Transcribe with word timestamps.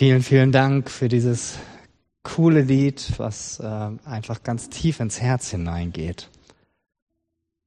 Vielen, 0.00 0.22
vielen 0.22 0.50
Dank 0.50 0.90
für 0.90 1.08
dieses 1.08 1.58
coole 2.22 2.62
Lied, 2.62 3.12
was 3.18 3.60
äh, 3.60 3.90
einfach 4.06 4.42
ganz 4.42 4.70
tief 4.70 4.98
ins 4.98 5.20
Herz 5.20 5.50
hineingeht. 5.50 6.30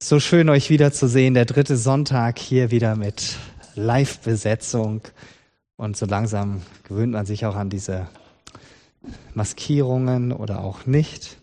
So 0.02 0.20
schön, 0.20 0.50
euch 0.50 0.72
wiederzusehen. 0.72 1.36
Der 1.36 1.46
dritte 1.46 1.78
Sonntag 1.78 2.40
hier 2.40 2.72
wieder 2.72 2.96
mit 2.96 3.36
Live-Besetzung. 3.76 5.02
Und 5.76 5.96
so 5.96 6.08
langsam 6.08 6.64
gewöhnt 6.86 7.14
man 7.14 7.28
sich 7.28 7.46
auch 7.46 7.56
an 7.56 7.70
diese 7.70 8.07
Maskierungen 9.36 10.31
oder 10.31 10.63
auch 10.63 10.88
nicht. 10.88 11.38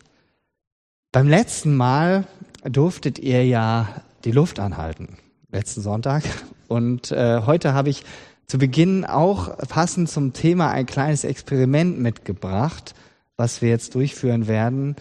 Beim 1.12 1.28
letzten 1.28 1.76
Mal 1.76 2.26
durftet 2.64 3.20
ihr 3.20 3.46
ja 3.46 4.02
die 4.24 4.32
Luft 4.32 4.58
anhalten, 4.58 5.18
letzten 5.52 5.82
Sonntag. 5.82 6.24
Und 6.66 7.12
äh, 7.12 7.42
heute 7.46 7.74
habe 7.74 7.90
ich 7.90 8.04
zu 8.50 8.58
Beginn 8.58 9.04
auch 9.04 9.56
passend 9.68 10.10
zum 10.10 10.32
Thema 10.32 10.72
ein 10.72 10.84
kleines 10.84 11.22
Experiment 11.22 12.00
mitgebracht, 12.00 12.96
was 13.36 13.62
wir 13.62 13.68
jetzt 13.68 13.94
durchführen 13.94 14.48
werden. 14.48 14.96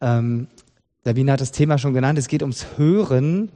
Ähm, 0.00 0.46
Sabine 1.04 1.32
hat 1.32 1.42
das 1.42 1.52
Thema 1.52 1.76
schon 1.76 1.92
genannt. 1.92 2.18
Es 2.18 2.28
geht 2.28 2.40
ums 2.40 2.64
Hören. 2.78 3.50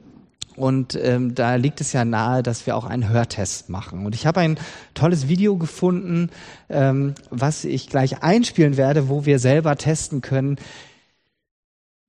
Und 0.55 0.93
ähm, 1.01 1.33
da 1.33 1.55
liegt 1.55 1.81
es 1.81 1.93
ja 1.93 2.05
nahe, 2.05 2.43
dass 2.43 2.67
wir 2.67 2.75
auch 2.75 2.85
einen 2.85 3.09
Hörtest 3.09 3.69
machen. 3.69 4.05
Und 4.05 4.13
ich 4.13 4.27
habe 4.27 4.39
ein 4.39 4.59
tolles 4.93 5.27
Video 5.27 5.57
gefunden, 5.57 6.29
ähm, 6.69 7.15
was 7.31 7.63
ich 7.63 7.89
gleich 7.89 8.21
einspielen 8.21 8.77
werde, 8.77 9.09
wo 9.09 9.25
wir 9.25 9.39
selber 9.39 9.77
testen 9.77 10.21
können, 10.21 10.57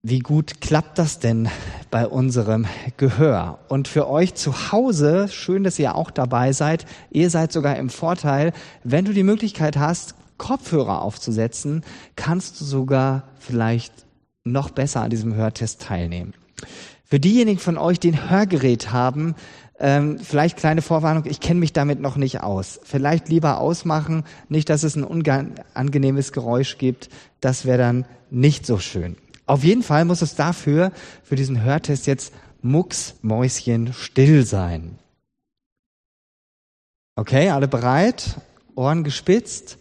wie 0.03 0.21
gut 0.21 0.63
klappt 0.63 0.99
das 0.99 1.19
denn 1.19 1.49
bei 1.91 2.07
unserem 2.07 2.67
Gehör? 2.97 3.59
Und 3.69 3.87
für 3.87 4.09
euch 4.09 4.35
zu 4.35 4.73
Hause, 4.73 5.29
schön, 5.29 5.63
dass 5.63 5.79
ihr 5.79 5.95
auch 5.95 6.11
dabei 6.11 6.53
seid, 6.53 6.87
ihr 7.11 7.29
seid 7.29 7.53
sogar 7.53 7.77
im 7.77 7.91
Vorteil, 7.91 8.53
wenn 8.83 9.05
du 9.05 9.13
die 9.13 9.23
Möglichkeit 9.23 9.77
hast, 9.77 10.15
Kopfhörer 10.39 11.03
aufzusetzen, 11.03 11.85
kannst 12.17 12.61
du 12.61 12.65
sogar 12.65 13.25
vielleicht 13.39 13.93
noch 14.43 14.71
besser 14.71 15.02
an 15.02 15.11
diesem 15.11 15.35
Hörtest 15.35 15.83
teilnehmen. 15.83 16.33
Für 17.05 17.21
diejenigen 17.21 17.61
von 17.61 17.77
euch, 17.77 18.01
die 18.01 18.13
ein 18.13 18.30
Hörgerät 18.30 18.93
haben, 18.93 19.35
ähm, 19.79 20.19
vielleicht 20.19 20.57
kleine 20.57 20.80
Vorwarnung, 20.80 21.24
ich 21.27 21.41
kenne 21.41 21.61
mich 21.61 21.74
damit 21.74 22.01
noch 22.01 22.17
nicht 22.17 22.43
aus. 22.43 22.80
Vielleicht 22.85 23.29
lieber 23.29 23.59
ausmachen, 23.59 24.24
nicht, 24.49 24.71
dass 24.71 24.83
es 24.83 24.96
ein 24.96 25.05
unangenehmes 25.05 26.33
Geräusch 26.33 26.79
gibt. 26.79 27.11
Das 27.43 27.67
wäre 27.67 27.79
dann 27.79 28.07
nicht 28.30 28.65
so 28.65 28.79
schön. 28.79 29.17
Auf 29.51 29.65
jeden 29.65 29.82
Fall 29.82 30.04
muss 30.04 30.23
es 30.23 30.37
dafür, 30.37 30.93
für 31.24 31.34
diesen 31.34 31.60
Hörtest 31.60 32.06
jetzt 32.06 32.32
mucksmäuschen 32.62 33.93
still 33.93 34.46
sein. 34.46 34.96
Okay, 37.16 37.51
alle 37.51 37.66
bereit? 37.66 38.37
Ohren 38.76 39.02
gespitzt? 39.02 39.78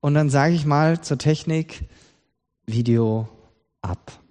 Und 0.00 0.14
dann 0.14 0.30
sage 0.30 0.54
ich 0.54 0.64
mal 0.64 1.02
zur 1.02 1.18
Technik, 1.18 1.84
Video 2.64 3.28
ab. 3.82 4.21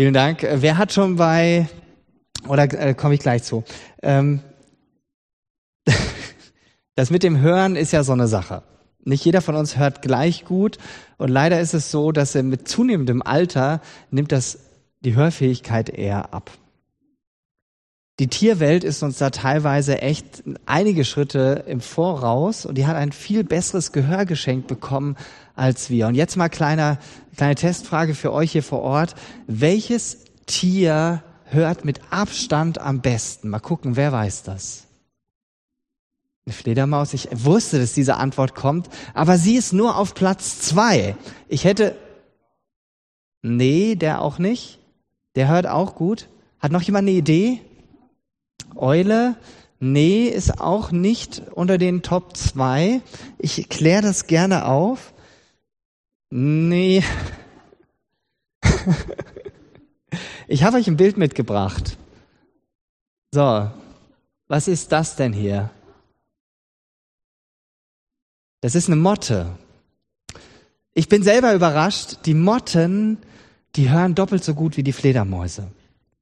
Vielen 0.00 0.14
Dank. 0.14 0.44
Äh, 0.44 0.62
wer 0.62 0.78
hat 0.78 0.94
schon 0.94 1.16
bei, 1.16 1.68
oder 2.48 2.62
äh, 2.72 2.94
komme 2.94 3.12
ich 3.12 3.20
gleich 3.20 3.42
zu, 3.42 3.64
ähm, 4.02 4.40
das 6.94 7.10
mit 7.10 7.22
dem 7.22 7.38
Hören 7.42 7.76
ist 7.76 7.92
ja 7.92 8.02
so 8.02 8.12
eine 8.12 8.26
Sache. 8.26 8.62
Nicht 9.04 9.26
jeder 9.26 9.42
von 9.42 9.56
uns 9.56 9.76
hört 9.76 10.00
gleich 10.00 10.46
gut 10.46 10.78
und 11.18 11.28
leider 11.28 11.60
ist 11.60 11.74
es 11.74 11.90
so, 11.90 12.12
dass 12.12 12.34
mit 12.34 12.66
zunehmendem 12.66 13.20
Alter 13.20 13.82
nimmt 14.10 14.32
das 14.32 14.60
die 15.00 15.16
Hörfähigkeit 15.16 15.90
eher 15.90 16.32
ab. 16.32 16.50
Die 18.20 18.28
Tierwelt 18.28 18.84
ist 18.84 19.02
uns 19.02 19.18
da 19.18 19.28
teilweise 19.28 20.00
echt 20.00 20.44
einige 20.64 21.04
Schritte 21.04 21.64
im 21.66 21.82
Voraus 21.82 22.64
und 22.64 22.78
die 22.78 22.86
hat 22.86 22.96
ein 22.96 23.12
viel 23.12 23.44
besseres 23.44 23.92
Gehör 23.92 24.24
geschenkt 24.24 24.66
bekommen 24.66 25.16
als 25.60 25.90
wir. 25.90 26.06
Und 26.06 26.14
jetzt 26.14 26.36
mal 26.36 26.48
kleiner, 26.48 26.98
kleine 27.36 27.54
Testfrage 27.54 28.14
für 28.14 28.32
euch 28.32 28.52
hier 28.52 28.62
vor 28.62 28.80
Ort. 28.80 29.14
Welches 29.46 30.24
Tier 30.46 31.22
hört 31.44 31.84
mit 31.84 32.00
Abstand 32.10 32.78
am 32.80 33.02
besten? 33.02 33.50
Mal 33.50 33.60
gucken, 33.60 33.94
wer 33.94 34.10
weiß 34.10 34.42
das? 34.42 34.86
Eine 36.46 36.54
Fledermaus. 36.54 37.12
Ich 37.12 37.28
wusste, 37.32 37.78
dass 37.78 37.92
diese 37.92 38.16
Antwort 38.16 38.54
kommt, 38.54 38.88
aber 39.12 39.36
sie 39.36 39.56
ist 39.56 39.74
nur 39.74 39.96
auf 39.96 40.14
Platz 40.14 40.60
zwei. 40.60 41.14
Ich 41.46 41.64
hätte, 41.64 41.94
nee, 43.42 43.96
der 43.96 44.22
auch 44.22 44.38
nicht. 44.38 44.78
Der 45.36 45.48
hört 45.48 45.66
auch 45.66 45.94
gut. 45.94 46.28
Hat 46.58 46.72
noch 46.72 46.82
jemand 46.82 47.06
eine 47.06 47.16
Idee? 47.16 47.60
Eule? 48.76 49.36
Nee, 49.78 50.24
ist 50.24 50.58
auch 50.58 50.90
nicht 50.90 51.42
unter 51.54 51.76
den 51.76 52.00
Top 52.02 52.34
zwei. 52.36 53.02
Ich 53.38 53.68
kläre 53.68 54.02
das 54.02 54.26
gerne 54.26 54.64
auf. 54.64 55.12
Nee. 56.30 57.02
Ich 60.46 60.64
habe 60.64 60.78
euch 60.78 60.88
ein 60.88 60.96
Bild 60.96 61.16
mitgebracht. 61.16 61.96
So, 63.32 63.70
was 64.48 64.68
ist 64.68 64.90
das 64.90 65.16
denn 65.16 65.32
hier? 65.32 65.70
Das 68.60 68.74
ist 68.74 68.88
eine 68.88 68.96
Motte. 68.96 69.56
Ich 70.92 71.08
bin 71.08 71.22
selber 71.22 71.54
überrascht, 71.54 72.18
die 72.26 72.34
Motten, 72.34 73.18
die 73.76 73.90
hören 73.90 74.14
doppelt 74.14 74.42
so 74.42 74.54
gut 74.54 74.76
wie 74.76 74.82
die 74.82 74.92
Fledermäuse. 74.92 75.70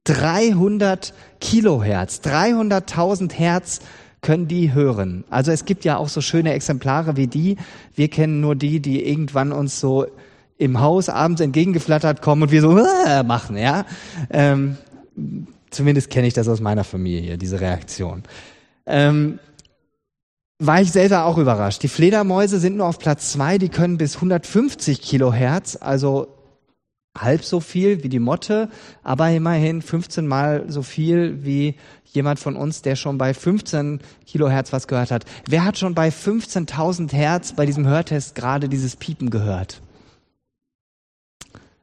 300 0.05 1.15
Kilohertz, 1.41 2.21
300.000 2.21 3.33
Hertz 3.33 3.81
können 4.21 4.49
die 4.49 4.73
hören. 4.73 5.25
Also 5.31 5.53
es 5.53 5.65
gibt 5.65 5.85
ja 5.85 5.97
auch 5.97 6.09
so 6.09 6.21
schöne 6.21 6.53
Exemplare 6.53 7.17
wie 7.17 7.27
die. 7.27 7.57
Wir 7.95 8.09
kennen 8.09 8.41
nur 8.41 8.57
die, 8.57 8.81
die 8.81 9.09
irgendwann 9.09 9.53
uns 9.53 9.81
so 9.81 10.07
im 10.57 10.81
Haus 10.81 11.09
abends 11.09 11.41
entgegengeflattert 11.41 12.21
kommen 12.21 12.43
und 12.43 12.51
wir 12.51 12.61
so 12.61 12.79
äh, 13.07 13.23
machen, 13.23 13.57
ja. 13.57 13.85
Ähm, 14.31 14.77
zumindest 15.71 16.11
kenne 16.11 16.27
ich 16.27 16.35
das 16.35 16.49
aus 16.49 16.61
meiner 16.61 16.85
Familie, 16.85 17.39
diese 17.39 17.61
Reaktion. 17.61 18.25
Ähm, 18.87 19.39
war 20.59 20.81
ich 20.81 20.91
selber 20.91 21.25
auch 21.25 21.39
überrascht. 21.39 21.85
Die 21.85 21.89
Fledermäuse 21.89 22.59
sind 22.59 22.77
nur 22.77 22.87
auf 22.87 22.99
Platz 22.99 23.33
zwei, 23.33 23.59
die 23.59 23.69
können 23.69 23.97
bis 23.97 24.17
150 24.17 25.01
Kilohertz, 25.01 25.79
also 25.81 26.38
halb 27.21 27.45
so 27.45 27.61
viel 27.61 28.03
wie 28.03 28.09
die 28.09 28.19
Motte, 28.19 28.69
aber 29.03 29.31
immerhin 29.31 29.83
15 29.83 30.27
mal 30.27 30.65
so 30.69 30.83
viel 30.83 31.45
wie 31.45 31.77
jemand 32.05 32.39
von 32.39 32.57
uns, 32.57 32.83
der 32.83 32.97
schon 32.97 33.19
bei 33.19 33.35
15 33.35 34.01
Kilohertz 34.27 34.73
was 34.73 34.89
gehört 34.89 35.11
hat. 35.11 35.25
Wer 35.47 35.65
hat 35.65 35.79
schon 35.79 35.95
bei 35.95 36.09
15.000 36.09 37.13
Hertz 37.13 37.53
bei 37.53 37.67
diesem 37.67 37.87
Hörtest 37.87 38.35
gerade 38.35 38.69
dieses 38.69 38.97
Piepen 38.97 39.31
gehört? 39.31 39.83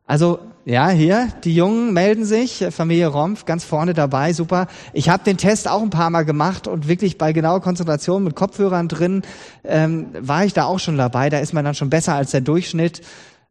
Also 0.07 0.39
ja, 0.65 0.89
hier, 0.89 1.29
die 1.43 1.55
Jungen 1.55 1.93
melden 1.93 2.25
sich, 2.25 2.65
Familie 2.71 3.07
Rompf 3.07 3.45
ganz 3.45 3.63
vorne 3.63 3.93
dabei, 3.93 4.33
super. 4.33 4.67
Ich 4.93 5.09
habe 5.09 5.23
den 5.23 5.37
Test 5.37 5.67
auch 5.67 5.81
ein 5.81 5.89
paar 5.91 6.09
Mal 6.09 6.25
gemacht 6.25 6.67
und 6.67 6.87
wirklich 6.87 7.17
bei 7.17 7.33
genauer 7.33 7.61
Konzentration 7.61 8.23
mit 8.23 8.35
Kopfhörern 8.35 8.87
drin 8.87 9.23
ähm, 9.63 10.07
war 10.19 10.45
ich 10.45 10.53
da 10.53 10.65
auch 10.65 10.79
schon 10.79 10.97
dabei. 10.97 11.29
Da 11.29 11.39
ist 11.39 11.53
man 11.53 11.65
dann 11.65 11.75
schon 11.75 11.89
besser 11.89 12.15
als 12.15 12.31
der 12.31 12.41
Durchschnitt. 12.41 13.01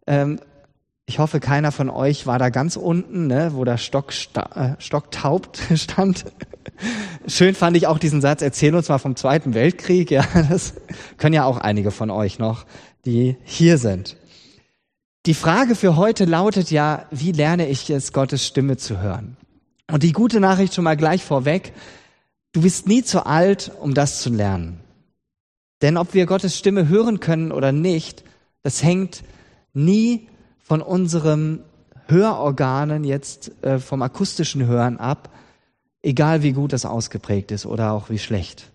Ähm, 0.07 0.41
ich 1.06 1.19
hoffe, 1.19 1.39
keiner 1.39 1.71
von 1.71 1.91
euch 1.91 2.27
war 2.27 2.39
da 2.39 2.49
ganz 2.49 2.77
unten, 2.77 3.27
ne, 3.27 3.51
wo 3.55 3.65
der 3.65 3.77
Stock, 3.77 4.12
äh, 4.55 4.71
Stock 4.79 5.09
stand. 5.75 6.25
Schön 7.27 7.55
fand 7.55 7.77
ich 7.77 7.87
auch 7.87 7.99
diesen 7.99 8.21
Satz, 8.21 8.41
erzähl 8.43 8.75
uns 8.75 8.89
mal 8.89 8.99
vom 8.99 9.17
Zweiten 9.17 9.55
Weltkrieg. 9.55 10.11
Ja, 10.11 10.25
das 10.49 10.75
können 11.19 11.35
ja 11.35 11.45
auch 11.45 11.59
einige 11.59 11.91
von 11.91 12.11
euch 12.11 12.39
noch, 12.39 12.65
die 13.05 13.37
hier 13.45 13.79
sind. 13.79 14.17
Die 15.27 15.35
Frage 15.35 15.75
für 15.75 15.97
heute 15.97 16.25
lautet 16.25 16.71
ja, 16.71 17.06
wie 17.11 17.33
lerne 17.33 17.69
ich 17.69 17.89
es, 17.91 18.12
Gottes 18.12 18.47
Stimme 18.47 18.77
zu 18.77 19.01
hören? 19.01 19.37
Und 19.91 20.03
die 20.03 20.12
gute 20.12 20.41
Nachricht 20.41 20.75
schon 20.75 20.85
mal 20.85 20.97
gleich 20.97 21.23
vorweg, 21.23 21.73
du 22.53 22.62
bist 22.62 22.89
nie 22.89 23.03
zu 23.03 23.27
alt, 23.27 23.73
um 23.81 23.95
das 23.95 24.21
zu 24.21 24.31
lernen. 24.31 24.81
Denn 25.83 25.97
ob 25.99 26.15
wir 26.15 26.25
Gottes 26.25 26.59
Stimme 26.59 26.89
hören 26.89 27.21
können 27.21 27.53
oder 27.53 27.73
nicht, 27.73 28.25
das 28.62 28.83
hängt 28.83 29.23
nie 29.75 30.29
von 30.65 30.81
unserem 30.81 31.61
Hörorganen 32.07 33.05
jetzt 33.05 33.53
äh, 33.63 33.79
vom 33.79 34.03
akustischen 34.03 34.67
Hören 34.67 34.99
ab, 34.99 35.29
egal 36.03 36.43
wie 36.43 36.53
gut 36.53 36.73
das 36.73 36.87
ausgeprägt 36.87 37.53
ist 37.53 37.67
oder 37.67 37.93
auch 37.93 38.09
wie 38.09 38.19
schlecht. 38.19 38.73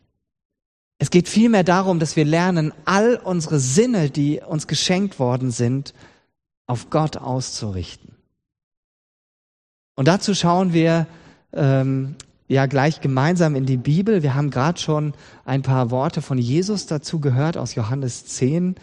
Es 1.00 1.10
geht 1.10 1.28
vielmehr 1.28 1.64
darum, 1.64 2.00
dass 2.00 2.16
wir 2.16 2.26
lernen, 2.26 2.74
all 2.86 3.16
unsere 3.16 3.60
Sinne, 3.60 4.10
die 4.10 4.40
uns 4.40 4.68
geschenkt 4.68 5.18
worden 5.18 5.50
sind, 5.50 5.94
auf 6.68 6.90
Gott 6.90 7.18
auszurichten. 7.18 8.16
Und 9.96 10.08
dazu 10.08 10.36
schauen 10.36 10.74
wir 10.74 11.08
ähm, 11.54 12.16
ja 12.48 12.68
gleich 12.68 13.02
gemeinsam 13.02 13.56
in 13.56 13.66
die 13.66 13.78
Bibel. 13.78 14.22
Wir 14.22 14.36
haben 14.36 14.52
gerade 14.52 14.80
schon 14.80 15.14
ein 15.44 15.64
paar 15.64 15.90
Worte 15.90 16.22
von 16.22 16.38
Jesus 16.38 16.86
dazu 16.86 17.20
gehört 17.20 17.58
aus 17.58 17.74
Johannes 17.74 18.26
10. 18.28 18.76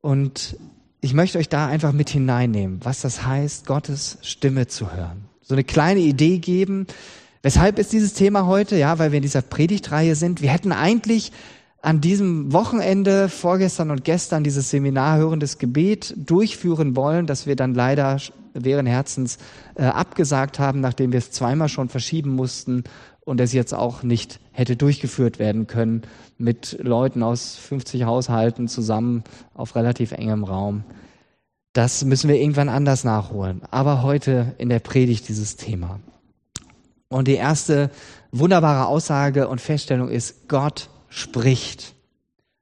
Und 0.00 0.56
ich 1.00 1.14
möchte 1.14 1.38
euch 1.38 1.48
da 1.48 1.66
einfach 1.66 1.92
mit 1.92 2.10
hineinnehmen, 2.10 2.80
was 2.82 3.00
das 3.00 3.24
heißt, 3.24 3.66
Gottes 3.66 4.18
Stimme 4.22 4.66
zu 4.66 4.92
hören. 4.92 5.26
So 5.42 5.54
eine 5.54 5.64
kleine 5.64 6.00
Idee 6.00 6.38
geben. 6.38 6.86
Weshalb 7.42 7.78
ist 7.78 7.92
dieses 7.92 8.14
Thema 8.14 8.46
heute? 8.46 8.76
Ja, 8.76 8.98
weil 8.98 9.12
wir 9.12 9.18
in 9.18 9.22
dieser 9.22 9.42
Predigtreihe 9.42 10.16
sind. 10.16 10.42
Wir 10.42 10.50
hätten 10.50 10.72
eigentlich 10.72 11.32
an 11.82 12.00
diesem 12.00 12.52
Wochenende, 12.52 13.28
vorgestern 13.28 13.92
und 13.92 14.02
gestern, 14.02 14.42
dieses 14.42 14.70
Seminar 14.70 15.18
Hörendes 15.18 15.58
Gebet 15.58 16.14
durchführen 16.16 16.96
wollen, 16.96 17.26
das 17.26 17.46
wir 17.46 17.54
dann 17.54 17.74
leider 17.74 18.18
wären 18.54 18.86
Herzens 18.86 19.38
äh, 19.76 19.84
abgesagt 19.84 20.58
haben, 20.58 20.80
nachdem 20.80 21.12
wir 21.12 21.18
es 21.18 21.30
zweimal 21.30 21.68
schon 21.68 21.88
verschieben 21.88 22.30
mussten 22.30 22.84
und 23.26 23.40
es 23.40 23.52
jetzt 23.52 23.74
auch 23.74 24.04
nicht 24.04 24.38
hätte 24.52 24.76
durchgeführt 24.76 25.38
werden 25.38 25.66
können 25.66 26.02
mit 26.38 26.78
Leuten 26.80 27.22
aus 27.22 27.56
50 27.56 28.04
Haushalten 28.04 28.68
zusammen 28.68 29.24
auf 29.52 29.74
relativ 29.74 30.12
engem 30.12 30.44
Raum. 30.44 30.84
Das 31.72 32.04
müssen 32.04 32.28
wir 32.28 32.36
irgendwann 32.36 32.68
anders 32.68 33.04
nachholen. 33.04 33.62
Aber 33.70 34.02
heute 34.02 34.54
in 34.58 34.68
der 34.68 34.78
Predigt 34.78 35.28
dieses 35.28 35.56
Thema. 35.56 36.00
Und 37.08 37.26
die 37.28 37.34
erste 37.34 37.90
wunderbare 38.30 38.86
Aussage 38.86 39.48
und 39.48 39.60
Feststellung 39.60 40.08
ist, 40.08 40.48
Gott 40.48 40.88
spricht. 41.08 41.94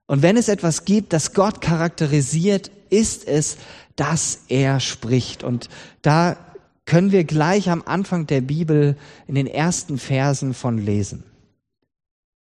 Und 0.06 0.22
wenn 0.22 0.38
es 0.38 0.48
etwas 0.48 0.86
gibt, 0.86 1.12
das 1.12 1.34
Gott 1.34 1.60
charakterisiert, 1.60 2.70
ist 2.88 3.28
es, 3.28 3.58
dass 3.96 4.44
er 4.48 4.80
spricht. 4.80 5.44
Und 5.44 5.68
da 6.00 6.36
können 6.86 7.12
wir 7.12 7.24
gleich 7.24 7.70
am 7.70 7.82
Anfang 7.84 8.26
der 8.26 8.40
Bibel 8.40 8.96
in 9.26 9.34
den 9.34 9.46
ersten 9.46 9.98
Versen 9.98 10.54
von 10.54 10.78
lesen. 10.78 11.24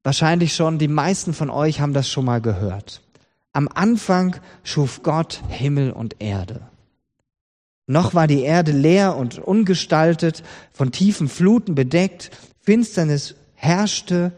Wahrscheinlich 0.03 0.55
schon, 0.55 0.79
die 0.79 0.89
meisten 0.89 1.33
von 1.33 1.51
euch 1.51 1.81
haben 1.81 1.95
das 1.95 2.09
schon 2.09 2.25
mal 2.25 2.41
gehört. 2.41 3.03
Am 3.53 3.69
Anfang 3.69 4.37
schuf 4.63 5.03
Gott 5.03 5.43
Himmel 5.49 5.93
und 5.93 6.17
Erde. 6.21 6.69
Noch 7.87 8.15
war 8.15 8.27
die 8.27 8.43
Erde 8.43 8.73
leer 8.73 9.17
und 9.17 9.39
ungestaltet, 9.39 10.43
von 10.73 10.91
tiefen 10.91 11.29
Fluten 11.29 11.75
bedeckt, 11.75 12.31
Finsternis 12.61 13.35
herrschte, 13.55 14.33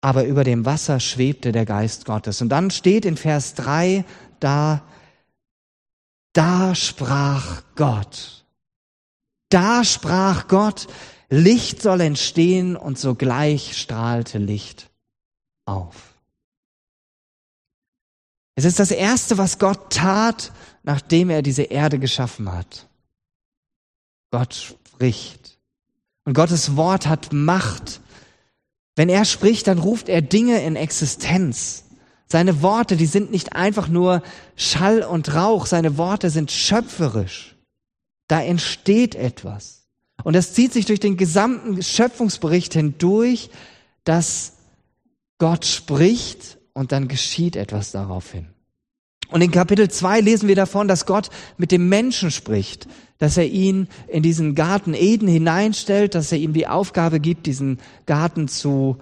aber 0.00 0.24
über 0.24 0.42
dem 0.42 0.64
Wasser 0.64 0.98
schwebte 0.98 1.52
der 1.52 1.64
Geist 1.64 2.06
Gottes. 2.06 2.42
Und 2.42 2.48
dann 2.48 2.70
steht 2.70 3.04
in 3.04 3.16
Vers 3.16 3.54
3 3.54 4.04
da, 4.40 4.82
da 6.32 6.74
sprach 6.74 7.62
Gott. 7.76 8.41
Da 9.52 9.84
sprach 9.84 10.48
Gott, 10.48 10.88
Licht 11.28 11.82
soll 11.82 12.00
entstehen 12.00 12.74
und 12.74 12.98
sogleich 12.98 13.76
strahlte 13.78 14.38
Licht 14.38 14.90
auf. 15.66 16.14
Es 18.54 18.64
ist 18.64 18.78
das 18.78 18.90
Erste, 18.90 19.36
was 19.36 19.58
Gott 19.58 19.92
tat, 19.92 20.52
nachdem 20.84 21.28
er 21.28 21.42
diese 21.42 21.64
Erde 21.64 21.98
geschaffen 21.98 22.50
hat. 22.50 22.88
Gott 24.30 24.54
spricht. 24.54 25.58
Und 26.24 26.32
Gottes 26.32 26.76
Wort 26.76 27.06
hat 27.06 27.34
Macht. 27.34 28.00
Wenn 28.96 29.10
er 29.10 29.26
spricht, 29.26 29.66
dann 29.66 29.78
ruft 29.78 30.08
er 30.08 30.22
Dinge 30.22 30.64
in 30.64 30.76
Existenz. 30.76 31.84
Seine 32.26 32.62
Worte, 32.62 32.96
die 32.96 33.06
sind 33.06 33.30
nicht 33.30 33.54
einfach 33.54 33.88
nur 33.88 34.22
Schall 34.56 35.02
und 35.02 35.34
Rauch, 35.34 35.66
seine 35.66 35.98
Worte 35.98 36.30
sind 36.30 36.50
schöpferisch. 36.50 37.51
Da 38.32 38.40
entsteht 38.40 39.14
etwas. 39.14 39.82
Und 40.24 40.34
das 40.34 40.54
zieht 40.54 40.72
sich 40.72 40.86
durch 40.86 41.00
den 41.00 41.18
gesamten 41.18 41.82
Schöpfungsbericht 41.82 42.72
hindurch, 42.72 43.50
dass 44.04 44.54
Gott 45.36 45.66
spricht 45.66 46.56
und 46.72 46.92
dann 46.92 47.08
geschieht 47.08 47.56
etwas 47.56 47.92
daraufhin. 47.92 48.46
Und 49.28 49.42
in 49.42 49.50
Kapitel 49.50 49.90
2 49.90 50.22
lesen 50.22 50.48
wir 50.48 50.56
davon, 50.56 50.88
dass 50.88 51.04
Gott 51.04 51.28
mit 51.58 51.72
dem 51.72 51.90
Menschen 51.90 52.30
spricht, 52.30 52.88
dass 53.18 53.36
er 53.36 53.48
ihn 53.48 53.86
in 54.08 54.22
diesen 54.22 54.54
Garten 54.54 54.94
Eden 54.94 55.28
hineinstellt, 55.28 56.14
dass 56.14 56.32
er 56.32 56.38
ihm 56.38 56.54
die 56.54 56.66
Aufgabe 56.66 57.20
gibt, 57.20 57.44
diesen 57.44 57.80
Garten 58.06 58.48
zu 58.48 58.96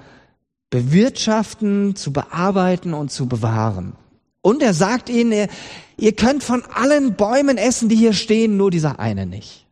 bewirtschaften, 0.71 1.95
zu 1.95 2.13
bearbeiten 2.13 2.95
und 2.95 3.13
zu 3.13 3.29
bewahren. 3.29 3.93
Und 4.43 4.63
er 4.63 4.75
sagt 4.75 5.09
ihnen, 5.09 5.49
ihr 5.97 6.17
könnt 6.17 6.43
von 6.43 6.65
allen 6.65 7.15
Bäumen 7.15 7.59
essen, 7.59 7.89
die 7.89 7.97
hier 7.97 8.15
stehen, 8.15 8.57
nur 8.57 8.71
dieser 8.71 8.99
eine 8.99 9.27
nicht. 9.27 9.67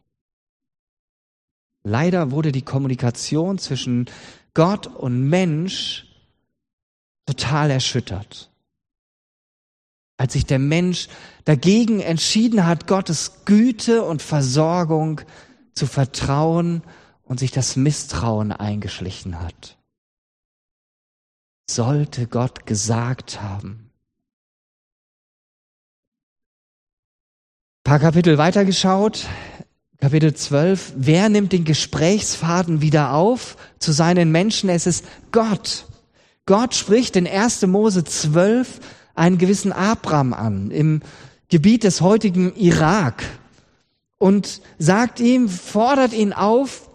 Leider 1.85 2.31
wurde 2.31 2.53
die 2.53 2.63
Kommunikation 2.63 3.59
zwischen 3.59 4.11
Gott 4.53 4.87
und 4.87 5.29
Mensch 5.29 6.07
total 7.27 7.71
erschüttert 7.71 8.51
als 10.19 10.33
sich 10.33 10.45
der 10.45 10.59
Mensch 10.59 11.09
dagegen 11.45 12.01
entschieden 12.01 12.67
hat, 12.67 12.87
Gottes 12.87 13.45
Güte 13.45 14.03
und 14.03 14.21
Versorgung 14.21 15.23
zu 15.75 15.87
vertrauen 15.87 16.83
und 17.23 17.39
sich 17.39 17.53
das 17.53 17.77
Misstrauen 17.77 18.53
eingeschlichen 18.53 19.41
hat. 19.41 19.79
Sollte 21.71 22.27
Gott 22.27 22.67
gesagt 22.67 23.41
haben. 23.41 23.88
Paar 27.85 27.99
Kapitel 27.99 28.39
weitergeschaut, 28.39 29.27
Kapitel 30.01 30.33
12, 30.33 30.93
wer 30.97 31.29
nimmt 31.29 31.53
den 31.53 31.65
Gesprächsfaden 31.65 32.81
wieder 32.81 33.15
auf 33.15 33.57
zu 33.79 33.93
seinen 33.93 34.31
Menschen? 34.31 34.69
Es 34.69 34.87
ist 34.87 35.05
Gott. 35.33 35.87
Gott 36.47 36.75
spricht 36.75 37.17
in 37.17 37.27
1. 37.27 37.67
Mose 37.67 38.05
12 38.05 38.81
einen 39.15 39.39
gewissen 39.39 39.73
Abraham 39.73 40.35
an 40.35 40.71
im 40.71 41.03
Gebiet 41.49 41.83
des 41.83 42.01
heutigen 42.01 42.55
Irak 42.55 43.25
und 44.19 44.61
sagt 44.79 45.21
ihm, 45.21 45.49
fordert 45.49 46.13
ihn 46.13 46.33
auf, 46.33 46.89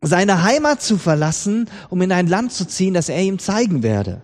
seine 0.00 0.42
Heimat 0.42 0.80
zu 0.82 0.96
verlassen, 0.96 1.68
um 1.90 2.00
in 2.02 2.12
ein 2.12 2.26
Land 2.26 2.52
zu 2.52 2.66
ziehen, 2.66 2.94
das 2.94 3.08
er 3.08 3.20
ihm 3.20 3.38
zeigen 3.38 3.82
werde. 3.82 4.22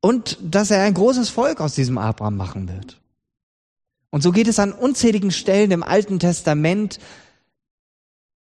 Und 0.00 0.38
dass 0.42 0.70
er 0.70 0.82
ein 0.82 0.94
großes 0.94 1.30
Volk 1.30 1.60
aus 1.60 1.74
diesem 1.74 1.98
Abraham 1.98 2.36
machen 2.36 2.68
wird. 2.68 2.99
Und 4.10 4.22
so 4.22 4.32
geht 4.32 4.48
es 4.48 4.58
an 4.58 4.72
unzähligen 4.72 5.30
Stellen 5.30 5.70
im 5.70 5.82
Alten 5.82 6.18
Testament 6.18 6.98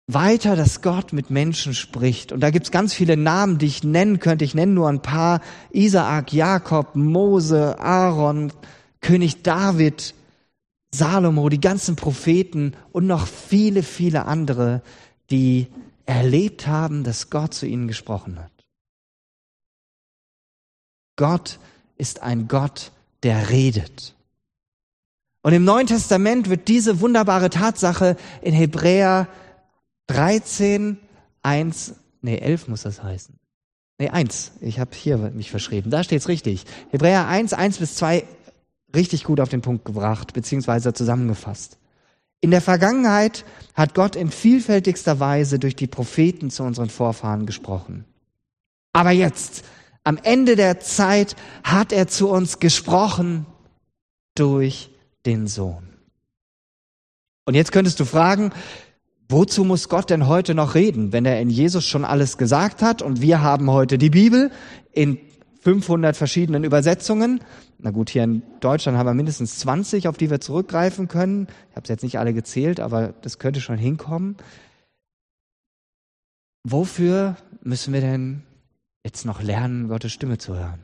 weiter, 0.08 0.56
dass 0.56 0.82
Gott 0.82 1.14
mit 1.14 1.30
Menschen 1.30 1.74
spricht. 1.74 2.32
Und 2.32 2.42
da 2.42 2.50
gibt's 2.50 2.72
ganz 2.72 2.94
viele 2.94 3.16
Namen, 3.16 3.58
die 3.58 3.68
ich 3.68 3.84
nennen 3.84 4.20
könnte. 4.20 4.44
Ich 4.44 4.56
nenne 4.56 4.74
nur 4.74 4.90
ein 4.90 5.02
paar. 5.02 5.42
Isaak, 5.72 6.34
Jakob, 6.34 6.96
Mose, 6.96 7.80
Aaron, 7.80 8.52
König 9.00 9.44
David, 9.44 10.14
Salomo, 10.94 11.50
die 11.50 11.62
ganzen 11.62 11.96
Propheten 11.96 12.74
und 12.92 13.08
noch 13.08 13.28
viele, 13.28 13.84
viele 13.84 14.26
andere, 14.26 14.82
die 15.32 15.68
erlebt 16.06 16.68
haben, 16.68 17.04
dass 17.04 17.30
Gott 17.30 17.54
zu 17.54 17.66
ihnen 17.66 17.88
gesprochen 17.88 18.40
hat. 18.40 18.52
Gott 21.16 21.60
ist 21.98 22.22
ein 22.22 22.48
Gott, 22.48 22.92
der 23.24 23.50
redet. 23.50 24.16
Und 25.44 25.54
im 25.54 25.66
Neuen 25.66 25.88
Testament 25.88 26.50
wird 26.50 26.70
diese 26.70 27.02
wunderbare 27.02 27.50
Tatsache 27.50 28.16
in 28.42 28.54
Hebräer 28.54 29.28
13, 30.08 30.98
1, 31.44 31.96
nee, 32.22 32.38
11 32.38 32.70
muss 32.70 32.84
das 32.84 33.04
heißen. 33.04 33.36
Nee, 34.00 34.10
1. 34.10 34.54
Ich 34.62 34.80
habe 34.80 34.92
hier 34.96 35.18
mich 35.18 35.52
verschrieben. 35.52 35.92
Da 35.92 36.04
steht's 36.04 36.30
richtig. 36.30 36.64
Hebräer 36.92 37.28
1, 37.28 37.54
1 37.54 37.78
bis 37.78 37.96
2 37.96 38.24
richtig 38.96 39.26
gut 39.26 39.42
auf 39.42 39.50
den 39.50 39.62
Punkt 39.62 39.84
gebracht, 39.86 40.34
beziehungsweise 40.34 40.94
zusammengefasst. 40.94 41.78
In 42.40 42.52
der 42.52 42.62
Vergangenheit 42.62 43.46
hat 43.74 43.96
Gott 43.96 44.16
in 44.16 44.32
vielfältigster 44.32 45.20
Weise 45.20 45.60
durch 45.60 45.76
die 45.76 45.88
Propheten 45.88 46.52
zu 46.52 46.64
unseren 46.64 46.90
Vorfahren 46.90 47.46
gesprochen. 47.46 48.06
Aber 48.94 49.12
jetzt, 49.12 49.64
am 50.06 50.18
Ende 50.22 50.56
der 50.56 50.80
Zeit, 50.80 51.36
hat 51.64 51.92
er 51.92 52.08
zu 52.08 52.30
uns 52.30 52.60
gesprochen 52.60 53.46
durch 54.36 54.90
den 55.26 55.48
Sohn. 55.48 55.90
Und 57.46 57.56
jetzt 57.56 57.72
könntest 57.72 58.00
du 58.00 58.06
fragen, 58.06 58.52
Wozu 59.30 59.64
muss 59.64 59.90
Gott 59.90 60.10
denn 60.10 60.28
heute 60.28 60.54
noch 60.54 60.76
reden, 60.76 61.12
wenn 61.12 61.26
er 61.26 61.40
in 61.40 61.50
Jesus 61.50 61.88
schon 61.88 62.06
alles 62.06 62.38
gesagt 62.38 62.84
hat 62.84 63.02
und 63.02 63.22
wir 63.22 63.42
haben 63.42 63.72
heute 63.72 63.98
die 63.98 64.10
Bibel 64.10 64.52
in 64.92 65.18
500 65.62 66.16
verschiedenen 66.16 66.64
Übersetzungen. 66.64 67.40
Na 67.80 67.92
gut, 67.92 68.10
hier 68.10 68.24
in 68.26 68.44
Deutschland 68.60 68.98
haben 68.98 69.08
wir 69.08 69.14
mindestens 69.14 69.58
20, 69.60 70.08
auf 70.08 70.18
die 70.18 70.30
wir 70.30 70.40
zurückgreifen 70.40 71.08
können. 71.08 71.48
Ich 71.70 71.76
habe 71.76 71.84
es 71.84 71.90
jetzt 71.90 72.04
nicht 72.04 72.20
alle 72.20 72.34
gezählt, 72.34 72.80
aber 72.80 73.14
das 73.22 73.40
könnte 73.40 73.62
schon 73.62 73.78
hinkommen. 73.78 74.38
Wofür 76.64 77.36
müssen 77.64 77.94
wir 77.94 78.02
denn 78.02 78.44
jetzt 79.04 79.26
noch 79.26 79.42
lernen, 79.42 79.88
Gottes 79.88 80.12
Stimme 80.12 80.38
zu 80.38 80.56
hören? 80.56 80.84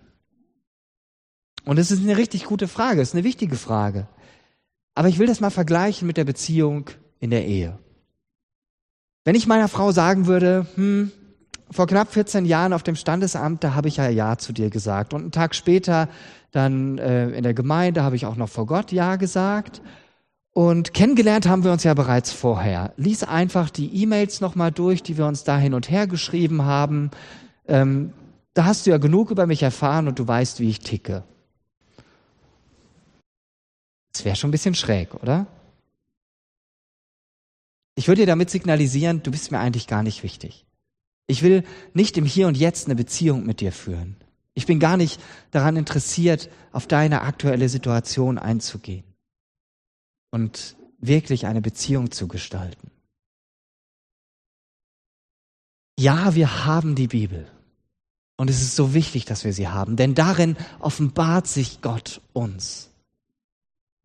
Und 1.66 1.78
es 1.78 1.92
ist 1.92 2.02
eine 2.02 2.18
richtig 2.18 2.46
gute 2.46 2.68
Frage, 2.68 3.02
es 3.02 3.10
ist 3.10 3.16
eine 3.16 3.26
wichtige 3.26 3.58
Frage. 3.58 4.08
Aber 5.00 5.08
ich 5.08 5.18
will 5.18 5.28
das 5.28 5.40
mal 5.40 5.50
vergleichen 5.50 6.08
mit 6.08 6.18
der 6.18 6.26
Beziehung 6.26 6.90
in 7.22 7.30
der 7.30 7.46
Ehe. 7.46 7.80
Wenn 9.24 9.34
ich 9.34 9.48
meiner 9.48 9.70
Frau 9.70 9.94
sagen 9.94 10.28
würde, 10.28 10.66
hm, 10.76 11.14
vor 11.72 11.88
knapp 11.88 12.12
14 12.12 12.44
Jahren 12.44 12.74
auf 12.74 12.84
dem 12.84 12.98
Standesamt, 12.98 13.64
da 13.64 13.76
habe 13.76 13.88
ich 13.88 13.96
ja 13.96 14.10
Ja 14.10 14.38
zu 14.38 14.52
dir 14.52 14.70
gesagt. 14.70 15.14
Und 15.14 15.22
einen 15.22 15.32
Tag 15.32 15.56
später 15.56 16.10
dann 16.52 16.98
äh, 16.98 17.30
in 17.30 17.44
der 17.44 17.54
Gemeinde 17.54 18.04
habe 18.04 18.18
ich 18.18 18.26
auch 18.26 18.36
noch 18.36 18.50
vor 18.50 18.66
Gott 18.66 18.92
Ja 18.92 19.16
gesagt. 19.16 19.82
Und 20.52 20.94
kennengelernt 20.94 21.48
haben 21.48 21.64
wir 21.64 21.72
uns 21.72 21.86
ja 21.86 21.94
bereits 21.94 22.34
vorher. 22.34 22.92
Lies 22.98 23.24
einfach 23.24 23.70
die 23.70 24.04
E-Mails 24.04 24.42
nochmal 24.42 24.74
durch, 24.74 25.02
die 25.02 25.18
wir 25.18 25.28
uns 25.28 25.46
da 25.46 25.58
hin 25.58 25.76
und 25.76 25.90
her 25.90 26.08
geschrieben 26.08 26.64
haben. 26.64 27.10
Ähm, 27.70 28.12
da 28.54 28.66
hast 28.66 28.86
du 28.86 28.90
ja 28.90 28.98
genug 28.98 29.32
über 29.32 29.48
mich 29.48 29.64
erfahren 29.64 30.10
und 30.10 30.20
du 30.20 30.28
weißt, 30.28 30.60
wie 30.60 30.70
ich 30.70 30.82
ticke. 30.82 31.24
Das 34.20 34.26
wäre 34.26 34.36
schon 34.36 34.50
ein 34.50 34.52
bisschen 34.52 34.76
schräg, 34.76 35.14
oder? 35.14 35.48
Ich 37.96 38.10
würde 38.10 38.24
dir 38.24 38.28
damit 38.28 38.50
signalisieren, 38.50 39.24
du 39.24 39.32
bist 39.32 39.50
mir 39.50 39.60
eigentlich 39.60 39.88
gar 39.88 40.04
nicht 40.04 40.24
wichtig. 40.24 40.66
Ich 41.28 41.42
will 41.42 41.64
nicht 41.94 42.18
im 42.18 42.26
Hier 42.26 42.50
und 42.50 42.58
Jetzt 42.58 42.88
eine 42.88 42.98
Beziehung 42.98 43.46
mit 43.46 43.62
dir 43.62 43.72
führen. 43.72 44.18
Ich 44.56 44.66
bin 44.66 44.82
gar 44.82 44.98
nicht 44.98 45.22
daran 45.52 45.78
interessiert, 45.78 46.50
auf 46.74 46.86
deine 46.86 47.22
aktuelle 47.22 47.70
Situation 47.70 48.38
einzugehen 48.38 49.06
und 50.32 50.76
wirklich 51.00 51.46
eine 51.46 51.62
Beziehung 51.62 52.12
zu 52.12 52.28
gestalten. 52.28 52.92
Ja, 55.98 56.36
wir 56.36 56.66
haben 56.66 56.96
die 56.96 57.08
Bibel. 57.08 57.50
Und 58.36 58.50
es 58.50 58.62
ist 58.62 58.76
so 58.76 58.94
wichtig, 58.94 59.24
dass 59.24 59.46
wir 59.46 59.54
sie 59.54 59.70
haben, 59.70 59.96
denn 59.96 60.14
darin 60.14 60.58
offenbart 60.80 61.48
sich 61.48 61.80
Gott 61.82 62.20
uns. 62.34 62.89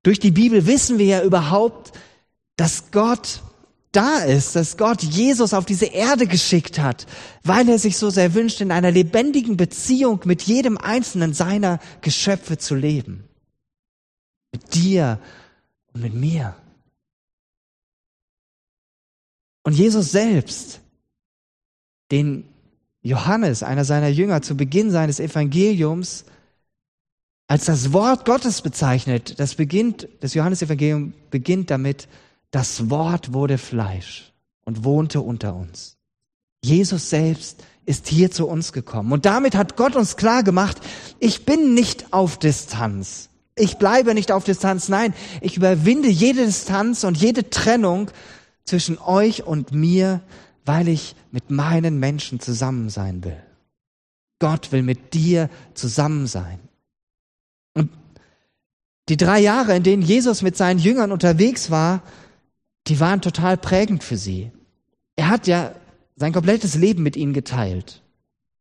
Durch 0.04 0.20
die 0.20 0.30
Bibel 0.30 0.66
wissen 0.66 0.98
wir 0.98 1.06
ja 1.06 1.22
überhaupt, 1.22 1.92
dass 2.56 2.92
Gott 2.92 3.42
da 3.90 4.18
ist, 4.18 4.54
dass 4.54 4.76
Gott 4.76 5.02
Jesus 5.02 5.54
auf 5.54 5.64
diese 5.64 5.86
Erde 5.86 6.26
geschickt 6.26 6.78
hat, 6.78 7.06
weil 7.42 7.68
er 7.68 7.78
sich 7.78 7.96
so 7.96 8.10
sehr 8.10 8.34
wünscht, 8.34 8.60
in 8.60 8.70
einer 8.70 8.90
lebendigen 8.90 9.56
Beziehung 9.56 10.20
mit 10.24 10.42
jedem 10.42 10.76
einzelnen 10.78 11.32
seiner 11.32 11.80
Geschöpfe 12.02 12.58
zu 12.58 12.74
leben. 12.74 13.24
Mit 14.52 14.74
dir 14.74 15.18
und 15.92 16.02
mit 16.02 16.14
mir. 16.14 16.54
Und 19.62 19.72
Jesus 19.72 20.12
selbst, 20.12 20.80
den 22.10 22.44
Johannes, 23.00 23.62
einer 23.62 23.84
seiner 23.84 24.08
Jünger, 24.08 24.42
zu 24.42 24.54
Beginn 24.54 24.90
seines 24.90 25.18
Evangeliums 25.18 26.26
als 27.46 27.66
das 27.66 27.92
Wort 27.92 28.24
Gottes 28.24 28.62
bezeichnet, 28.62 29.38
das 29.38 29.54
beginnt, 29.54 30.08
das 30.20 30.34
Johannesevangelium 30.34 31.12
beginnt 31.30 31.70
damit, 31.70 32.08
das 32.50 32.88
Wort 32.88 33.32
wurde 33.32 33.58
Fleisch 33.58 34.32
und 34.64 34.84
wohnte 34.84 35.20
unter 35.20 35.54
uns. 35.54 35.96
Jesus 36.64 37.10
selbst 37.10 37.62
ist 37.84 38.08
hier 38.08 38.30
zu 38.30 38.48
uns 38.48 38.72
gekommen. 38.72 39.12
Und 39.12 39.26
damit 39.26 39.54
hat 39.54 39.76
Gott 39.76 39.96
uns 39.96 40.16
klar 40.16 40.42
gemacht, 40.42 40.78
ich 41.18 41.44
bin 41.44 41.74
nicht 41.74 42.12
auf 42.12 42.38
Distanz. 42.38 43.28
Ich 43.56 43.76
bleibe 43.76 44.14
nicht 44.14 44.32
auf 44.32 44.44
Distanz. 44.44 44.88
Nein, 44.88 45.14
ich 45.40 45.56
überwinde 45.56 46.08
jede 46.08 46.46
Distanz 46.46 47.04
und 47.04 47.16
jede 47.16 47.50
Trennung 47.50 48.10
zwischen 48.64 48.98
euch 48.98 49.44
und 49.44 49.72
mir, 49.72 50.22
weil 50.64 50.88
ich 50.88 51.14
mit 51.30 51.50
meinen 51.50 51.98
Menschen 51.98 52.40
zusammen 52.40 52.88
sein 52.88 53.22
will. 53.22 53.40
Gott 54.38 54.72
will 54.72 54.82
mit 54.82 55.12
dir 55.14 55.50
zusammen 55.74 56.26
sein. 56.26 56.58
Die 59.08 59.16
drei 59.16 59.40
Jahre, 59.40 59.76
in 59.76 59.82
denen 59.82 60.02
Jesus 60.02 60.42
mit 60.42 60.56
seinen 60.56 60.78
Jüngern 60.78 61.12
unterwegs 61.12 61.70
war, 61.70 62.02
die 62.86 63.00
waren 63.00 63.20
total 63.20 63.56
prägend 63.56 64.02
für 64.02 64.16
sie. 64.16 64.50
Er 65.16 65.28
hat 65.28 65.46
ja 65.46 65.72
sein 66.16 66.32
komplettes 66.32 66.74
Leben 66.74 67.02
mit 67.02 67.16
ihnen 67.16 67.34
geteilt. 67.34 68.02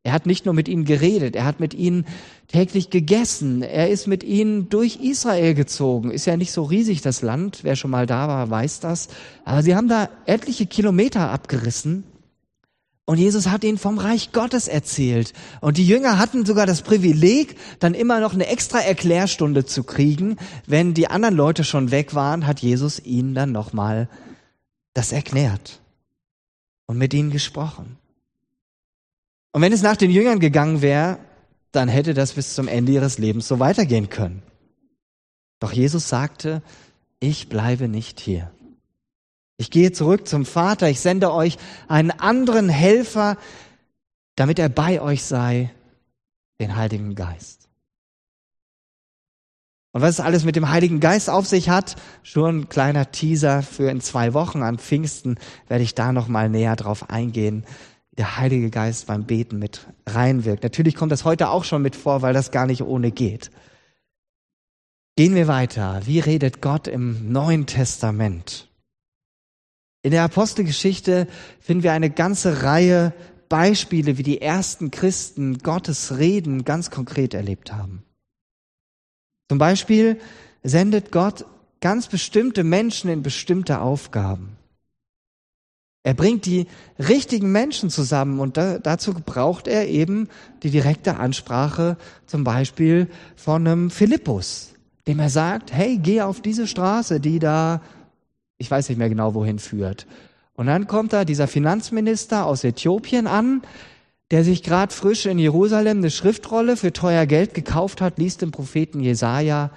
Er 0.05 0.12
hat 0.12 0.25
nicht 0.25 0.43
nur 0.43 0.53
mit 0.53 0.67
ihnen 0.67 0.83
geredet, 0.83 1.35
er 1.38 1.45
hat 1.45 1.62
mit 1.62 1.73
ihnen 1.73 2.05
täglich 2.47 2.89
gegessen. 2.89 3.62
Er 3.62 3.89
ist 3.89 4.05
mit 4.05 4.21
ihnen 4.23 4.67
durch 4.67 4.97
Israel 4.97 5.53
gezogen. 5.53 6.12
Ist 6.12 6.25
ja 6.25 6.35
nicht 6.35 6.51
so 6.51 6.63
riesig 6.63 7.01
das 7.01 7.21
Land. 7.21 7.59
Wer 7.63 7.77
schon 7.77 7.91
mal 7.91 8.05
da 8.05 8.27
war, 8.27 8.50
weiß 8.50 8.81
das. 8.81 9.07
Aber 9.45 9.63
sie 9.63 9.75
haben 9.75 9.88
da 9.88 10.09
etliche 10.25 10.65
Kilometer 10.65 11.29
abgerissen. 11.29 12.03
Und 13.05 13.17
Jesus 13.17 13.48
hat 13.48 13.65
ihnen 13.65 13.77
vom 13.77 13.98
Reich 13.98 14.31
Gottes 14.31 14.69
erzählt. 14.69 15.33
Und 15.60 15.77
die 15.77 15.86
Jünger 15.86 16.17
hatten 16.17 16.45
sogar 16.45 16.65
das 16.65 16.83
Privileg, 16.83 17.57
dann 17.79 17.93
immer 17.93 18.22
noch 18.22 18.33
eine 18.33 18.48
extra 18.48 18.79
Erklärstunde 18.79 19.65
zu 19.65 19.83
kriegen. 19.83 20.38
Wenn 20.67 20.93
die 20.93 21.07
anderen 21.10 21.36
Leute 21.36 21.65
schon 21.65 21.91
weg 21.91 22.15
waren, 22.15 22.48
hat 22.48 22.62
Jesus 22.62 23.03
ihnen 23.03 23.36
dann 23.36 23.51
nochmal 23.51 24.07
das 24.93 25.12
erklärt 25.12 25.81
und 26.86 26.98
mit 26.98 27.13
ihnen 27.13 27.29
gesprochen. 27.29 27.98
Und 29.51 29.62
wenn 29.62 29.74
es 29.74 29.81
nach 29.81 29.98
den 29.98 30.12
Jüngern 30.12 30.39
gegangen 30.39 30.81
wäre, 30.81 31.19
dann 31.74 31.89
hätte 31.89 32.13
das 32.13 32.33
bis 32.33 32.53
zum 32.53 32.67
Ende 32.67 32.93
ihres 32.93 33.17
Lebens 33.17 33.48
so 33.48 33.60
weitergehen 33.60 34.10
können. 34.10 34.43
Doch 35.60 35.74
Jesus 35.74 36.07
sagte, 36.07 36.62
ich 37.19 37.50
bleibe 37.50 37.88
nicht 37.88 38.19
hier. 38.19 38.51
Ich 39.57 39.72
gehe 39.72 39.91
zurück 39.91 40.27
zum 40.27 40.45
Vater, 40.45 40.89
ich 40.89 41.00
sende 41.00 41.31
euch 41.31 41.57
einen 41.88 42.12
anderen 42.12 42.69
Helfer, 42.69 43.38
damit 44.36 44.60
er 44.60 44.69
bei 44.69 45.00
euch 45.01 45.24
sei, 45.24 45.72
den 46.60 46.75
Heiligen 46.75 47.15
Geist. 47.15 47.63
Und 49.91 50.01
was 50.01 50.12
es 50.12 50.19
alles 50.19 50.43
mit 50.43 50.55
dem 50.55 50.69
Heiligen 50.69 51.00
Geist 51.00 51.29
auf 51.29 51.45
sich 51.45 51.69
hat, 51.69 51.95
schon 52.24 52.62
ein 52.62 52.69
kleiner 52.69 53.12
Teaser 53.12 53.62
für 53.62 53.91
in 53.91 54.01
zwei 54.01 54.33
Wochen 54.33 54.63
an 54.63 54.79
Pfingsten 54.79 55.38
werde 55.67 55.83
ich 55.83 55.93
da 55.93 56.12
noch 56.12 56.27
mal 56.27 56.50
näher 56.50 56.75
drauf 56.75 57.12
eingehen, 57.12 57.63
wie 58.10 58.15
der 58.15 58.38
Heilige 58.38 58.72
Geist 58.72 59.05
beim 59.05 59.25
Beten 59.25 59.60
mit 59.60 59.86
reinwirkt. 60.07 60.63
Natürlich 60.63 60.95
kommt 60.95 61.12
das 61.12 61.25
heute 61.25 61.50
auch 61.50 61.63
schon 61.63 61.83
mit 61.83 61.95
vor, 61.95 62.24
weil 62.24 62.33
das 62.33 62.50
gar 62.50 62.65
nicht 62.65 62.81
ohne 62.81 63.12
geht. 63.12 63.51
Gehen 65.15 65.36
wir 65.36 65.48
weiter. 65.48 66.01
Wie 66.05 66.19
redet 66.19 66.60
Gott 66.60 66.88
im 66.88 67.31
Neuen 67.31 67.67
Testament? 67.67 68.67
In 70.03 70.12
der 70.12 70.24
Apostelgeschichte 70.24 71.27
finden 71.60 71.83
wir 71.83 71.93
eine 71.93 72.10
ganze 72.10 72.62
Reihe 72.62 73.13
Beispiele, 73.48 74.17
wie 74.17 74.24
die 74.24 74.41
ersten 74.41 74.91
Christen 74.91 75.60
Gottes 75.60 76.17
Reden 76.17 76.65
ganz 76.65 76.91
konkret 76.91 77.33
erlebt 77.33 77.72
haben. 77.72 78.03
Zum 79.50 79.57
Beispiel 79.57 80.19
sendet 80.62 81.12
Gott 81.12 81.45
ganz 81.79 82.07
bestimmte 82.07 82.63
Menschen 82.63 83.10
in 83.10 83.24
bestimmte 83.24 83.79
Aufgaben. 83.79 84.57
Er 86.03 86.13
bringt 86.13 86.45
die 86.45 86.67
richtigen 87.00 87.53
Menschen 87.53 87.89
zusammen 87.89 88.41
und 88.41 88.57
da, 88.57 88.77
dazu 88.79 89.13
braucht 89.13 89.67
er 89.69 89.88
eben 89.88 90.27
die 90.63 90.69
direkte 90.69 91.17
Ansprache 91.17 91.98
zum 92.25 92.43
Beispiel 92.43 93.07
von 93.38 93.65
einem 93.65 93.89
Philippus, 93.89 94.74
dem 95.07 95.19
er 95.19 95.29
sagt, 95.29 95.72
hey, 95.72 95.98
geh 95.98 96.22
auf 96.22 96.41
diese 96.41 96.67
Straße, 96.67 97.22
die 97.22 97.39
da 97.39 97.81
ich 98.63 98.72
weiß 98.72 98.88
nicht 98.88 98.98
mehr 98.98 99.10
genau, 99.10 99.34
wohin 99.34 99.60
führt. 99.60 100.08
Und 100.55 100.67
dann 100.67 100.88
kommt 100.88 101.12
da 101.12 101.25
dieser 101.25 101.48
Finanzminister 101.48 102.46
aus 102.46 102.63
Äthiopien 102.63 103.27
an, 103.27 103.62
der 104.32 104.46
sich 104.46 104.63
gerade 104.63 104.93
frisch 104.93 105.25
in 105.25 105.38
Jerusalem 105.38 105.98
eine 105.98 106.10
Schriftrolle 106.10 106.77
für 106.77 106.93
teuer 106.93 107.25
Geld 107.25 107.53
gekauft 107.53 108.00
hat, 108.00 108.17
liest 108.17 108.41
den 108.41 108.51
Propheten 108.51 109.01
Jesaja 109.01 109.72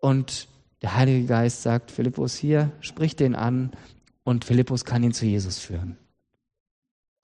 und 0.00 0.48
der 0.80 0.96
Heilige 0.96 1.26
Geist 1.26 1.62
sagt, 1.62 1.90
Philippus 1.90 2.34
hier, 2.34 2.72
sprich 2.80 3.16
den 3.16 3.34
an 3.34 3.70
und 4.24 4.46
Philippus 4.46 4.86
kann 4.86 5.02
ihn 5.02 5.12
zu 5.12 5.26
Jesus 5.26 5.58
führen. 5.58 5.98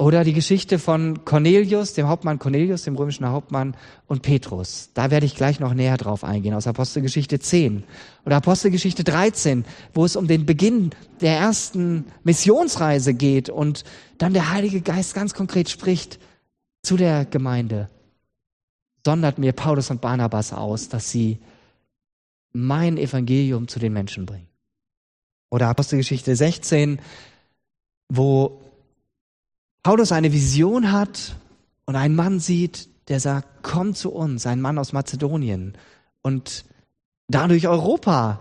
Oder 0.00 0.22
die 0.22 0.32
Geschichte 0.32 0.78
von 0.78 1.24
Cornelius, 1.24 1.92
dem 1.92 2.06
Hauptmann 2.06 2.38
Cornelius, 2.38 2.84
dem 2.84 2.94
römischen 2.94 3.28
Hauptmann, 3.28 3.76
und 4.06 4.22
Petrus. 4.22 4.90
Da 4.94 5.10
werde 5.10 5.26
ich 5.26 5.34
gleich 5.34 5.58
noch 5.58 5.74
näher 5.74 5.96
drauf 5.96 6.22
eingehen, 6.22 6.54
aus 6.54 6.68
Apostelgeschichte 6.68 7.40
10. 7.40 7.82
Oder 8.24 8.36
Apostelgeschichte 8.36 9.02
13, 9.02 9.64
wo 9.94 10.04
es 10.04 10.14
um 10.14 10.28
den 10.28 10.46
Beginn 10.46 10.90
der 11.20 11.36
ersten 11.36 12.04
Missionsreise 12.22 13.12
geht 13.12 13.50
und 13.50 13.82
dann 14.18 14.34
der 14.34 14.52
Heilige 14.52 14.82
Geist 14.82 15.14
ganz 15.14 15.34
konkret 15.34 15.68
spricht 15.68 16.20
zu 16.84 16.96
der 16.96 17.24
Gemeinde. 17.24 17.90
Sondert 19.04 19.38
mir 19.38 19.52
Paulus 19.52 19.90
und 19.90 20.00
Barnabas 20.00 20.52
aus, 20.52 20.88
dass 20.88 21.10
sie 21.10 21.40
mein 22.52 22.98
Evangelium 22.98 23.66
zu 23.66 23.80
den 23.80 23.92
Menschen 23.92 24.26
bringen. 24.26 24.48
Oder 25.50 25.66
Apostelgeschichte 25.66 26.36
16, 26.36 27.00
wo 28.08 28.60
Paulus 29.82 30.12
eine 30.12 30.32
Vision 30.32 30.92
hat 30.92 31.36
und 31.84 31.96
einen 31.96 32.14
Mann 32.14 32.40
sieht, 32.40 32.88
der 33.08 33.20
sagt, 33.20 33.62
komm 33.62 33.94
zu 33.94 34.12
uns, 34.12 34.46
ein 34.46 34.60
Mann 34.60 34.78
aus 34.78 34.92
Mazedonien. 34.92 35.76
Und 36.22 36.64
dadurch 37.28 37.68
Europa, 37.68 38.40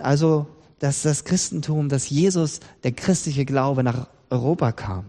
also 0.00 0.46
dass 0.78 1.02
das 1.02 1.24
Christentum, 1.24 1.88
dass 1.88 2.10
Jesus, 2.10 2.60
der 2.82 2.92
christliche 2.92 3.44
Glaube 3.44 3.82
nach 3.82 4.08
Europa 4.30 4.72
kam. 4.72 5.06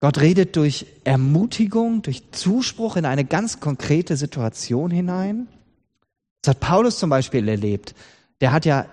Gott 0.00 0.20
redet 0.20 0.56
durch 0.56 0.86
Ermutigung, 1.04 2.02
durch 2.02 2.32
Zuspruch 2.32 2.96
in 2.96 3.06
eine 3.06 3.24
ganz 3.24 3.60
konkrete 3.60 4.16
Situation 4.16 4.90
hinein. 4.90 5.46
Das 6.42 6.56
hat 6.56 6.60
Paulus 6.60 6.98
zum 6.98 7.08
Beispiel 7.08 7.48
erlebt. 7.48 7.94
Der 8.40 8.50
hat 8.50 8.64
ja 8.64 8.86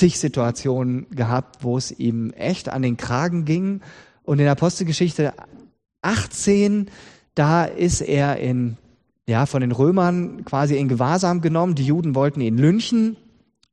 zig 0.00 0.18
Situationen 0.18 1.06
gehabt, 1.10 1.62
wo 1.62 1.76
es 1.76 1.92
ihm 1.92 2.30
echt 2.30 2.70
an 2.70 2.80
den 2.80 2.96
Kragen 2.96 3.44
ging. 3.44 3.82
Und 4.22 4.38
in 4.38 4.48
Apostelgeschichte 4.48 5.34
18, 6.00 6.90
da 7.34 7.66
ist 7.66 8.00
er 8.00 8.38
in, 8.38 8.78
ja, 9.28 9.44
von 9.44 9.60
den 9.60 9.72
Römern 9.72 10.44
quasi 10.46 10.78
in 10.78 10.88
Gewahrsam 10.88 11.42
genommen. 11.42 11.74
Die 11.74 11.84
Juden 11.84 12.14
wollten 12.14 12.40
ihn 12.40 12.56
lynchen. 12.56 13.16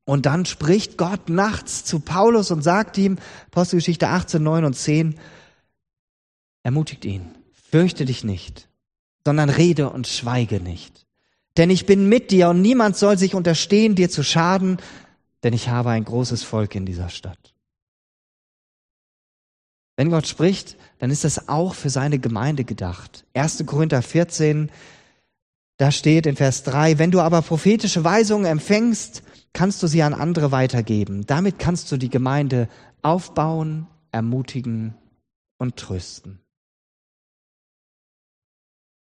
Und 0.04 0.26
dann 0.26 0.46
spricht 0.46 0.98
Gott 0.98 1.30
nachts 1.30 1.86
zu 1.86 2.00
Paulus 2.02 2.52
und 2.52 2.62
sagt 2.62 2.98
ihm, 2.98 3.18
Apostelgeschichte 3.48 4.10
18, 4.10 4.44
9 4.44 4.66
und 4.66 4.74
10, 4.74 5.16
ermutigt 6.64 7.06
ihn, 7.06 7.22
fürchte 7.72 8.04
dich 8.04 8.26
nicht, 8.26 8.68
sondern 9.26 9.50
rede 9.50 9.90
und 9.90 10.08
schweige 10.08 10.60
nicht. 10.60 11.06
Denn 11.56 11.70
ich 11.70 11.86
bin 11.86 12.08
mit 12.08 12.32
dir 12.32 12.50
und 12.50 12.62
niemand 12.62 12.98
soll 12.98 13.18
sich 13.18 13.34
unterstehen, 13.34 13.96
dir 13.96 14.10
zu 14.10 14.24
schaden, 14.24 14.78
denn 15.44 15.54
ich 15.54 15.70
habe 15.70 15.90
ein 15.92 16.04
großes 16.04 16.44
Volk 16.44 16.76
in 16.76 16.86
dieser 16.86 17.10
Stadt. 17.10 17.54
Wenn 19.96 20.12
Gott 20.12 20.28
spricht, 20.28 20.78
dann 21.00 21.10
ist 21.10 21.24
das 21.24 21.50
auch 21.50 21.74
für 21.74 21.90
seine 21.90 22.20
Gemeinde 22.20 22.64
gedacht. 22.64 23.26
1. 23.34 23.66
Korinther 23.66 24.02
14, 24.02 24.70
da 25.78 25.92
steht 25.92 26.26
in 26.28 26.36
Vers 26.36 26.64
3, 26.64 27.00
wenn 27.00 27.12
du 27.12 27.20
aber 27.20 27.42
prophetische 27.42 28.04
Weisungen 28.04 28.46
empfängst, 28.46 29.24
kannst 29.54 29.82
du 29.82 29.88
sie 29.88 30.04
an 30.04 30.14
andere 30.14 30.52
weitergeben. 30.52 31.26
Damit 31.26 31.58
kannst 31.58 31.92
du 31.92 31.98
die 31.98 32.10
Gemeinde 32.10 32.70
aufbauen, 33.02 33.88
ermutigen 34.12 34.96
und 35.58 35.78
trösten. 35.78 36.40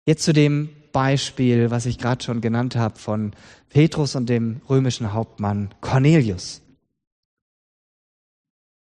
Jetzt 0.07 0.23
zu 0.23 0.33
dem 0.33 0.71
Beispiel, 0.97 1.71
was 1.71 1.85
ich 1.85 1.99
gerade 1.99 2.25
schon 2.25 2.41
genannt 2.41 2.75
habe 2.75 2.99
von 2.99 3.33
Petrus 3.69 4.15
und 4.15 4.31
dem 4.31 4.63
römischen 4.71 5.13
Hauptmann 5.13 5.69
Cornelius. 5.83 6.63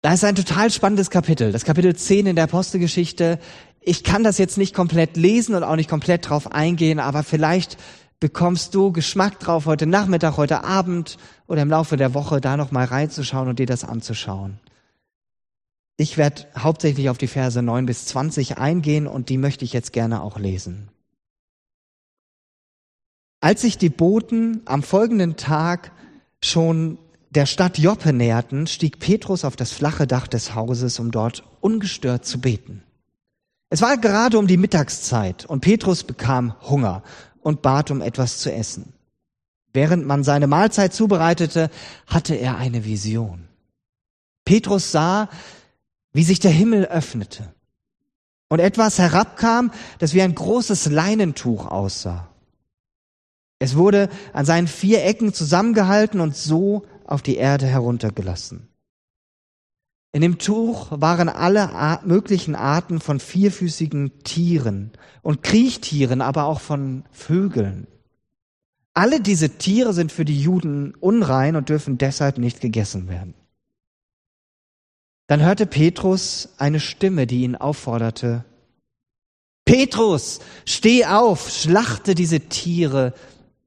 Da 0.02 0.14
ist 0.14 0.24
ein 0.24 0.34
total 0.34 0.72
spannendes 0.72 1.10
Kapitel, 1.10 1.52
das 1.52 1.64
Kapitel 1.64 1.94
10 1.94 2.26
in 2.26 2.34
der 2.34 2.46
Apostelgeschichte. 2.46 3.38
Ich 3.80 4.02
kann 4.02 4.24
das 4.24 4.38
jetzt 4.38 4.58
nicht 4.58 4.74
komplett 4.74 5.16
lesen 5.16 5.54
und 5.54 5.62
auch 5.62 5.76
nicht 5.76 5.88
komplett 5.88 6.28
drauf 6.28 6.50
eingehen, 6.50 6.98
aber 6.98 7.22
vielleicht 7.22 7.78
bekommst 8.18 8.74
du 8.74 8.90
Geschmack 8.90 9.38
drauf 9.38 9.66
heute 9.66 9.86
Nachmittag, 9.86 10.36
heute 10.36 10.64
Abend 10.64 11.16
oder 11.46 11.62
im 11.62 11.70
Laufe 11.70 11.96
der 11.96 12.12
Woche 12.12 12.40
da 12.40 12.56
noch 12.56 12.72
mal 12.72 12.86
reinzuschauen 12.86 13.46
und 13.46 13.60
dir 13.60 13.66
das 13.66 13.84
anzuschauen. 13.84 14.58
Ich 15.96 16.18
werde 16.18 16.46
hauptsächlich 16.58 17.08
auf 17.08 17.18
die 17.18 17.28
Verse 17.28 17.62
9 17.62 17.86
bis 17.86 18.06
20 18.06 18.58
eingehen 18.58 19.06
und 19.06 19.28
die 19.28 19.38
möchte 19.38 19.64
ich 19.64 19.72
jetzt 19.72 19.92
gerne 19.92 20.22
auch 20.22 20.40
lesen. 20.40 20.88
Als 23.40 23.62
sich 23.62 23.78
die 23.78 23.88
Boten 23.88 24.60
am 24.66 24.82
folgenden 24.82 25.36
Tag 25.36 25.92
schon 26.42 26.98
der 27.30 27.46
Stadt 27.46 27.78
Joppe 27.78 28.12
näherten, 28.12 28.66
stieg 28.66 28.98
Petrus 28.98 29.44
auf 29.44 29.56
das 29.56 29.72
flache 29.72 30.06
Dach 30.06 30.26
des 30.26 30.54
Hauses, 30.54 30.98
um 30.98 31.10
dort 31.10 31.44
ungestört 31.60 32.26
zu 32.26 32.40
beten. 32.40 32.82
Es 33.70 33.82
war 33.82 33.96
gerade 33.96 34.38
um 34.38 34.46
die 34.46 34.56
Mittagszeit 34.56 35.46
und 35.46 35.60
Petrus 35.60 36.04
bekam 36.04 36.54
Hunger 36.68 37.02
und 37.40 37.62
bat 37.62 37.90
um 37.90 38.02
etwas 38.02 38.38
zu 38.38 38.52
essen. 38.52 38.92
Während 39.72 40.04
man 40.06 40.24
seine 40.24 40.48
Mahlzeit 40.48 40.92
zubereitete, 40.92 41.70
hatte 42.06 42.34
er 42.34 42.56
eine 42.56 42.84
Vision. 42.84 43.46
Petrus 44.44 44.90
sah, 44.90 45.28
wie 46.12 46.24
sich 46.24 46.40
der 46.40 46.50
Himmel 46.50 46.86
öffnete 46.86 47.54
und 48.48 48.58
etwas 48.58 48.98
herabkam, 48.98 49.70
das 50.00 50.12
wie 50.12 50.22
ein 50.22 50.34
großes 50.34 50.86
Leinentuch 50.86 51.66
aussah. 51.66 52.29
Es 53.60 53.76
wurde 53.76 54.08
an 54.32 54.46
seinen 54.46 54.66
vier 54.66 55.04
Ecken 55.04 55.34
zusammengehalten 55.34 56.20
und 56.20 56.34
so 56.34 56.86
auf 57.04 57.20
die 57.20 57.36
Erde 57.36 57.66
heruntergelassen. 57.66 58.68
In 60.12 60.22
dem 60.22 60.38
Tuch 60.38 60.88
waren 60.90 61.28
alle 61.28 62.00
möglichen 62.04 62.56
Arten 62.56 63.00
von 63.00 63.20
vierfüßigen 63.20 64.24
Tieren 64.24 64.92
und 65.22 65.42
Kriechtieren, 65.42 66.22
aber 66.22 66.44
auch 66.44 66.60
von 66.60 67.04
Vögeln. 67.12 67.86
Alle 68.94 69.20
diese 69.20 69.50
Tiere 69.50 69.92
sind 69.92 70.10
für 70.10 70.24
die 70.24 70.40
Juden 70.40 70.94
unrein 70.94 71.54
und 71.54 71.68
dürfen 71.68 71.98
deshalb 71.98 72.38
nicht 72.38 72.60
gegessen 72.60 73.08
werden. 73.08 73.34
Dann 75.28 75.42
hörte 75.42 75.66
Petrus 75.66 76.48
eine 76.56 76.80
Stimme, 76.80 77.28
die 77.28 77.42
ihn 77.42 77.54
aufforderte, 77.54 78.44
Petrus, 79.70 80.40
steh 80.64 81.04
auf, 81.04 81.48
schlachte 81.48 82.16
diese 82.16 82.40
Tiere 82.40 83.14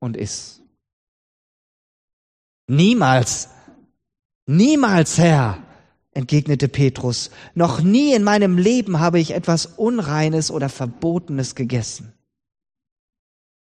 und 0.04 0.18
iss. 0.18 0.62
Niemals, 2.68 3.50
niemals, 4.46 5.18
Herr, 5.18 5.64
entgegnete 6.12 6.68
Petrus, 6.68 7.32
noch 7.56 7.82
nie 7.82 8.14
in 8.14 8.24
meinem 8.24 8.58
Leben 8.58 9.00
habe 9.00 9.20
ich 9.20 9.32
etwas 9.32 9.66
Unreines 9.66 10.52
oder 10.52 10.70
Verbotenes 10.70 11.56
gegessen. 11.56 12.14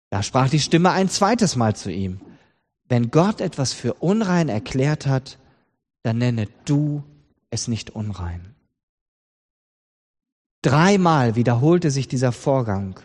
Da 0.09 0.21
sprach 0.21 0.49
die 0.49 0.59
Stimme 0.59 0.91
ein 0.91 1.09
zweites 1.09 1.55
Mal 1.55 1.75
zu 1.75 1.91
ihm. 1.91 2.21
Wenn 2.87 3.09
Gott 3.09 3.41
etwas 3.41 3.73
für 3.73 3.95
unrein 3.95 4.49
erklärt 4.49 5.07
hat, 5.07 5.39
dann 6.03 6.17
nenne 6.17 6.47
du 6.65 7.03
es 7.49 7.67
nicht 7.67 7.89
unrein. 7.89 8.53
Dreimal 10.61 11.35
wiederholte 11.35 11.89
sich 11.89 12.07
dieser 12.07 12.31
Vorgang. 12.31 12.99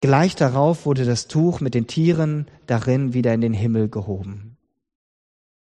Gleich 0.00 0.34
darauf 0.34 0.86
wurde 0.86 1.04
das 1.04 1.28
Tuch 1.28 1.60
mit 1.60 1.74
den 1.74 1.86
Tieren 1.86 2.46
darin 2.66 3.12
wieder 3.12 3.34
in 3.34 3.42
den 3.42 3.52
Himmel 3.52 3.88
gehoben. 3.88 4.56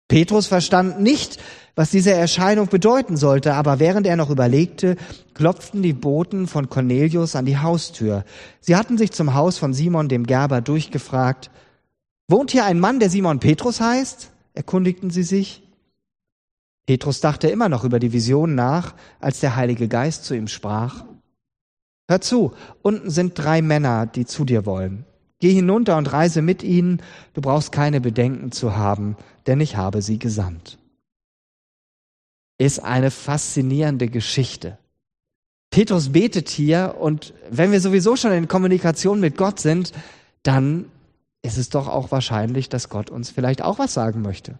Petrus 0.08 0.46
verstand 0.46 1.00
nicht, 1.00 1.38
was 1.74 1.90
diese 1.90 2.12
Erscheinung 2.12 2.68
bedeuten 2.68 3.16
sollte, 3.18 3.54
aber 3.54 3.78
während 3.78 4.06
er 4.06 4.16
noch 4.16 4.30
überlegte, 4.30 4.96
klopften 5.34 5.82
die 5.82 5.92
Boten 5.92 6.46
von 6.46 6.70
Cornelius 6.70 7.36
an 7.36 7.44
die 7.44 7.58
Haustür. 7.58 8.24
Sie 8.60 8.74
hatten 8.74 8.96
sich 8.96 9.12
zum 9.12 9.34
Haus 9.34 9.58
von 9.58 9.74
Simon 9.74 10.08
dem 10.08 10.26
Gerber 10.26 10.62
durchgefragt. 10.62 11.50
Wohnt 12.26 12.50
hier 12.50 12.64
ein 12.64 12.80
Mann, 12.80 13.00
der 13.00 13.10
Simon 13.10 13.38
Petrus 13.38 13.80
heißt? 13.80 14.30
erkundigten 14.54 15.10
sie 15.10 15.22
sich. 15.22 15.62
Petrus 16.86 17.20
dachte 17.20 17.48
immer 17.48 17.68
noch 17.68 17.84
über 17.84 17.98
die 17.98 18.12
Vision 18.14 18.54
nach, 18.54 18.94
als 19.20 19.40
der 19.40 19.56
Heilige 19.56 19.88
Geist 19.88 20.24
zu 20.24 20.34
ihm 20.34 20.48
sprach. 20.48 21.04
Hör 22.08 22.20
zu, 22.22 22.54
unten 22.82 23.10
sind 23.10 23.38
drei 23.38 23.60
Männer, 23.60 24.06
die 24.06 24.24
zu 24.24 24.44
dir 24.44 24.64
wollen. 24.64 25.04
Geh 25.40 25.52
hinunter 25.52 25.96
und 25.98 26.10
reise 26.12 26.42
mit 26.42 26.62
ihnen, 26.62 27.02
du 27.34 27.40
brauchst 27.40 27.70
keine 27.70 28.00
Bedenken 28.00 28.50
zu 28.50 28.76
haben, 28.76 29.16
denn 29.46 29.60
ich 29.60 29.76
habe 29.76 30.02
sie 30.02 30.18
gesandt. 30.18 30.78
Ist 32.56 32.82
eine 32.82 33.10
faszinierende 33.10 34.08
Geschichte. 34.08 34.78
Petrus 35.70 36.08
betet 36.08 36.48
hier 36.48 36.96
und 36.98 37.34
wenn 37.50 37.72
wir 37.72 37.80
sowieso 37.80 38.16
schon 38.16 38.32
in 38.32 38.48
Kommunikation 38.48 39.20
mit 39.20 39.36
Gott 39.36 39.60
sind, 39.60 39.92
dann 40.42 40.86
ist 41.42 41.58
es 41.58 41.68
doch 41.68 41.88
auch 41.88 42.10
wahrscheinlich, 42.10 42.68
dass 42.68 42.88
Gott 42.88 43.10
uns 43.10 43.30
vielleicht 43.30 43.62
auch 43.62 43.78
was 43.78 43.94
sagen 43.94 44.22
möchte. 44.22 44.58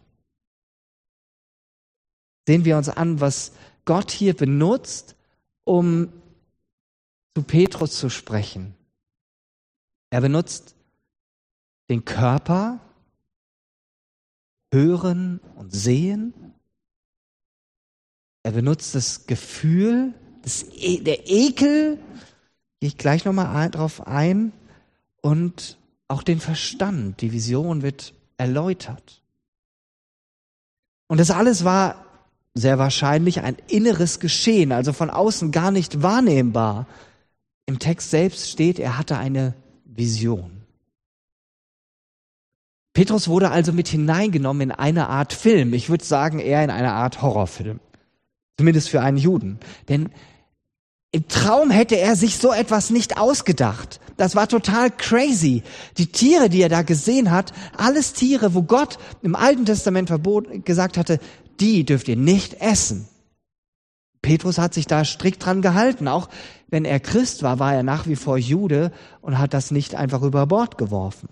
Sehen 2.47 2.65
wir 2.65 2.77
uns 2.77 2.89
an, 2.89 3.21
was 3.21 3.53
Gott 3.85 4.11
hier 4.11 4.35
benutzt, 4.35 5.17
um 5.65 6.13
zu 7.35 7.43
Petrus 7.43 7.99
zu 7.99 8.11
sprechen. 8.11 8.75
Er 10.11 10.21
benutzt 10.21 10.75
den 11.89 12.05
Körper, 12.05 12.81
Hören 14.73 15.41
und 15.57 15.73
Sehen. 15.73 16.35
Er 18.43 18.53
benutzt 18.53 18.95
das 18.95 19.27
Gefühl, 19.27 20.15
das 20.43 20.65
e 20.73 21.01
der 21.01 21.29
Ekel, 21.29 21.97
gehe 22.81 22.89
ich 22.89 22.99
gleich 22.99 23.25
nochmal 23.25 23.71
drauf 23.71 24.07
ein, 24.07 24.53
und 25.21 25.79
auch 26.07 26.23
den 26.23 26.41
Verstand. 26.41 27.21
Die 27.21 27.33
Vision 27.33 27.83
wird 27.83 28.15
erläutert. 28.37 29.23
Und 31.07 31.19
das 31.19 31.31
alles 31.31 31.65
war 31.65 32.05
sehr 32.55 32.79
wahrscheinlich 32.79 33.41
ein 33.41 33.57
inneres 33.69 34.21
Geschehen, 34.21 34.73
also 34.73 34.93
von 34.93 35.11
außen 35.11 35.53
gar 35.53 35.71
nicht 35.71 36.03
wahrnehmbar. 36.03 36.87
Im 37.69 37.79
Text 37.79 38.09
selbst 38.09 38.49
steht, 38.49 38.79
er 38.79 38.97
hatte 38.97 39.19
eine 39.19 39.53
Vision. 39.85 40.63
Petrus 42.95 43.29
wurde 43.29 43.51
also 43.51 43.75
mit 43.75 43.89
hineingenommen 43.89 44.71
in 44.71 44.73
eine 44.73 45.11
Art 45.11 45.35
Film. 45.35 45.75
Ich 45.75 45.91
würde 45.91 46.03
sagen, 46.03 46.39
eher 46.39 46.65
in 46.65 46.71
eine 46.71 46.93
Art 46.93 47.21
Horrorfilm. 47.21 47.79
Zumindest 48.57 48.89
für 48.89 49.03
einen 49.03 49.19
Juden. 49.19 49.59
Denn 49.91 50.09
Im 51.11 51.29
Traum 51.29 51.71
hätte 51.71 51.97
er 51.97 52.17
sich 52.17 52.39
so 52.39 52.53
etwas 52.53 52.89
nicht 52.89 53.19
ausgedacht. 53.19 54.01
Das 54.17 54.35
war 54.35 54.49
total 54.49 54.91
crazy. 54.91 55.63
Die 55.99 56.07
Tiere, 56.07 56.49
die 56.49 56.63
er 56.63 56.69
da 56.71 56.81
gesehen 56.81 57.31
hat, 57.31 57.53
alles 57.77 58.15
Tiere, 58.15 58.55
wo 58.55 58.63
Gott 58.63 58.99
im 59.23 59.37
Alten 59.37 59.67
Testament 59.67 60.09
verbot, 60.09 60.65
gesagt 60.65 60.97
hatte, 60.97 61.21
die 61.61 61.85
dürft 61.85 62.09
ihr 62.09 62.17
nicht 62.17 62.61
essen. 62.61 63.09
Petrus 64.23 64.59
hat 64.59 64.75
sich 64.75 64.87
da 64.87 65.05
strikt 65.05 65.45
dran 65.45 65.63
gehalten. 65.63 66.09
Auch 66.09 66.29
wenn 66.69 66.85
er 66.85 67.01
Christ 67.01 67.43
war, 67.43 67.59
war 67.59 67.75
er 67.75 67.83
nach 67.83 68.07
wie 68.07 68.17
vor 68.17 68.39
Jude 68.39 68.93
und 69.21 69.39
hat 69.39 69.55
das 69.55 69.71
nicht 69.71 69.95
einfach 69.95 70.23
über 70.23 70.47
Bord 70.47 70.79
geworfen. 70.79 71.29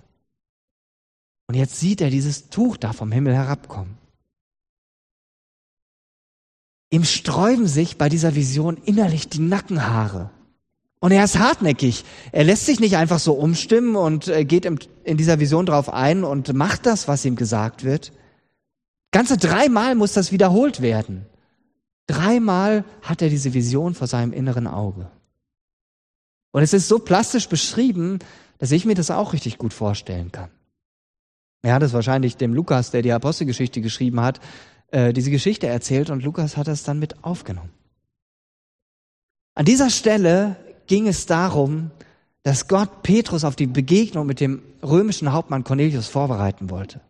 Und 1.49 1.55
jetzt 1.55 1.79
sieht 1.79 2.01
er 2.01 2.11
dieses 2.11 2.49
Tuch 2.49 2.77
da 2.77 2.93
vom 2.93 3.13
Himmel 3.13 3.35
herabkommen. 3.35 3.99
Ihm 6.91 7.05
sträuben 7.05 7.67
sich 7.67 7.99
bei 7.99 8.09
dieser 8.09 8.35
Vision 8.35 8.77
innerlich 8.77 9.29
die 9.29 9.41
Nackenhaare. 9.41 10.31
Und 10.99 11.13
er 11.13 11.25
ist 11.25 11.39
hartnäckig. 11.39 12.05
Er 12.33 12.45
lässt 12.45 12.67
sich 12.67 12.81
nicht 12.81 12.97
einfach 12.97 13.19
so 13.19 13.35
umstimmen 13.35 13.97
und 13.97 14.29
äh, 14.29 14.45
geht 14.45 14.65
in 14.65 15.17
dieser 15.17 15.39
Vision 15.39 15.67
drauf 15.67 15.93
ein 15.93 16.25
und 16.25 16.53
macht 16.55 16.87
das, 16.87 17.07
was 17.07 17.25
ihm 17.25 17.37
gesagt 17.37 17.85
wird. 17.85 18.13
Ganze 19.13 19.37
dreimal 19.37 19.95
muss 19.95 20.15
das 20.15 20.33
wiederholt 20.33 20.81
werden. 20.81 21.27
Dreimal 22.07 22.85
hat 23.03 23.23
er 23.23 23.29
diese 23.29 23.55
Vision 23.55 23.95
vor 23.95 24.07
seinem 24.07 24.33
inneren 24.33 24.67
Auge. 24.67 25.11
Und 26.53 26.63
es 26.63 26.73
ist 26.73 26.89
so 26.89 26.99
plastisch 26.99 27.49
beschrieben, 27.49 28.21
dass 28.59 28.71
ich 28.71 28.85
mir 28.85 28.95
das 28.95 29.11
auch 29.11 29.33
richtig 29.33 29.59
gut 29.59 29.75
vorstellen 29.75 30.33
kann. 30.33 30.51
Er 31.63 31.75
hat 31.75 31.83
es 31.83 31.93
wahrscheinlich 31.93 32.37
dem 32.37 32.55
Lukas, 32.55 32.91
der 32.91 33.03
die 33.03 33.13
Apostelgeschichte 33.13 33.81
geschrieben 33.81 34.21
hat, 34.21 34.41
äh, 34.93 35.13
diese 35.13 35.31
Geschichte 35.31 35.67
erzählt 35.67 36.11
und 36.11 36.23
Lukas 36.23 36.57
hat 36.57 36.69
es 36.69 36.85
dann 36.85 36.99
mit 36.99 37.25
aufgenommen. 37.25 37.73
An 39.55 39.65
dieser 39.65 39.91
Stelle 39.91 40.57
ging 40.87 41.09
es 41.09 41.27
darum, 41.27 41.91
dass 42.43 42.69
Gott 42.69 43.03
Petrus 43.03 43.43
auf 43.43 43.57
die 43.57 43.67
Begegnung 43.67 44.27
mit 44.27 44.39
dem 44.39 44.63
römischen 44.83 45.33
Hauptmann 45.33 45.65
Cornelius 45.65 46.07
vorbereiten 46.07 46.71
wollte. 46.71 47.01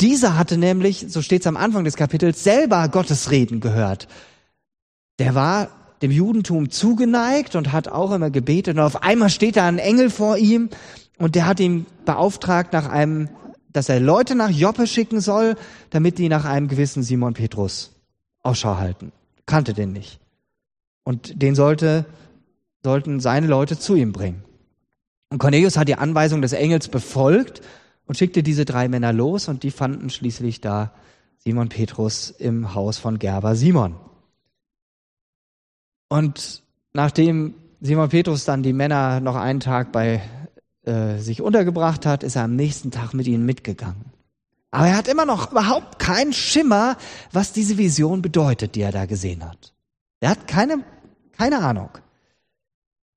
Dieser 0.00 0.38
hatte 0.38 0.56
nämlich, 0.56 1.06
so 1.08 1.22
steht 1.22 1.42
es 1.42 1.46
am 1.46 1.56
Anfang 1.56 1.84
des 1.84 1.96
Kapitels, 1.96 2.42
selber 2.42 2.88
Gottes 2.88 3.30
Reden 3.30 3.60
gehört. 3.60 4.08
Der 5.18 5.34
war 5.34 5.68
dem 6.00 6.10
Judentum 6.10 6.70
zugeneigt 6.70 7.54
und 7.56 7.72
hat 7.72 7.88
auch 7.88 8.12
immer 8.12 8.30
gebetet. 8.30 8.76
Und 8.76 8.82
auf 8.82 9.02
einmal 9.02 9.28
steht 9.28 9.56
da 9.56 9.66
ein 9.66 9.78
Engel 9.78 10.08
vor 10.08 10.38
ihm 10.38 10.70
und 11.18 11.34
der 11.34 11.46
hat 11.46 11.60
ihn 11.60 11.84
beauftragt 12.06 12.72
nach 12.72 12.88
einem 12.88 13.28
dass 13.72 13.88
er 13.88 14.00
Leute 14.00 14.34
nach 14.34 14.50
Joppe 14.50 14.86
schicken 14.86 15.20
soll, 15.20 15.56
damit 15.90 16.18
die 16.18 16.28
nach 16.28 16.44
einem 16.44 16.68
gewissen 16.68 17.02
Simon 17.02 17.34
Petrus 17.34 17.92
Ausschau 18.42 18.78
halten. 18.78 19.12
Kannte 19.46 19.74
den 19.74 19.92
nicht. 19.92 20.18
Und 21.04 21.42
den 21.42 21.54
sollte, 21.54 22.06
sollten 22.82 23.20
seine 23.20 23.46
Leute 23.46 23.78
zu 23.78 23.94
ihm 23.94 24.12
bringen. 24.12 24.44
Und 25.28 25.38
Cornelius 25.38 25.76
hat 25.76 25.88
die 25.88 25.96
Anweisung 25.96 26.42
des 26.42 26.52
Engels 26.52 26.88
befolgt 26.88 27.62
und 28.10 28.16
schickte 28.16 28.42
diese 28.42 28.64
drei 28.64 28.88
Männer 28.88 29.12
los 29.12 29.46
und 29.46 29.62
die 29.62 29.70
fanden 29.70 30.10
schließlich 30.10 30.60
da 30.60 30.92
Simon 31.38 31.68
Petrus 31.68 32.30
im 32.30 32.74
Haus 32.74 32.98
von 32.98 33.20
Gerber 33.20 33.54
Simon. 33.54 33.94
Und 36.08 36.64
nachdem 36.92 37.54
Simon 37.80 38.08
Petrus 38.08 38.44
dann 38.44 38.64
die 38.64 38.72
Männer 38.72 39.20
noch 39.20 39.36
einen 39.36 39.60
Tag 39.60 39.92
bei 39.92 40.22
äh, 40.82 41.18
sich 41.18 41.40
untergebracht 41.40 42.04
hat, 42.04 42.24
ist 42.24 42.34
er 42.34 42.42
am 42.42 42.56
nächsten 42.56 42.90
Tag 42.90 43.14
mit 43.14 43.28
ihnen 43.28 43.46
mitgegangen. 43.46 44.06
Aber 44.72 44.88
er 44.88 44.96
hat 44.96 45.06
immer 45.06 45.24
noch 45.24 45.52
überhaupt 45.52 46.00
keinen 46.00 46.32
Schimmer, 46.32 46.96
was 47.30 47.52
diese 47.52 47.78
Vision 47.78 48.22
bedeutet, 48.22 48.74
die 48.74 48.80
er 48.80 48.90
da 48.90 49.06
gesehen 49.06 49.48
hat. 49.48 49.72
Er 50.18 50.30
hat 50.30 50.48
keine, 50.48 50.82
keine 51.30 51.60
Ahnung. 51.60 51.90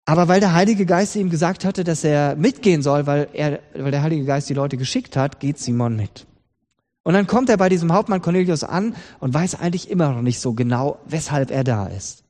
Aber 0.05 0.27
weil 0.27 0.41
der 0.41 0.53
Heilige 0.53 0.85
Geist 0.85 1.15
ihm 1.15 1.29
gesagt 1.29 1.63
hatte, 1.63 1.83
dass 1.83 2.03
er 2.03 2.35
mitgehen 2.35 2.81
soll, 2.81 3.05
weil, 3.07 3.29
er, 3.33 3.59
weil 3.73 3.91
der 3.91 4.03
Heilige 4.03 4.25
Geist 4.25 4.49
die 4.49 4.53
Leute 4.53 4.77
geschickt 4.77 5.15
hat, 5.15 5.39
geht 5.39 5.59
Simon 5.59 5.95
mit. 5.95 6.27
Und 7.03 7.13
dann 7.13 7.27
kommt 7.27 7.49
er 7.49 7.57
bei 7.57 7.69
diesem 7.69 7.93
Hauptmann 7.93 8.21
Cornelius 8.21 8.63
an 8.63 8.95
und 9.19 9.33
weiß 9.33 9.55
eigentlich 9.55 9.89
immer 9.89 10.09
noch 10.13 10.21
nicht 10.21 10.39
so 10.39 10.53
genau, 10.53 10.99
weshalb 11.05 11.51
er 11.51 11.63
da 11.63 11.87
ist. 11.87 12.21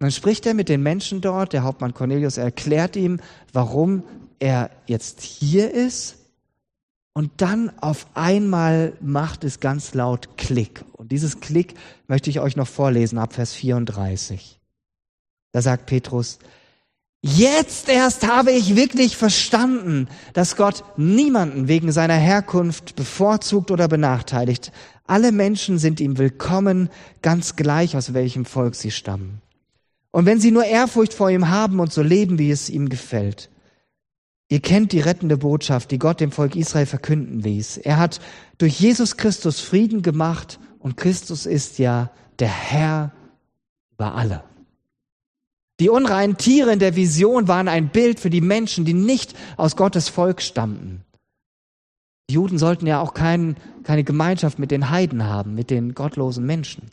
Und 0.00 0.06
dann 0.06 0.10
spricht 0.10 0.46
er 0.46 0.54
mit 0.54 0.68
den 0.68 0.82
Menschen 0.82 1.20
dort, 1.20 1.52
der 1.52 1.62
Hauptmann 1.62 1.94
Cornelius 1.94 2.36
erklärt 2.36 2.96
ihm, 2.96 3.20
warum 3.52 4.02
er 4.38 4.70
jetzt 4.86 5.22
hier 5.22 5.72
ist 5.72 6.16
und 7.14 7.30
dann 7.36 7.70
auf 7.80 8.06
einmal 8.14 8.94
macht 9.00 9.44
es 9.44 9.60
ganz 9.60 9.94
laut 9.94 10.36
Klick. 10.38 10.84
Und 10.92 11.12
dieses 11.12 11.40
Klick 11.40 11.74
möchte 12.08 12.30
ich 12.30 12.40
euch 12.40 12.56
noch 12.56 12.68
vorlesen 12.68 13.18
ab 13.18 13.34
Vers 13.34 13.52
34. 13.54 14.58
Da 15.52 15.60
sagt 15.60 15.86
Petrus, 15.86 16.38
jetzt 17.22 17.88
erst 17.88 18.26
habe 18.26 18.52
ich 18.52 18.76
wirklich 18.76 19.16
verstanden, 19.16 20.08
dass 20.34 20.56
Gott 20.56 20.84
niemanden 20.96 21.68
wegen 21.68 21.90
seiner 21.92 22.16
Herkunft 22.16 22.96
bevorzugt 22.96 23.70
oder 23.70 23.88
benachteiligt. 23.88 24.72
Alle 25.06 25.32
Menschen 25.32 25.78
sind 25.78 26.00
ihm 26.00 26.18
willkommen, 26.18 26.90
ganz 27.22 27.56
gleich 27.56 27.96
aus 27.96 28.12
welchem 28.12 28.44
Volk 28.44 28.74
sie 28.74 28.90
stammen. 28.90 29.40
Und 30.10 30.26
wenn 30.26 30.40
sie 30.40 30.50
nur 30.50 30.64
Ehrfurcht 30.64 31.14
vor 31.14 31.30
ihm 31.30 31.48
haben 31.48 31.80
und 31.80 31.92
so 31.92 32.02
leben, 32.02 32.38
wie 32.38 32.50
es 32.50 32.68
ihm 32.68 32.88
gefällt. 32.88 33.48
Ihr 34.48 34.60
kennt 34.60 34.92
die 34.92 35.00
rettende 35.00 35.38
Botschaft, 35.38 35.90
die 35.90 35.98
Gott 35.98 36.20
dem 36.20 36.30
Volk 36.30 36.56
Israel 36.56 36.84
verkünden 36.84 37.40
ließ. 37.40 37.78
Er 37.78 37.96
hat 37.96 38.20
durch 38.58 38.78
Jesus 38.78 39.16
Christus 39.16 39.60
Frieden 39.60 40.02
gemacht 40.02 40.60
und 40.78 40.98
Christus 40.98 41.46
ist 41.46 41.78
ja 41.78 42.10
der 42.38 42.48
Herr 42.48 43.12
über 43.92 44.14
alle. 44.14 44.44
Die 45.80 45.88
unreinen 45.88 46.36
Tiere 46.36 46.72
in 46.72 46.78
der 46.78 46.96
Vision 46.96 47.48
waren 47.48 47.68
ein 47.68 47.88
Bild 47.88 48.20
für 48.20 48.30
die 48.30 48.40
Menschen, 48.40 48.84
die 48.84 48.94
nicht 48.94 49.34
aus 49.56 49.76
Gottes 49.76 50.08
Volk 50.08 50.42
stammten. 50.42 51.02
Die 52.28 52.34
Juden 52.34 52.58
sollten 52.58 52.86
ja 52.86 53.00
auch 53.00 53.14
kein, 53.14 53.56
keine 53.82 54.04
Gemeinschaft 54.04 54.58
mit 54.58 54.70
den 54.70 54.90
Heiden 54.90 55.24
haben, 55.24 55.54
mit 55.54 55.70
den 55.70 55.94
gottlosen 55.94 56.46
Menschen. 56.46 56.90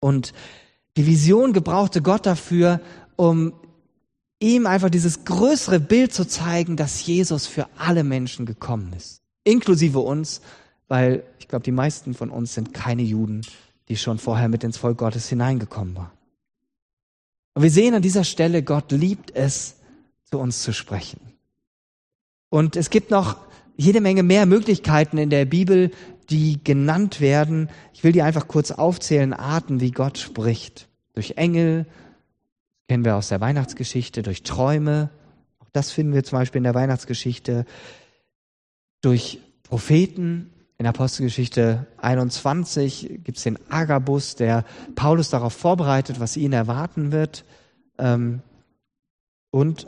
Und 0.00 0.32
die 0.96 1.06
Vision 1.06 1.52
gebrauchte 1.52 2.02
Gott 2.02 2.26
dafür, 2.26 2.80
um 3.16 3.52
ihm 4.40 4.66
einfach 4.66 4.90
dieses 4.90 5.24
größere 5.24 5.80
Bild 5.80 6.12
zu 6.12 6.26
zeigen, 6.26 6.76
dass 6.76 7.04
Jesus 7.06 7.46
für 7.46 7.66
alle 7.76 8.04
Menschen 8.04 8.46
gekommen 8.46 8.92
ist. 8.96 9.22
Inklusive 9.44 9.98
uns, 9.98 10.40
weil 10.88 11.24
ich 11.38 11.48
glaube, 11.48 11.64
die 11.64 11.72
meisten 11.72 12.14
von 12.14 12.30
uns 12.30 12.54
sind 12.54 12.74
keine 12.74 13.02
Juden, 13.02 13.42
die 13.88 13.96
schon 13.96 14.18
vorher 14.18 14.48
mit 14.48 14.64
ins 14.64 14.76
Volk 14.76 14.98
Gottes 14.98 15.28
hineingekommen 15.28 15.96
waren. 15.96 16.10
Und 17.54 17.62
wir 17.62 17.70
sehen 17.70 17.94
an 17.94 18.02
dieser 18.02 18.24
Stelle, 18.24 18.62
Gott 18.62 18.92
liebt 18.92 19.34
es, 19.34 19.76
zu 20.24 20.38
uns 20.38 20.62
zu 20.62 20.72
sprechen. 20.72 21.20
Und 22.50 22.76
es 22.76 22.90
gibt 22.90 23.10
noch 23.10 23.38
jede 23.76 24.00
Menge 24.00 24.22
mehr 24.22 24.46
Möglichkeiten 24.46 25.18
in 25.18 25.30
der 25.30 25.44
Bibel, 25.44 25.90
die 26.30 26.62
genannt 26.62 27.20
werden. 27.20 27.68
Ich 27.92 28.04
will 28.04 28.12
die 28.12 28.22
einfach 28.22 28.48
kurz 28.48 28.70
aufzählen, 28.70 29.32
Arten, 29.32 29.80
wie 29.80 29.90
Gott 29.90 30.18
spricht. 30.18 30.88
Durch 31.14 31.32
Engel, 31.36 31.86
kennen 32.88 33.04
wir 33.04 33.16
aus 33.16 33.28
der 33.28 33.40
Weihnachtsgeschichte, 33.40 34.22
durch 34.22 34.42
Träume, 34.42 35.10
auch 35.58 35.68
das 35.72 35.90
finden 35.90 36.14
wir 36.14 36.24
zum 36.24 36.38
Beispiel 36.38 36.58
in 36.58 36.64
der 36.64 36.74
Weihnachtsgeschichte, 36.74 37.64
durch 39.00 39.40
Propheten. 39.62 40.50
In 40.84 40.88
Apostelgeschichte 40.88 41.86
21 41.96 43.20
gibt 43.24 43.38
es 43.38 43.44
den 43.44 43.58
Agabus, 43.72 44.34
der 44.34 44.66
Paulus 44.94 45.30
darauf 45.30 45.54
vorbereitet, 45.54 46.20
was 46.20 46.36
ihn 46.36 46.52
erwarten 46.52 47.10
wird. 47.10 47.46
Ähm, 47.96 48.42
und 49.50 49.86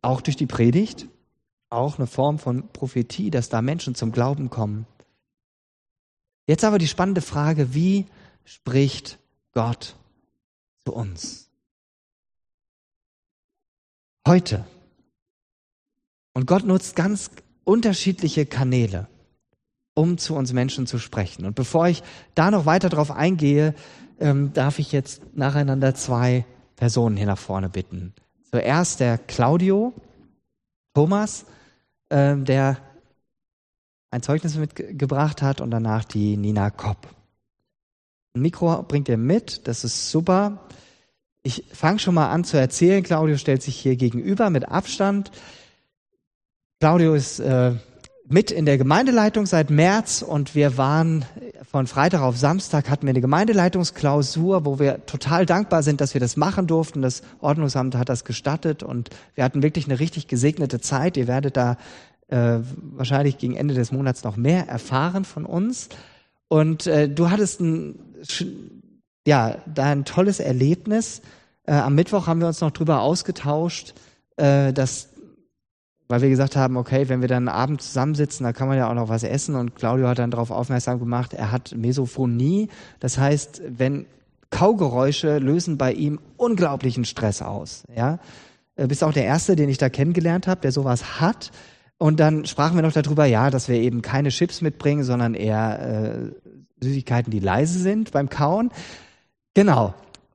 auch 0.00 0.22
durch 0.22 0.36
die 0.36 0.46
Predigt, 0.46 1.06
auch 1.68 1.98
eine 1.98 2.06
Form 2.06 2.38
von 2.38 2.66
Prophetie, 2.72 3.30
dass 3.30 3.50
da 3.50 3.60
Menschen 3.60 3.94
zum 3.94 4.10
Glauben 4.10 4.48
kommen. 4.48 4.86
Jetzt 6.46 6.64
aber 6.64 6.78
die 6.78 6.88
spannende 6.88 7.20
Frage, 7.20 7.74
wie 7.74 8.06
spricht 8.46 9.18
Gott 9.52 9.96
zu 10.86 10.94
uns? 10.94 11.50
Heute. 14.26 14.64
Und 16.32 16.46
Gott 16.46 16.64
nutzt 16.64 16.96
ganz 16.96 17.32
unterschiedliche 17.64 18.46
Kanäle, 18.46 19.08
um 19.98 20.16
zu 20.16 20.36
uns 20.36 20.52
Menschen 20.52 20.86
zu 20.86 20.98
sprechen. 20.98 21.44
Und 21.44 21.56
bevor 21.56 21.88
ich 21.88 22.04
da 22.36 22.52
noch 22.52 22.66
weiter 22.66 22.88
drauf 22.88 23.10
eingehe, 23.10 23.74
ähm, 24.20 24.52
darf 24.52 24.78
ich 24.78 24.92
jetzt 24.92 25.22
nacheinander 25.34 25.92
zwei 25.96 26.46
Personen 26.76 27.16
hier 27.16 27.26
nach 27.26 27.38
vorne 27.38 27.68
bitten. 27.68 28.14
Zuerst 28.48 29.00
der 29.00 29.18
Claudio 29.18 29.92
Thomas, 30.94 31.46
ähm, 32.10 32.44
der 32.44 32.78
ein 34.12 34.22
Zeugnis 34.22 34.56
mitgebracht 34.56 35.42
hat 35.42 35.60
und 35.60 35.72
danach 35.72 36.04
die 36.04 36.36
Nina 36.36 36.70
Kopp. 36.70 37.08
Ein 38.34 38.42
Mikro 38.42 38.84
bringt 38.84 39.08
er 39.08 39.16
mit, 39.16 39.66
das 39.66 39.82
ist 39.82 40.12
super. 40.12 40.68
Ich 41.42 41.64
fange 41.72 41.98
schon 41.98 42.14
mal 42.14 42.30
an 42.30 42.44
zu 42.44 42.56
erzählen. 42.56 43.02
Claudio 43.02 43.36
stellt 43.36 43.62
sich 43.62 43.76
hier 43.76 43.96
gegenüber 43.96 44.48
mit 44.48 44.68
Abstand. 44.68 45.32
Claudio 46.78 47.14
ist 47.14 47.40
äh, 47.40 47.74
mit 48.30 48.50
in 48.50 48.66
der 48.66 48.78
Gemeindeleitung 48.78 49.46
seit 49.46 49.70
März 49.70 50.22
und 50.22 50.54
wir 50.54 50.76
waren 50.76 51.24
von 51.70 51.86
Freitag 51.86 52.22
auf 52.22 52.36
Samstag 52.36 52.88
hatten 52.88 53.06
wir 53.06 53.10
eine 53.10 53.20
Gemeindeleitungsklausur, 53.20 54.64
wo 54.64 54.78
wir 54.78 55.04
total 55.06 55.44
dankbar 55.44 55.82
sind, 55.82 56.00
dass 56.00 56.14
wir 56.14 56.20
das 56.20 56.36
machen 56.36 56.66
durften. 56.66 57.02
Das 57.02 57.22
Ordnungsamt 57.40 57.94
hat 57.94 58.08
das 58.08 58.24
gestattet 58.24 58.82
und 58.82 59.10
wir 59.34 59.44
hatten 59.44 59.62
wirklich 59.62 59.86
eine 59.86 60.00
richtig 60.00 60.28
gesegnete 60.28 60.80
Zeit. 60.80 61.16
Ihr 61.16 61.26
werdet 61.26 61.56
da 61.56 61.76
äh, 62.28 62.58
wahrscheinlich 62.92 63.38
gegen 63.38 63.54
Ende 63.54 63.74
des 63.74 63.92
Monats 63.92 64.24
noch 64.24 64.36
mehr 64.36 64.66
erfahren 64.66 65.24
von 65.24 65.44
uns. 65.44 65.88
Und 66.48 66.86
äh, 66.86 67.08
du 67.08 67.30
hattest 67.30 67.60
ein, 67.60 67.98
ja, 69.26 69.56
da 69.66 69.84
ein 69.84 70.04
tolles 70.04 70.40
Erlebnis. 70.40 71.20
Äh, 71.64 71.72
am 71.72 71.94
Mittwoch 71.94 72.26
haben 72.26 72.40
wir 72.40 72.48
uns 72.48 72.60
noch 72.60 72.70
drüber 72.70 73.02
ausgetauscht, 73.02 73.94
äh, 74.36 74.72
dass 74.72 75.08
weil 76.08 76.22
wir 76.22 76.30
gesagt 76.30 76.56
haben, 76.56 76.76
okay, 76.76 77.08
wenn 77.08 77.20
wir 77.20 77.28
dann 77.28 77.48
abends 77.48 77.88
zusammensitzen, 77.88 78.44
da 78.44 78.52
kann 78.52 78.66
man 78.66 78.78
ja 78.78 78.90
auch 78.90 78.94
noch 78.94 79.10
was 79.10 79.22
essen. 79.22 79.54
Und 79.54 79.74
Claudio 79.74 80.08
hat 80.08 80.18
dann 80.18 80.30
darauf 80.30 80.50
aufmerksam 80.50 80.98
gemacht, 80.98 81.34
er 81.34 81.52
hat 81.52 81.74
Mesophonie. 81.76 82.68
Das 82.98 83.18
heißt, 83.18 83.62
wenn 83.68 84.06
Kaugeräusche 84.50 85.38
lösen 85.38 85.76
bei 85.76 85.92
ihm 85.92 86.18
unglaublichen 86.38 87.04
Stress 87.04 87.42
aus. 87.42 87.84
Ja, 87.94 88.18
du 88.76 88.88
bist 88.88 89.04
auch 89.04 89.12
der 89.12 89.24
Erste, 89.24 89.56
den 89.56 89.68
ich 89.68 89.76
da 89.76 89.90
kennengelernt 89.90 90.46
habe, 90.46 90.62
der 90.62 90.72
sowas 90.72 91.20
hat. 91.20 91.50
Und 91.98 92.20
dann 92.20 92.46
sprachen 92.46 92.76
wir 92.76 92.82
noch 92.82 92.92
darüber, 92.92 93.26
ja, 93.26 93.50
dass 93.50 93.68
wir 93.68 93.76
eben 93.76 94.00
keine 94.00 94.30
Chips 94.30 94.62
mitbringen, 94.62 95.04
sondern 95.04 95.34
eher 95.34 96.32
äh, 96.80 96.84
Süßigkeiten, 96.84 97.30
die 97.30 97.40
leise 97.40 97.78
sind 97.78 98.12
beim 98.12 98.30
Kauen. 98.30 98.70
Genau. 99.52 99.94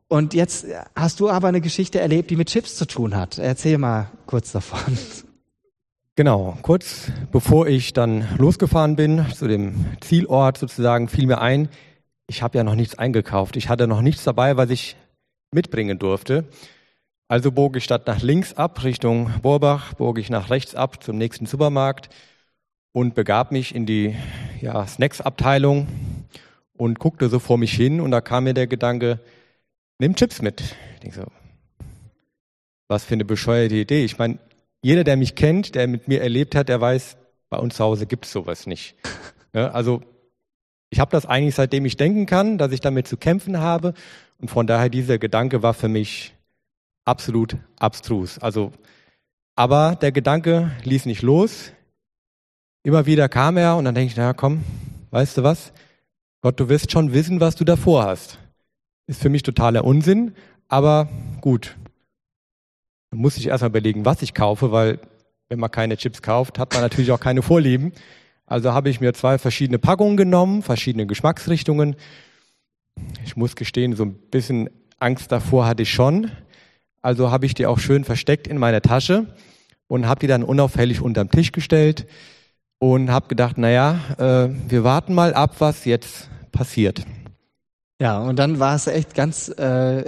Und 0.09 0.35
jetzt 0.35 0.67
hast 0.95 1.19
du 1.19 1.29
aber 1.29 1.47
eine 1.47 1.61
Geschichte 1.61 1.99
erlebt, 1.99 2.29
die 2.29 2.35
mit 2.35 2.49
Chips 2.49 2.75
zu 2.75 2.85
tun 2.85 3.15
hat. 3.15 3.39
Erzähl 3.39 3.79
mal 3.79 4.11
kurz 4.27 4.51
davon. 4.51 4.95
Genau, 6.15 6.55
kurz 6.61 7.11
bevor 7.31 7.65
ich 7.65 7.91
dann 7.91 8.27
losgefahren 8.37 8.95
bin 8.95 9.25
zu 9.33 9.47
dem 9.47 9.97
Zielort 9.99 10.59
sozusagen, 10.59 11.09
fiel 11.09 11.25
mir 11.25 11.41
ein, 11.41 11.69
ich 12.27 12.43
habe 12.43 12.55
ja 12.55 12.63
noch 12.63 12.75
nichts 12.75 12.99
eingekauft. 12.99 13.55
Ich 13.57 13.67
hatte 13.67 13.87
noch 13.87 14.01
nichts 14.01 14.23
dabei, 14.23 14.55
was 14.55 14.69
ich 14.69 14.95
mitbringen 15.51 15.97
durfte. 15.97 16.45
Also 17.27 17.51
bog 17.51 17.77
ich 17.77 17.83
statt 17.83 18.05
nach 18.05 18.21
links 18.21 18.53
ab 18.53 18.83
Richtung 18.83 19.31
Borbach, 19.41 19.95
bog 19.95 20.19
ich 20.19 20.29
nach 20.29 20.51
rechts 20.51 20.75
ab 20.75 21.03
zum 21.03 21.17
nächsten 21.17 21.47
Supermarkt 21.47 22.09
und 22.91 23.15
begab 23.15 23.51
mich 23.51 23.73
in 23.73 23.87
die 23.87 24.15
ja, 24.61 24.85
Snacks-Abteilung 24.85 25.87
und 26.77 26.99
guckte 26.99 27.27
so 27.27 27.39
vor 27.39 27.57
mich 27.57 27.73
hin 27.73 27.99
und 27.99 28.11
da 28.11 28.21
kam 28.21 28.43
mir 28.43 28.53
der 28.53 28.67
Gedanke, 28.67 29.19
nimm 29.97 30.15
Chips 30.15 30.43
mit. 30.43 30.61
Ich 30.93 30.99
denke 30.99 31.15
so, 31.15 31.25
was 32.87 33.03
für 33.03 33.15
eine 33.15 33.25
bescheuerte 33.25 33.75
Idee. 33.75 34.05
Ich 34.05 34.19
meine, 34.19 34.37
jeder, 34.83 35.03
der 35.03 35.17
mich 35.17 35.33
kennt, 35.33 35.73
der 35.75 35.87
mit 35.87 36.07
mir 36.07 36.21
erlebt 36.21 36.53
hat, 36.53 36.69
der 36.69 36.79
weiß, 36.79 37.17
bei 37.49 37.57
uns 37.57 37.77
zu 37.77 37.83
Hause 37.83 38.05
gibt 38.05 38.25
es 38.25 38.31
sowas 38.31 38.67
nicht. 38.67 38.95
Ja, 39.53 39.67
also 39.71 40.01
ich 40.89 40.99
habe 40.99 41.09
das 41.09 41.25
eigentlich 41.25 41.55
seitdem 41.55 41.85
ich 41.85 41.97
denken 41.97 42.27
kann, 42.27 42.59
dass 42.59 42.71
ich 42.71 42.81
damit 42.81 43.07
zu 43.07 43.17
kämpfen 43.17 43.57
habe. 43.59 43.93
Und 44.39 44.49
von 44.49 44.67
daher 44.67 44.89
dieser 44.89 45.17
Gedanke 45.17 45.63
war 45.63 45.73
für 45.73 45.87
mich 45.87 46.35
absolut 47.05 47.57
abstrus. 47.79 48.37
Also, 48.39 48.71
aber 49.55 49.95
der 49.95 50.11
Gedanke 50.11 50.71
ließ 50.83 51.05
nicht 51.05 51.21
los. 51.21 51.71
Immer 52.83 53.05
wieder 53.05 53.29
kam 53.29 53.55
er 53.57 53.77
und 53.77 53.85
dann 53.85 53.95
denke 53.95 54.11
ich, 54.11 54.17
na 54.17 54.33
komm, 54.33 54.63
weißt 55.11 55.37
du 55.37 55.43
was? 55.43 55.71
Gott, 56.41 56.59
du 56.59 56.67
wirst 56.67 56.91
schon 56.91 57.13
wissen, 57.13 57.39
was 57.39 57.55
du 57.55 57.63
davor 57.63 58.03
hast. 58.03 58.37
Ist 59.07 59.21
für 59.21 59.29
mich 59.29 59.43
totaler 59.43 59.85
Unsinn, 59.85 60.35
aber 60.67 61.07
gut, 61.39 61.77
muss 63.13 63.35
sich 63.35 63.47
erstmal 63.47 63.69
überlegen, 63.69 64.05
was 64.05 64.21
ich 64.21 64.33
kaufe, 64.33 64.71
weil 64.71 64.99
wenn 65.49 65.59
man 65.59 65.71
keine 65.71 65.97
Chips 65.97 66.21
kauft, 66.21 66.59
hat 66.59 66.73
man 66.73 66.81
natürlich 66.81 67.11
auch 67.11 67.19
keine 67.19 67.41
Vorlieben. 67.41 67.93
Also 68.45 68.73
habe 68.73 68.89
ich 68.89 69.01
mir 69.01 69.13
zwei 69.13 69.37
verschiedene 69.37 69.79
Packungen 69.79 70.17
genommen, 70.17 70.61
verschiedene 70.61 71.05
Geschmacksrichtungen. 71.05 71.95
Ich 73.25 73.35
muss 73.35 73.55
gestehen, 73.55 73.95
so 73.95 74.03
ein 74.05 74.13
bisschen 74.13 74.69
Angst 74.99 75.31
davor 75.31 75.65
hatte 75.65 75.83
ich 75.83 75.91
schon. 75.91 76.31
Also 77.01 77.31
habe 77.31 77.45
ich 77.45 77.53
die 77.53 77.65
auch 77.65 77.79
schön 77.79 78.03
versteckt 78.03 78.47
in 78.47 78.57
meiner 78.57 78.81
Tasche 78.81 79.27
und 79.87 80.07
habe 80.07 80.21
die 80.21 80.27
dann 80.27 80.43
unauffällig 80.43 81.01
unterm 81.01 81.29
Tisch 81.29 81.51
gestellt 81.51 82.07
und 82.79 83.11
habe 83.11 83.27
gedacht, 83.27 83.57
naja, 83.57 83.99
äh, 84.17 84.49
wir 84.69 84.83
warten 84.83 85.13
mal 85.13 85.33
ab, 85.33 85.55
was 85.59 85.85
jetzt 85.85 86.29
passiert. 86.51 87.05
Ja, 87.99 88.19
und 88.19 88.37
dann 88.37 88.59
war 88.59 88.75
es 88.75 88.87
echt 88.87 89.15
ganz 89.15 89.49
äh, 89.49 90.03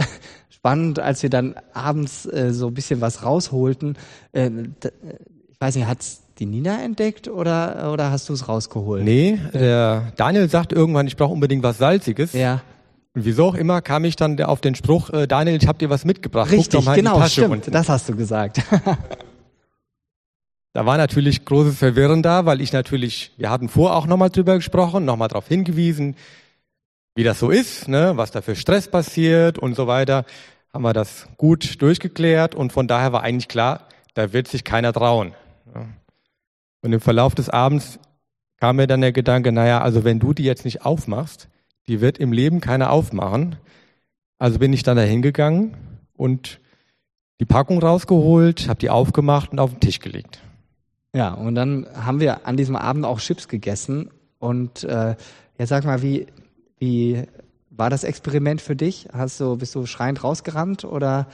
spannend, 0.66 0.98
als 0.98 1.22
wir 1.22 1.30
dann 1.30 1.54
abends 1.74 2.26
äh, 2.26 2.52
so 2.52 2.68
ein 2.68 2.74
bisschen 2.74 3.00
was 3.00 3.24
rausholten. 3.24 4.00
Äh, 4.32 4.50
ich 4.50 5.62
weiß 5.62 5.76
nicht, 5.76 5.86
hat's 5.86 6.24
die 6.40 6.48
Nina 6.48 6.82
entdeckt 6.82 7.28
oder, 7.28 7.92
oder 7.94 8.10
hast 8.10 8.30
du 8.30 8.34
es 8.34 8.48
rausgeholt? 8.48 9.04
Nee, 9.04 9.40
der 9.54 10.12
Daniel 10.18 10.50
sagt 10.50 10.74
irgendwann, 10.74 11.06
ich 11.06 11.18
brauche 11.18 11.34
unbedingt 11.34 11.62
was 11.62 11.78
Salziges. 11.78 12.34
Ja. 12.34 12.64
Und 13.14 13.26
wieso 13.26 13.46
auch 13.46 13.54
immer 13.54 13.84
kam 13.84 14.06
ich 14.06 14.16
dann 14.16 14.42
auf 14.42 14.60
den 14.60 14.74
Spruch, 14.74 15.12
äh, 15.12 15.28
Daniel, 15.28 15.56
ich 15.62 15.68
habe 15.68 15.78
dir 15.78 15.92
was 15.92 16.04
mitgebracht. 16.04 16.52
Richtig, 16.52 16.84
genau, 16.96 17.24
stimmt, 17.28 17.72
das 17.72 17.88
hast 17.88 18.10
du 18.10 18.16
gesagt. 18.16 18.64
da 20.74 20.86
war 20.88 20.98
natürlich 20.98 21.46
großes 21.46 21.78
Verwirren 21.78 22.24
da, 22.24 22.48
weil 22.48 22.60
ich 22.60 22.74
natürlich, 22.74 23.34
wir 23.38 23.52
hatten 23.52 23.70
vor 23.70 23.96
auch 23.96 24.08
nochmal 24.08 24.32
drüber 24.32 24.56
gesprochen, 24.56 25.06
nochmal 25.06 25.28
darauf 25.28 25.48
hingewiesen, 25.48 26.16
wie 27.14 27.24
das 27.24 27.40
so 27.40 27.52
ist, 27.52 27.88
ne, 27.88 28.14
was 28.16 28.32
da 28.32 28.42
für 28.42 28.56
Stress 28.56 28.88
passiert 28.88 29.60
und 29.60 29.76
so 29.76 29.86
weiter 29.86 30.26
haben 30.76 30.84
wir 30.84 30.92
das 30.92 31.30
gut 31.38 31.82
durchgeklärt 31.82 32.54
und 32.54 32.74
von 32.74 32.86
daher 32.86 33.14
war 33.14 33.24
eigentlich 33.24 33.48
klar, 33.48 33.88
da 34.14 34.34
wird 34.34 34.50
sich 34.50 34.66
keiner 34.66 34.92
trauen. 34.92 35.34
Und 36.82 36.92
im 36.92 37.00
Verlauf 37.00 37.34
des 37.34 37.50
Abends 37.50 37.98
kam 38.60 38.76
mir 38.76 38.86
dann 38.86 39.00
der 39.00 39.14
Gedanke, 39.14 39.54
naja, 39.54 39.80
also 39.80 40.04
wenn 40.04 40.20
du 40.20 40.34
die 40.34 40.44
jetzt 40.44 40.66
nicht 40.66 40.86
aufmachst, 40.86 41.48
die 41.88 42.02
wird 42.02 42.18
im 42.18 42.34
Leben 42.34 42.60
keiner 42.60 42.92
aufmachen. 42.92 43.56
Also 44.38 44.60
bin 44.60 44.74
ich 44.74 44.84
dann 44.84 44.98
da 44.98 45.04
hingegangen 45.04 45.78
und 46.12 46.60
die 47.40 47.46
Packung 47.46 47.80
rausgeholt, 47.80 48.68
habe 48.68 48.80
die 48.80 48.90
aufgemacht 48.90 49.54
und 49.54 49.60
auf 49.60 49.72
den 49.72 49.80
Tisch 49.80 50.00
gelegt. 50.00 50.42
Ja, 51.16 51.34
und 51.34 51.56
dann 51.56 51.88
haben 51.96 52.20
wir 52.20 52.46
an 52.46 52.58
diesem 52.58 52.76
Abend 52.76 53.06
auch 53.06 53.22
Chips 53.22 53.48
gegessen. 53.48 54.12
Und 54.40 54.84
äh, 54.84 55.16
jetzt 55.58 55.70
sag 55.70 55.86
mal, 55.86 56.02
wie, 56.02 56.28
wie 56.80 57.24
war 57.78 57.90
das 57.90 58.04
Experiment 58.04 58.62
für 58.62 58.76
dich? 58.76 59.08
Hast 59.12 59.40
du, 59.40 59.58
bist 59.58 59.76
du 59.76 59.86
schreiend 59.86 60.24
rausgerannt 60.24 60.86
oder? 60.86 61.28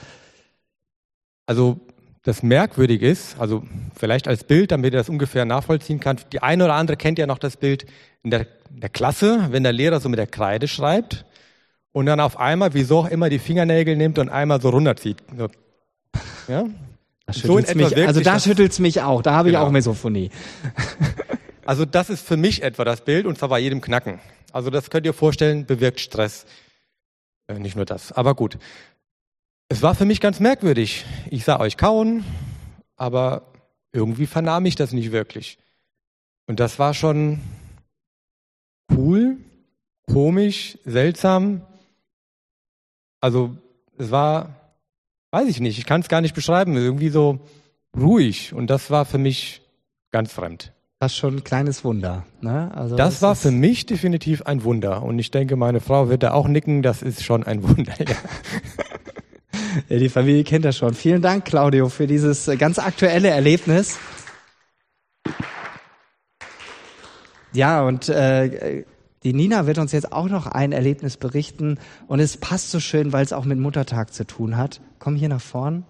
Also 1.46 1.80
das 2.22 2.42
merkwürdig 2.42 3.02
ist, 3.02 3.38
also 3.40 3.64
vielleicht 3.94 4.28
als 4.28 4.44
Bild, 4.44 4.70
damit 4.70 4.92
ihr 4.92 4.98
das 4.98 5.08
ungefähr 5.08 5.44
nachvollziehen 5.44 5.98
kann. 5.98 6.18
Die 6.32 6.40
eine 6.40 6.64
oder 6.64 6.74
andere 6.74 6.96
kennt 6.96 7.18
ja 7.18 7.26
noch 7.26 7.38
das 7.38 7.56
Bild 7.56 7.84
in 8.22 8.30
der, 8.30 8.46
in 8.70 8.80
der 8.80 8.90
Klasse, 8.90 9.48
wenn 9.50 9.64
der 9.64 9.72
Lehrer 9.72 9.98
so 9.98 10.08
mit 10.08 10.18
der 10.18 10.28
Kreide 10.28 10.68
schreibt 10.68 11.24
und 11.90 12.06
dann 12.06 12.20
auf 12.20 12.38
einmal, 12.38 12.74
wieso 12.74 13.00
auch 13.00 13.08
immer, 13.08 13.28
die 13.28 13.40
Fingernägel 13.40 13.96
nimmt 13.96 14.18
und 14.18 14.28
einmal 14.28 14.60
so 14.60 14.70
runterzieht. 14.70 15.18
So, 15.36 15.48
ja? 16.48 16.66
So 17.30 17.54
mich, 17.54 17.96
also 17.96 18.20
da 18.20 18.38
schüttelt's 18.38 18.78
mich 18.78 19.00
auch, 19.00 19.22
da 19.22 19.32
habe 19.32 19.48
ich 19.48 19.54
genau. 19.54 19.66
auch 19.66 19.70
Mesophonie. 19.70 20.30
Also 21.64 21.84
das 21.84 22.10
ist 22.10 22.26
für 22.26 22.36
mich 22.36 22.62
etwa 22.62 22.84
das 22.84 23.04
Bild 23.04 23.26
und 23.26 23.38
zwar 23.38 23.48
bei 23.48 23.60
jedem 23.60 23.80
Knacken. 23.80 24.20
Also 24.52 24.70
das 24.70 24.90
könnt 24.90 25.06
ihr 25.06 25.14
vorstellen, 25.14 25.64
bewirkt 25.64 26.00
Stress. 26.00 26.44
Äh, 27.46 27.58
nicht 27.58 27.76
nur 27.76 27.84
das, 27.84 28.10
aber 28.12 28.34
gut. 28.34 28.58
Es 29.68 29.80
war 29.80 29.94
für 29.94 30.04
mich 30.04 30.20
ganz 30.20 30.40
merkwürdig. 30.40 31.04
Ich 31.30 31.44
sah 31.44 31.60
euch 31.60 31.76
kauen, 31.76 32.24
aber 32.96 33.52
irgendwie 33.92 34.26
vernahm 34.26 34.66
ich 34.66 34.74
das 34.74 34.92
nicht 34.92 35.12
wirklich. 35.12 35.58
Und 36.46 36.58
das 36.58 36.78
war 36.78 36.94
schon 36.94 37.40
cool, 38.90 39.38
komisch, 40.06 40.78
seltsam. 40.84 41.62
Also 43.20 43.56
es 43.98 44.10
war, 44.10 44.74
weiß 45.30 45.48
ich 45.48 45.60
nicht, 45.60 45.78
ich 45.78 45.86
kann 45.86 46.00
es 46.00 46.08
gar 46.08 46.20
nicht 46.20 46.34
beschreiben, 46.34 46.76
irgendwie 46.76 47.08
so 47.08 47.38
ruhig. 47.96 48.52
Und 48.52 48.66
das 48.66 48.90
war 48.90 49.04
für 49.04 49.18
mich 49.18 49.62
ganz 50.10 50.32
fremd 50.32 50.72
fast 51.02 51.16
schon 51.16 51.38
ein 51.38 51.42
kleines 51.42 51.82
Wunder. 51.82 52.22
Ne? 52.42 52.70
Also 52.76 52.94
das, 52.94 53.14
das 53.14 53.22
war 53.22 53.34
für 53.34 53.50
mich 53.50 53.86
definitiv 53.86 54.42
ein 54.42 54.62
Wunder. 54.62 55.02
Und 55.02 55.18
ich 55.18 55.32
denke, 55.32 55.56
meine 55.56 55.80
Frau 55.80 56.08
wird 56.08 56.22
da 56.22 56.30
auch 56.30 56.46
nicken, 56.46 56.80
das 56.80 57.02
ist 57.02 57.24
schon 57.24 57.42
ein 57.42 57.60
Wunder. 57.68 57.92
Ja. 57.98 58.14
ja, 59.88 59.98
die 59.98 60.08
Familie 60.08 60.44
kennt 60.44 60.64
das 60.64 60.76
schon. 60.76 60.94
Vielen 60.94 61.20
Dank, 61.20 61.44
Claudio, 61.44 61.88
für 61.88 62.06
dieses 62.06 62.48
ganz 62.56 62.78
aktuelle 62.78 63.30
Erlebnis. 63.30 63.98
Ja, 67.52 67.82
und 67.82 68.08
äh, 68.08 68.84
die 69.24 69.32
Nina 69.32 69.66
wird 69.66 69.78
uns 69.78 69.90
jetzt 69.90 70.12
auch 70.12 70.28
noch 70.28 70.46
ein 70.46 70.70
Erlebnis 70.70 71.16
berichten. 71.16 71.80
Und 72.06 72.20
es 72.20 72.36
passt 72.36 72.70
so 72.70 72.78
schön, 72.78 73.12
weil 73.12 73.24
es 73.24 73.32
auch 73.32 73.44
mit 73.44 73.58
Muttertag 73.58 74.14
zu 74.14 74.24
tun 74.24 74.56
hat. 74.56 74.80
Komm 75.00 75.16
hier 75.16 75.28
nach 75.28 75.42
vorn. 75.42 75.84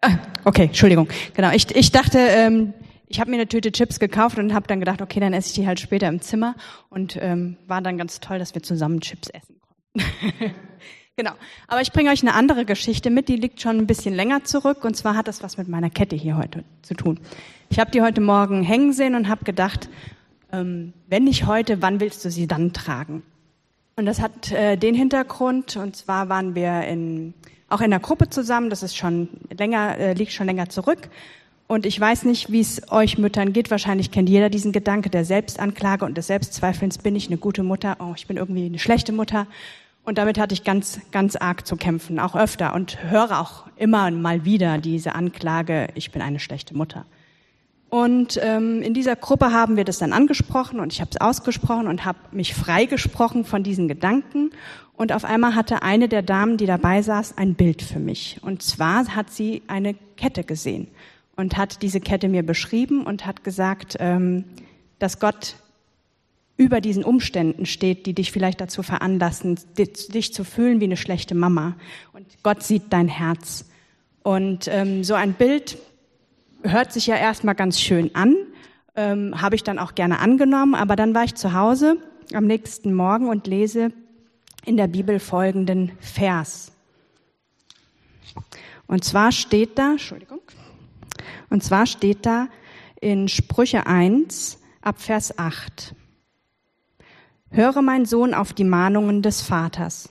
Ah, 0.00 0.18
okay, 0.44 0.64
Entschuldigung. 0.64 1.08
Genau. 1.34 1.52
Ich, 1.52 1.74
ich 1.74 1.92
dachte, 1.92 2.18
ähm, 2.18 2.74
ich 3.06 3.20
habe 3.20 3.30
mir 3.30 3.36
eine 3.36 3.46
Tüte 3.46 3.70
Chips 3.70 4.00
gekauft 4.00 4.38
und 4.38 4.52
habe 4.52 4.66
dann 4.66 4.80
gedacht, 4.80 5.00
okay, 5.02 5.20
dann 5.20 5.32
esse 5.32 5.50
ich 5.50 5.54
die 5.54 5.68
halt 5.68 5.78
später 5.78 6.08
im 6.08 6.20
Zimmer 6.20 6.56
und 6.90 7.16
ähm, 7.20 7.58
war 7.68 7.80
dann 7.80 7.96
ganz 7.96 8.18
toll, 8.18 8.40
dass 8.40 8.56
wir 8.56 8.62
zusammen 8.64 9.00
Chips 9.00 9.28
essen 9.30 9.60
konnten. 9.60 10.54
genau. 11.16 11.32
Aber 11.68 11.80
ich 11.80 11.92
bringe 11.92 12.10
euch 12.10 12.22
eine 12.22 12.34
andere 12.34 12.64
Geschichte 12.64 13.10
mit, 13.10 13.28
die 13.28 13.36
liegt 13.36 13.60
schon 13.60 13.78
ein 13.78 13.86
bisschen 13.86 14.14
länger 14.14 14.44
zurück 14.44 14.84
und 14.84 14.96
zwar 14.96 15.16
hat 15.16 15.28
das 15.28 15.42
was 15.42 15.56
mit 15.56 15.68
meiner 15.68 15.90
Kette 15.90 16.16
hier 16.16 16.36
heute 16.36 16.64
zu 16.82 16.94
tun. 16.94 17.20
Ich 17.70 17.78
habe 17.78 17.90
die 17.90 18.02
heute 18.02 18.20
Morgen 18.20 18.62
hängen 18.62 18.92
sehen 18.92 19.14
und 19.14 19.28
habe 19.28 19.44
gedacht, 19.44 19.88
ähm, 20.52 20.92
wenn 21.08 21.24
nicht 21.24 21.46
heute, 21.46 21.82
wann 21.82 22.00
willst 22.00 22.24
du 22.24 22.30
sie 22.30 22.46
dann 22.46 22.72
tragen? 22.72 23.22
Und 23.96 24.06
das 24.06 24.20
hat 24.20 24.50
äh, 24.50 24.76
den 24.76 24.94
Hintergrund, 24.94 25.76
und 25.76 25.94
zwar 25.96 26.28
waren 26.28 26.54
wir 26.54 26.82
in, 26.82 27.34
auch 27.68 27.80
in 27.80 27.90
der 27.90 28.00
Gruppe 28.00 28.28
zusammen, 28.28 28.70
das 28.70 28.82
ist 28.82 28.96
schon 28.96 29.28
länger, 29.56 29.98
äh, 29.98 30.12
liegt 30.14 30.32
schon 30.32 30.46
länger 30.46 30.68
zurück. 30.68 31.08
Und 31.66 31.86
ich 31.86 31.98
weiß 31.98 32.24
nicht, 32.24 32.52
wie 32.52 32.60
es 32.60 32.90
euch 32.92 33.16
Müttern 33.16 33.52
geht. 33.52 33.70
Wahrscheinlich 33.70 34.10
kennt 34.10 34.28
jeder 34.28 34.50
diesen 34.50 34.72
Gedanke 34.72 35.08
der 35.08 35.24
Selbstanklage 35.24 36.04
und 36.04 36.18
des 36.18 36.26
Selbstzweifelns. 36.26 36.98
Bin 36.98 37.16
ich 37.16 37.28
eine 37.28 37.38
gute 37.38 37.62
Mutter? 37.62 37.96
Oh, 38.00 38.12
ich 38.16 38.26
bin 38.26 38.36
irgendwie 38.36 38.66
eine 38.66 38.78
schlechte 38.78 39.12
Mutter. 39.12 39.46
Und 40.04 40.18
damit 40.18 40.38
hatte 40.38 40.52
ich 40.52 40.64
ganz, 40.64 41.00
ganz 41.12 41.34
arg 41.34 41.66
zu 41.66 41.76
kämpfen, 41.76 42.20
auch 42.20 42.36
öfter 42.36 42.74
und 42.74 43.02
höre 43.04 43.40
auch 43.40 43.64
immer 43.76 44.10
mal 44.10 44.44
wieder 44.44 44.78
diese 44.78 45.14
Anklage, 45.14 45.88
ich 45.94 46.10
bin 46.12 46.20
eine 46.20 46.38
schlechte 46.38 46.76
Mutter. 46.76 47.06
Und 47.88 48.38
ähm, 48.42 48.82
in 48.82 48.92
dieser 48.92 49.16
Gruppe 49.16 49.52
haben 49.52 49.76
wir 49.76 49.84
das 49.84 49.98
dann 49.98 50.12
angesprochen 50.12 50.80
und 50.80 50.92
ich 50.92 51.00
habe 51.00 51.10
es 51.12 51.20
ausgesprochen 51.20 51.86
und 51.86 52.04
habe 52.04 52.18
mich 52.32 52.52
freigesprochen 52.52 53.44
von 53.44 53.62
diesen 53.62 53.88
Gedanken. 53.88 54.50
Und 54.96 55.12
auf 55.12 55.24
einmal 55.24 55.54
hatte 55.54 55.82
eine 55.82 56.08
der 56.08 56.22
Damen, 56.22 56.56
die 56.56 56.66
dabei 56.66 57.02
saß, 57.02 57.38
ein 57.38 57.54
Bild 57.54 57.82
für 57.82 58.00
mich. 58.00 58.40
Und 58.42 58.62
zwar 58.62 59.14
hat 59.14 59.30
sie 59.30 59.62
eine 59.68 59.94
Kette 60.16 60.44
gesehen 60.44 60.88
und 61.36 61.56
hat 61.56 61.82
diese 61.82 62.00
Kette 62.00 62.28
mir 62.28 62.44
beschrieben 62.44 63.04
und 63.06 63.26
hat 63.26 63.44
gesagt, 63.44 63.96
ähm, 64.00 64.44
dass 64.98 65.20
Gott 65.20 65.56
über 66.56 66.80
diesen 66.80 67.04
Umständen 67.04 67.66
steht, 67.66 68.06
die 68.06 68.14
dich 68.14 68.30
vielleicht 68.30 68.60
dazu 68.60 68.82
veranlassen, 68.82 69.58
dich 69.76 70.32
zu 70.32 70.44
fühlen 70.44 70.80
wie 70.80 70.84
eine 70.84 70.96
schlechte 70.96 71.34
Mama. 71.34 71.76
Und 72.12 72.26
Gott 72.42 72.62
sieht 72.62 72.84
dein 72.92 73.08
Herz. 73.08 73.66
Und 74.22 74.68
ähm, 74.68 75.02
so 75.02 75.14
ein 75.14 75.34
Bild 75.34 75.78
hört 76.62 76.92
sich 76.92 77.06
ja 77.06 77.16
erstmal 77.16 77.54
ganz 77.54 77.80
schön 77.80 78.14
an, 78.14 78.36
ähm, 78.96 79.40
habe 79.40 79.56
ich 79.56 79.64
dann 79.64 79.78
auch 79.78 79.94
gerne 79.94 80.20
angenommen, 80.20 80.74
aber 80.74 80.96
dann 80.96 81.14
war 81.14 81.24
ich 81.24 81.34
zu 81.34 81.52
Hause 81.52 81.96
am 82.32 82.46
nächsten 82.46 82.94
Morgen 82.94 83.28
und 83.28 83.46
lese 83.46 83.92
in 84.64 84.76
der 84.76 84.86
Bibel 84.86 85.18
folgenden 85.18 85.92
Vers. 86.00 86.72
Und 88.86 89.04
zwar 89.04 89.32
steht 89.32 89.78
da, 89.78 89.92
Entschuldigung, 89.92 90.40
und 91.50 91.62
zwar 91.62 91.86
steht 91.86 92.24
da 92.24 92.48
in 93.00 93.28
Sprüche 93.28 93.86
1 93.86 94.58
ab 94.80 95.00
Vers 95.00 95.38
8. 95.38 95.94
Höre 97.54 97.82
mein 97.82 98.04
Sohn 98.04 98.34
auf 98.34 98.52
die 98.52 98.64
Mahnungen 98.64 99.22
des 99.22 99.40
Vaters. 99.40 100.08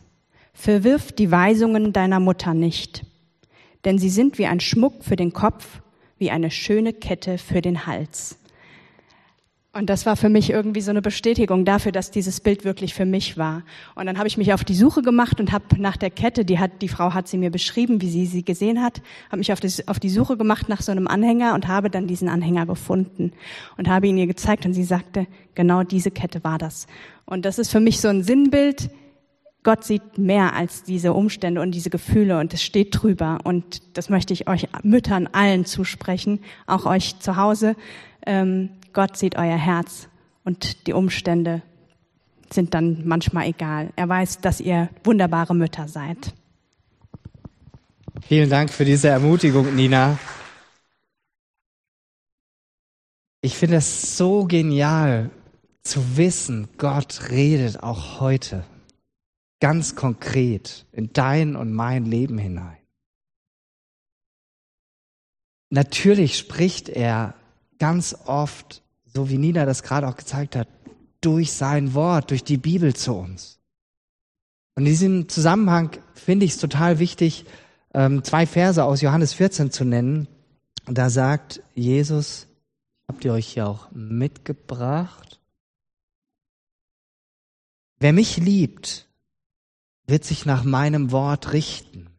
Verwirf 0.54 1.12
die 1.12 1.30
Weisungen 1.30 1.92
deiner 1.92 2.22
Mutter 2.22 2.54
nicht, 2.54 3.06
denn 3.84 4.00
sie 4.00 4.08
sind 4.08 4.38
wie 4.38 4.46
ein 4.46 4.62
Schmuck 4.62 5.04
für 5.04 5.18
den 5.18 5.34
Kopf, 5.34 5.82
wie 6.18 6.32
eine 6.32 6.50
schöne 6.50 6.94
Kette 6.94 7.38
für 7.38 7.62
den 7.62 7.86
Hals. 7.86 8.38
Und 9.76 9.90
das 9.90 10.06
war 10.06 10.16
für 10.16 10.30
mich 10.30 10.52
irgendwie 10.52 10.82
so 10.82 10.92
eine 10.92 11.02
Bestätigung 11.02 11.66
dafür, 11.66 11.92
dass 11.92 12.12
dieses 12.12 12.40
Bild 12.40 12.64
wirklich 12.64 12.94
für 12.94 13.08
mich 13.08 13.40
war. 13.40 13.64
Und 13.96 14.06
dann 14.06 14.20
habe 14.20 14.28
ich 14.28 14.38
mich 14.38 14.54
auf 14.54 14.64
die 14.64 14.76
Suche 14.76 15.02
gemacht 15.02 15.40
und 15.40 15.52
habe 15.52 15.66
nach 15.80 15.98
der 15.98 16.12
Kette, 16.12 16.46
die 16.46 16.60
hat 16.60 16.84
die 16.84 16.88
Frau 16.88 17.16
hat 17.16 17.28
sie 17.28 17.40
mir 17.40 17.50
beschrieben, 17.50 18.00
wie 18.00 18.10
sie 18.10 18.28
sie 18.28 18.46
gesehen 18.46 18.84
hat, 18.84 19.02
habe 19.30 19.38
mich 19.38 19.52
auf 19.52 19.60
die, 19.60 19.72
auf 19.88 20.00
die 20.00 20.12
Suche 20.12 20.38
gemacht 20.38 20.70
nach 20.70 20.84
so 20.84 20.92
einem 20.92 21.08
Anhänger 21.08 21.56
und 21.56 21.68
habe 21.68 21.90
dann 21.90 22.06
diesen 22.06 22.30
Anhänger 22.30 22.68
gefunden 22.68 23.32
und 23.76 23.90
habe 23.90 24.06
ihn 24.06 24.18
ihr 24.20 24.28
gezeigt 24.28 24.64
und 24.68 24.76
sie 24.76 24.84
sagte, 24.84 25.26
genau 25.56 25.82
diese 25.82 26.12
Kette 26.12 26.44
war 26.44 26.60
das. 26.60 26.86
Und 27.26 27.44
das 27.44 27.58
ist 27.58 27.72
für 27.72 27.80
mich 27.80 28.00
so 28.00 28.10
ein 28.10 28.22
Sinnbild. 28.22 28.92
Gott 29.64 29.86
sieht 29.86 30.20
mehr 30.20 30.54
als 30.54 30.84
diese 30.84 31.14
Umstände 31.14 31.62
und 31.62 31.72
diese 31.72 31.90
Gefühle 31.90 32.38
und 32.38 32.54
es 32.54 32.62
steht 32.62 32.90
drüber. 32.92 33.40
Und 33.44 33.98
das 33.98 34.10
möchte 34.10 34.34
ich 34.34 34.48
euch 34.48 34.68
Müttern 34.84 35.28
allen 35.32 35.66
zusprechen, 35.66 36.42
auch 36.68 36.86
euch 36.86 37.18
zu 37.18 37.38
Hause. 37.38 37.76
Ähm, 38.28 38.70
Gott 38.94 39.18
sieht 39.18 39.36
euer 39.36 39.58
Herz 39.58 40.08
und 40.44 40.88
die 40.88 40.94
Umstände 40.94 41.62
sind 42.52 42.74
dann 42.74 43.06
manchmal 43.06 43.48
egal. 43.48 43.92
Er 43.96 44.08
weiß, 44.08 44.40
dass 44.40 44.62
ihr 44.62 44.90
wunderbare 45.04 45.56
Mütter 45.56 45.88
seid. 45.88 46.34
Vielen 48.22 48.50
Dank 48.50 48.70
für 48.70 48.86
diese 48.86 49.10
Ermutigung, 49.10 49.76
Nina. 49.76 50.18
Ich 53.42 53.58
finde 53.58 53.78
es 53.78 54.16
so 54.16 54.46
genial 54.46 55.32
zu 55.82 56.16
wissen, 56.16 56.70
Gott 56.78 57.30
redet 57.30 57.84
auch 57.84 58.22
heute 58.22 58.64
ganz 59.60 59.96
konkret 59.96 60.86
in 60.92 61.12
dein 61.12 61.56
und 61.56 61.74
mein 61.74 62.06
Leben 62.06 62.38
hinein. 62.38 62.78
Natürlich 65.70 66.38
spricht 66.38 66.88
er 66.88 67.34
ganz 67.80 68.16
oft 68.26 68.83
so 69.14 69.30
wie 69.30 69.38
Nina 69.38 69.66
das 69.66 69.84
gerade 69.84 70.08
auch 70.08 70.16
gezeigt 70.16 70.56
hat, 70.56 70.68
durch 71.22 71.54
sein 71.54 71.94
Wort, 71.94 72.32
durch 72.32 72.44
die 72.44 72.58
Bibel 72.58 72.96
zu 72.96 73.14
uns. 73.14 73.60
Und 74.76 74.84
in 74.84 74.92
diesem 74.92 75.30
Zusammenhang 75.30 75.92
finde 76.14 76.46
ich 76.46 76.54
es 76.54 76.58
total 76.58 77.00
wichtig, 77.00 77.46
ähm, 77.94 78.24
zwei 78.24 78.46
Verse 78.46 78.84
aus 78.84 79.02
Johannes 79.02 79.34
14 79.34 79.72
zu 79.72 79.86
nennen. 79.86 80.28
Da 80.86 81.10
sagt 81.10 81.62
Jesus, 81.76 82.48
habt 83.08 83.24
ihr 83.24 83.34
euch 83.34 83.48
hier 83.48 83.68
auch 83.68 83.92
mitgebracht? 83.92 85.40
Wer 88.00 88.14
mich 88.14 88.38
liebt, 88.38 89.08
wird 90.08 90.26
sich 90.26 90.46
nach 90.46 90.64
meinem 90.64 91.12
Wort 91.12 91.54
richten. 91.54 92.10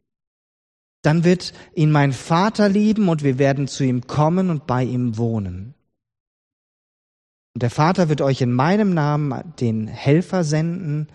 Dann 1.03 1.25
wird 1.25 1.53
ihn 1.75 1.91
mein 1.91 2.15
Vater 2.15 2.71
lieben 2.71 3.09
und 3.09 3.23
wir 3.23 3.39
werden 3.39 3.69
zu 3.69 3.85
ihm 3.85 4.07
kommen 4.07 4.49
und 4.49 4.67
bei 4.67 4.85
ihm 4.85 5.19
wohnen. 5.19 5.74
Und 7.55 7.63
der 7.63 7.71
Vater 7.71 8.09
wird 8.09 8.21
euch 8.21 8.41
in 8.41 8.53
meinem 8.53 8.95
Namen 8.95 9.55
den 9.61 9.87
Helfer 9.87 10.43
senden, 10.43 11.09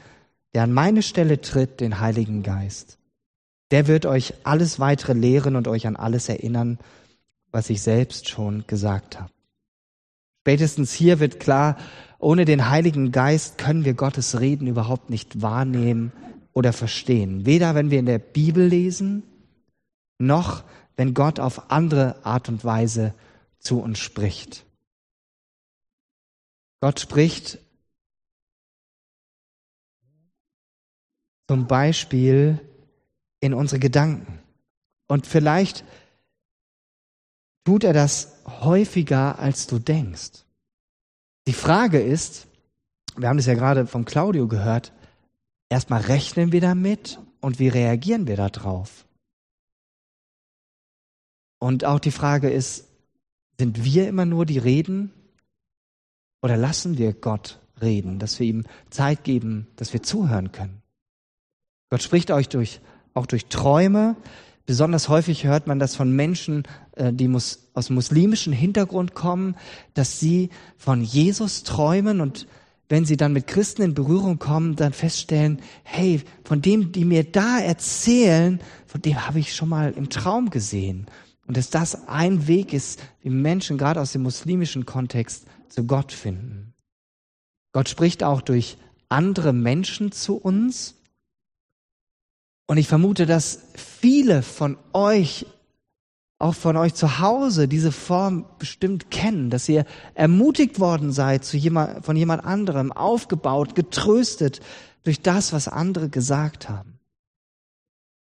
der 0.53 0.63
an 0.63 0.71
meine 0.71 1.03
Stelle 1.03 1.41
tritt, 1.41 1.81
den 1.81 1.99
Heiligen 1.99 2.43
Geist. 2.43 2.97
Der 3.71 3.87
wird 3.87 4.05
euch 4.05 4.33
alles 4.43 4.79
weitere 4.79 5.13
lehren 5.13 5.55
und 5.55 5.67
euch 5.67 5.85
an 5.85 5.95
alles 5.95 6.29
erinnern, 6.29 6.79
was 7.51 7.69
ich 7.69 7.81
selbst 7.81 8.29
schon 8.29 8.65
gesagt 8.67 9.19
habe. 9.19 9.31
Spätestens 10.41 10.93
hier 10.93 11.19
wird 11.19 11.39
klar, 11.39 11.77
ohne 12.17 12.45
den 12.45 12.69
Heiligen 12.69 13.11
Geist 13.11 13.57
können 13.57 13.85
wir 13.85 13.93
Gottes 13.93 14.39
Reden 14.39 14.65
überhaupt 14.65 15.09
nicht 15.09 15.41
wahrnehmen 15.41 16.11
oder 16.53 16.73
verstehen. 16.73 17.45
Weder 17.45 17.75
wenn 17.75 17.91
wir 17.91 17.99
in 17.99 18.05
der 18.05 18.19
Bibel 18.19 18.65
lesen, 18.65 19.23
noch 20.17 20.63
wenn 20.95 21.13
Gott 21.13 21.39
auf 21.39 21.69
andere 21.69 22.25
Art 22.25 22.49
und 22.49 22.63
Weise 22.63 23.13
zu 23.59 23.79
uns 23.79 23.99
spricht. 23.99 24.65
Gott 26.81 26.99
spricht 26.99 27.59
zum 31.47 31.67
Beispiel 31.67 32.59
in 33.39 33.53
unsere 33.53 33.79
Gedanken. 33.79 34.39
Und 35.07 35.25
vielleicht 35.25 35.83
tut 37.65 37.83
er 37.83 37.93
das 37.93 38.35
häufiger, 38.45 39.39
als 39.39 39.67
du 39.67 39.79
denkst. 39.79 40.45
Die 41.47 41.53
Frage 41.53 41.99
ist, 41.99 42.47
wir 43.17 43.27
haben 43.27 43.37
das 43.37 43.47
ja 43.47 43.55
gerade 43.55 43.87
von 43.87 44.05
Claudio 44.05 44.47
gehört, 44.47 44.93
erstmal 45.69 46.01
rechnen 46.01 46.51
wir 46.51 46.61
damit 46.61 47.19
und 47.41 47.59
wie 47.59 47.67
reagieren 47.67 48.27
wir 48.27 48.37
darauf? 48.37 49.05
Und 51.59 51.83
auch 51.83 51.99
die 51.99 52.11
Frage 52.11 52.49
ist, 52.49 52.87
sind 53.57 53.83
wir 53.83 54.07
immer 54.07 54.25
nur 54.25 54.45
die 54.45 54.59
Reden 54.59 55.11
oder 56.41 56.57
lassen 56.57 56.97
wir 56.97 57.13
Gott 57.13 57.59
reden, 57.81 58.19
dass 58.19 58.39
wir 58.39 58.47
ihm 58.47 58.65
Zeit 58.89 59.23
geben, 59.23 59.67
dass 59.75 59.93
wir 59.93 60.03
zuhören 60.03 60.51
können? 60.51 60.81
Gott 61.89 62.03
spricht 62.03 62.31
euch 62.31 62.49
durch, 62.49 62.81
auch 63.13 63.25
durch 63.25 63.47
Träume. 63.47 64.15
Besonders 64.65 65.09
häufig 65.09 65.45
hört 65.45 65.65
man 65.65 65.79
das 65.79 65.95
von 65.95 66.15
Menschen, 66.15 66.63
äh, 66.95 67.11
die 67.11 67.27
aus 67.33 67.87
dem 67.87 67.95
muslimischen 67.95 68.53
Hintergrund 68.53 69.15
kommen, 69.15 69.55
dass 69.95 70.19
sie 70.19 70.49
von 70.77 71.03
Jesus 71.03 71.63
träumen 71.63 72.21
und 72.21 72.47
wenn 72.89 73.05
sie 73.05 73.17
dann 73.17 73.33
mit 73.33 73.45
Christen 73.45 73.83
in 73.83 73.93
Berührung 73.93 74.39
kommen, 74.39 74.75
dann 74.75 74.93
feststellen, 74.93 75.61
hey, 75.83 76.21
von 76.43 76.61
dem, 76.61 76.91
die 76.91 77.05
mir 77.05 77.23
da 77.23 77.59
erzählen, 77.59 78.59
von 78.87 79.01
dem 79.01 79.27
habe 79.27 79.39
ich 79.39 79.55
schon 79.55 79.69
mal 79.69 79.91
im 79.91 80.09
Traum 80.09 80.49
gesehen. 80.49 81.05
Und 81.47 81.55
dass 81.55 81.69
das 81.69 82.07
ein 82.07 82.47
Weg 82.47 82.73
ist, 82.73 82.99
wie 83.21 83.29
Menschen 83.29 83.77
gerade 83.77 84.01
aus 84.01 84.11
dem 84.11 84.23
muslimischen 84.23 84.87
Kontext 84.87 85.45
zu 85.69 85.85
Gott 85.85 86.11
finden. 86.11 86.73
Gott 87.71 87.89
spricht 87.89 88.23
auch 88.23 88.41
durch 88.41 88.77
andere 89.09 89.53
Menschen 89.53 90.11
zu 90.11 90.35
uns. 90.37 90.95
Und 92.67 92.77
ich 92.77 92.87
vermute, 92.87 93.25
dass 93.25 93.63
viele 93.75 94.43
von 94.43 94.77
euch, 94.93 95.45
auch 96.37 96.55
von 96.55 96.77
euch 96.77 96.93
zu 96.93 97.19
Hause, 97.19 97.67
diese 97.67 97.91
Form 97.91 98.45
bestimmt 98.59 99.11
kennen, 99.11 99.49
dass 99.49 99.67
ihr 99.67 99.85
ermutigt 100.13 100.79
worden 100.79 101.11
seid 101.11 101.43
zu 101.43 101.57
jemand, 101.57 102.05
von 102.05 102.15
jemand 102.15 102.45
anderem, 102.45 102.91
aufgebaut, 102.91 103.75
getröstet 103.75 104.61
durch 105.03 105.21
das, 105.21 105.51
was 105.51 105.67
andere 105.67 106.09
gesagt 106.09 106.69
haben. 106.69 106.99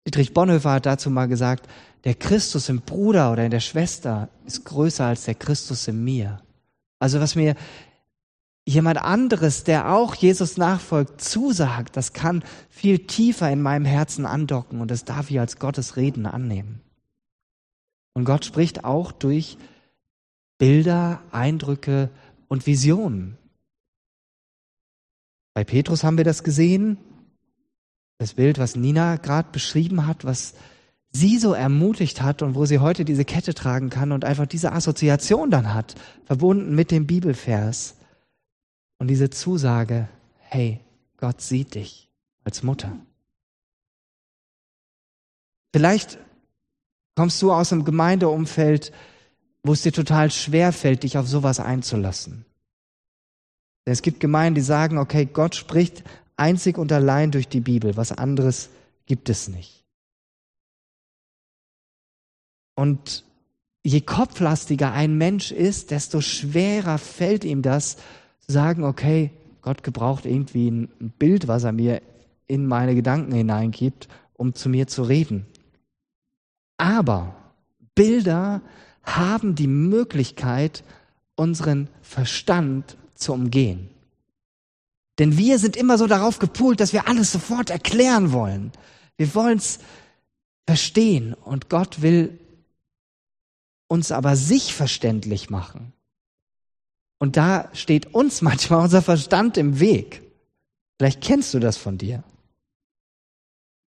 Dietrich 0.06 0.32
Bonhoeffer 0.32 0.72
hat 0.72 0.86
dazu 0.86 1.10
mal 1.10 1.26
gesagt, 1.26 1.68
der 2.04 2.14
Christus 2.14 2.68
im 2.68 2.80
Bruder 2.80 3.32
oder 3.32 3.44
in 3.44 3.50
der 3.50 3.60
Schwester 3.60 4.28
ist 4.46 4.64
größer 4.64 5.04
als 5.04 5.24
der 5.24 5.34
Christus 5.34 5.86
in 5.88 6.02
mir. 6.02 6.40
Also 7.00 7.18
was 7.18 7.34
mir 7.34 7.56
jemand 8.64 8.98
anderes, 8.98 9.64
der 9.64 9.92
auch 9.92 10.14
Jesus 10.14 10.56
nachfolgt, 10.56 11.20
zusagt, 11.20 11.96
das 11.96 12.12
kann 12.12 12.44
viel 12.68 13.06
tiefer 13.06 13.50
in 13.50 13.62
meinem 13.62 13.84
Herzen 13.84 14.26
andocken 14.26 14.80
und 14.80 14.90
das 14.90 15.04
darf 15.04 15.30
ich 15.30 15.40
als 15.40 15.58
Gottes 15.58 15.96
Reden 15.96 16.26
annehmen. 16.26 16.80
Und 18.12 18.24
Gott 18.24 18.44
spricht 18.44 18.84
auch 18.84 19.10
durch 19.12 19.58
Bilder, 20.58 21.22
Eindrücke 21.32 22.10
und 22.48 22.66
Visionen. 22.66 23.38
Bei 25.54 25.64
Petrus 25.64 26.04
haben 26.04 26.18
wir 26.18 26.24
das 26.24 26.44
gesehen, 26.44 26.98
das 28.18 28.34
Bild, 28.34 28.58
was 28.58 28.76
Nina 28.76 29.16
gerade 29.16 29.48
beschrieben 29.50 30.06
hat, 30.06 30.24
was 30.24 30.54
sie 31.12 31.38
so 31.38 31.52
ermutigt 31.52 32.22
hat 32.22 32.42
und 32.42 32.54
wo 32.54 32.66
sie 32.66 32.78
heute 32.78 33.04
diese 33.04 33.24
Kette 33.24 33.54
tragen 33.54 33.90
kann 33.90 34.12
und 34.12 34.24
einfach 34.24 34.46
diese 34.46 34.72
Assoziation 34.72 35.50
dann 35.50 35.74
hat, 35.74 35.94
verbunden 36.24 36.74
mit 36.74 36.90
dem 36.90 37.06
Bibelvers. 37.06 37.96
Und 38.98 39.08
diese 39.08 39.30
Zusage, 39.30 40.08
hey, 40.38 40.80
Gott 41.16 41.40
sieht 41.40 41.74
dich 41.74 42.10
als 42.44 42.62
Mutter. 42.62 42.96
Vielleicht 45.72 46.18
kommst 47.14 47.40
du 47.42 47.52
aus 47.52 47.72
einem 47.72 47.84
Gemeindeumfeld, 47.84 48.92
wo 49.62 49.72
es 49.72 49.82
dir 49.82 49.92
total 49.92 50.30
schwer 50.30 50.72
fällt, 50.72 51.02
dich 51.02 51.18
auf 51.18 51.28
sowas 51.28 51.60
einzulassen. 51.60 52.44
Es 53.84 54.02
gibt 54.02 54.20
Gemeinden, 54.20 54.56
die 54.56 54.60
sagen, 54.60 54.98
okay, 54.98 55.26
Gott 55.26 55.54
spricht 55.54 56.04
einzig 56.36 56.78
und 56.78 56.92
allein 56.92 57.30
durch 57.30 57.48
die 57.48 57.60
Bibel, 57.60 57.96
was 57.96 58.12
anderes 58.12 58.70
gibt 59.06 59.28
es 59.28 59.48
nicht. 59.48 59.79
Und 62.80 63.24
je 63.82 64.00
kopflastiger 64.00 64.92
ein 64.92 65.18
Mensch 65.18 65.52
ist, 65.52 65.90
desto 65.90 66.22
schwerer 66.22 66.96
fällt 66.96 67.44
ihm 67.44 67.60
das, 67.60 67.96
zu 68.38 68.52
sagen, 68.52 68.84
okay, 68.84 69.32
Gott 69.60 69.82
gebraucht 69.82 70.24
irgendwie 70.24 70.70
ein 70.70 71.12
Bild, 71.18 71.46
was 71.46 71.64
er 71.64 71.72
mir 71.72 72.00
in 72.46 72.66
meine 72.66 72.94
Gedanken 72.94 73.32
hineingibt, 73.32 74.08
um 74.32 74.54
zu 74.54 74.70
mir 74.70 74.86
zu 74.86 75.02
reden. 75.02 75.44
Aber 76.78 77.34
Bilder 77.94 78.62
haben 79.02 79.56
die 79.56 79.66
Möglichkeit, 79.66 80.82
unseren 81.36 81.88
Verstand 82.00 82.96
zu 83.14 83.34
umgehen. 83.34 83.90
Denn 85.18 85.36
wir 85.36 85.58
sind 85.58 85.76
immer 85.76 85.98
so 85.98 86.06
darauf 86.06 86.38
gepult, 86.38 86.80
dass 86.80 86.94
wir 86.94 87.08
alles 87.08 87.30
sofort 87.30 87.68
erklären 87.68 88.32
wollen. 88.32 88.72
Wir 89.18 89.34
wollen 89.34 89.58
es 89.58 89.80
verstehen 90.66 91.34
und 91.34 91.68
Gott 91.68 92.00
will 92.00 92.38
uns 93.90 94.12
aber 94.12 94.36
sich 94.36 94.72
verständlich 94.72 95.50
machen. 95.50 95.92
Und 97.18 97.36
da 97.36 97.68
steht 97.74 98.14
uns 98.14 98.40
manchmal 98.48 98.84
unser 98.84 99.02
Verstand 99.02 99.56
im 99.56 99.80
Weg. 99.80 100.22
Vielleicht 100.98 101.20
kennst 101.20 101.52
du 101.54 101.58
das 101.58 101.76
von 101.76 101.98
dir. 101.98 102.22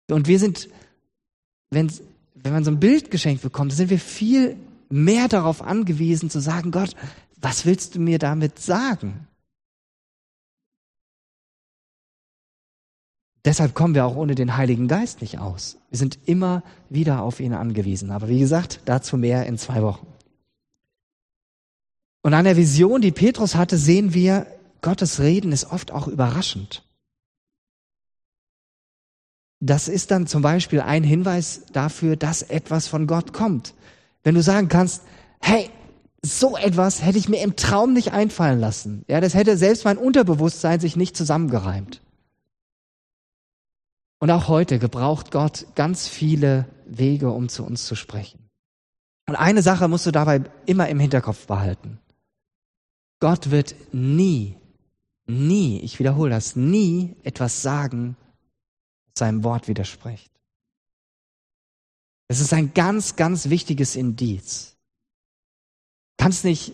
Und 0.10 0.28
wir 0.28 0.40
sind, 0.40 0.70
wenn, 1.72 1.92
wenn 2.36 2.54
man 2.54 2.64
so 2.64 2.72
ein 2.72 2.80
Bild 2.80 3.10
geschenkt 3.12 3.42
bekommt, 3.42 3.74
sind 3.74 3.90
wir 3.90 4.00
viel 4.00 4.56
mehr 4.90 5.28
darauf 5.28 5.62
angewiesen 5.62 6.30
zu 6.30 6.40
sagen, 6.40 6.72
Gott, 6.72 6.96
was 7.42 7.66
willst 7.66 7.96
du 7.96 8.00
mir 8.00 8.20
damit 8.20 8.60
sagen? 8.60 9.28
Deshalb 13.48 13.74
kommen 13.74 13.96
wir 13.96 14.06
auch 14.06 14.18
ohne 14.18 14.36
den 14.36 14.58
Heiligen 14.58 14.90
Geist 14.90 15.22
nicht 15.22 15.40
aus. 15.40 15.78
Wir 15.90 15.98
sind 15.98 16.20
immer 16.26 16.64
wieder 16.90 17.22
auf 17.22 17.40
ihn 17.40 17.54
angewiesen. 17.54 18.12
Aber 18.12 18.28
wie 18.28 18.40
gesagt, 18.40 18.82
dazu 18.84 19.16
mehr 19.16 19.46
in 19.46 19.58
zwei 19.58 19.82
Wochen. 19.84 20.06
Und 22.24 22.34
an 22.34 22.44
der 22.44 22.58
Vision, 22.58 23.00
die 23.00 23.14
Petrus 23.14 23.56
hatte, 23.56 23.78
sehen 23.78 24.14
wir, 24.14 24.48
Gottes 24.82 25.22
Reden 25.22 25.54
ist 25.54 25.72
oft 25.72 25.94
auch 25.94 26.10
überraschend. 26.10 26.84
Das 29.62 29.88
ist 29.88 30.12
dann 30.12 30.28
zum 30.28 30.42
Beispiel 30.42 30.82
ein 30.82 31.06
Hinweis 31.06 31.62
dafür, 31.72 32.18
dass 32.18 32.42
etwas 32.42 32.90
von 32.90 33.08
Gott 33.08 33.32
kommt. 33.32 33.76
Wenn 34.24 34.36
du 34.36 34.42
sagen 34.42 34.68
kannst, 34.68 35.04
hey, 35.40 35.70
so 36.22 36.58
etwas 36.58 37.02
hätte 37.02 37.18
ich 37.18 37.30
mir 37.30 37.42
im 37.42 37.56
Traum 37.56 37.94
nicht 37.94 38.12
einfallen 38.12 38.60
lassen. 38.60 39.06
Ja, 39.08 39.22
das 39.22 39.36
hätte 39.36 39.56
selbst 39.56 39.86
mein 39.86 39.98
Unterbewusstsein 39.98 40.82
sich 40.82 40.98
nicht 40.98 41.16
zusammengereimt. 41.16 42.02
Und 44.20 44.32
auch 44.32 44.48
heute 44.48 44.80
gebraucht 44.80 45.32
Gott 45.32 45.68
ganz 45.76 46.08
viele 46.08 46.68
Wege, 46.86 47.32
um 47.32 47.50
zu 47.50 47.64
uns 47.64 47.86
zu 47.86 47.96
sprechen. 47.96 48.50
Und 49.28 49.36
eine 49.36 49.62
Sache 49.62 49.88
musst 49.88 50.06
du 50.06 50.12
dabei 50.12 50.42
immer 50.66 50.88
im 50.90 51.00
Hinterkopf 51.00 51.46
behalten. 51.48 52.00
Gott 53.20 53.52
wird 53.52 53.76
nie, 53.94 54.56
nie, 55.26 55.80
ich 55.82 56.00
wiederhole 56.00 56.30
das, 56.30 56.56
nie 56.56 57.16
etwas 57.24 57.62
sagen, 57.62 58.16
was 59.08 59.20
seinem 59.20 59.44
Wort 59.44 59.68
widerspricht. 59.68 60.32
Es 62.28 62.40
ist 62.40 62.54
ein 62.54 62.74
ganz, 62.74 63.16
ganz 63.16 63.50
wichtiges 63.50 63.96
Indiz. 63.96 64.76
Kannst 66.18 66.44
nicht, 66.44 66.74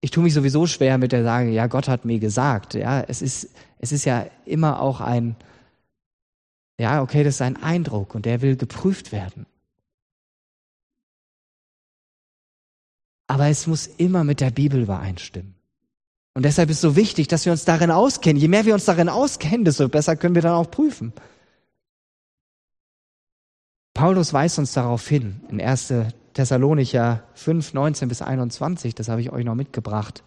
ich 0.00 0.10
tue 0.10 0.22
mich 0.22 0.34
sowieso 0.34 0.66
schwer 0.66 0.98
mit 0.98 1.12
der 1.12 1.22
Sage, 1.22 1.50
ja, 1.50 1.66
Gott 1.66 1.88
hat 1.88 2.04
mir 2.04 2.18
gesagt. 2.18 2.74
Ja, 2.74 3.00
es 3.00 3.22
ist, 3.22 3.50
es 3.78 3.92
ist 3.92 4.04
ja 4.04 4.26
immer 4.44 4.80
auch 4.80 5.00
ein, 5.00 5.36
ja, 6.78 7.02
okay, 7.02 7.24
das 7.24 7.36
ist 7.36 7.42
ein 7.42 7.62
Eindruck 7.62 8.14
und 8.14 8.26
der 8.26 8.42
will 8.42 8.56
geprüft 8.56 9.12
werden. 9.12 9.46
Aber 13.28 13.48
es 13.48 13.66
muss 13.66 13.86
immer 13.86 14.24
mit 14.24 14.40
der 14.40 14.50
Bibel 14.50 14.82
übereinstimmen. 14.82 15.54
Und 16.34 16.44
deshalb 16.44 16.68
ist 16.68 16.76
es 16.76 16.82
so 16.82 16.96
wichtig, 16.96 17.28
dass 17.28 17.46
wir 17.46 17.52
uns 17.52 17.64
darin 17.64 17.90
auskennen. 17.90 18.40
Je 18.40 18.48
mehr 18.48 18.66
wir 18.66 18.74
uns 18.74 18.84
darin 18.84 19.08
auskennen, 19.08 19.64
desto 19.64 19.88
besser 19.88 20.16
können 20.16 20.34
wir 20.34 20.42
dann 20.42 20.52
auch 20.52 20.70
prüfen. 20.70 21.12
Paulus 23.94 24.34
weist 24.34 24.58
uns 24.58 24.74
darauf 24.74 25.08
hin, 25.08 25.40
in 25.48 25.60
1. 25.60 25.94
Thessalonicher 26.34 27.24
5, 27.32 27.72
19 27.72 28.08
bis 28.10 28.20
21, 28.20 28.94
das 28.94 29.08
habe 29.08 29.22
ich 29.22 29.32
euch 29.32 29.46
noch 29.46 29.54
mitgebracht. 29.54 30.22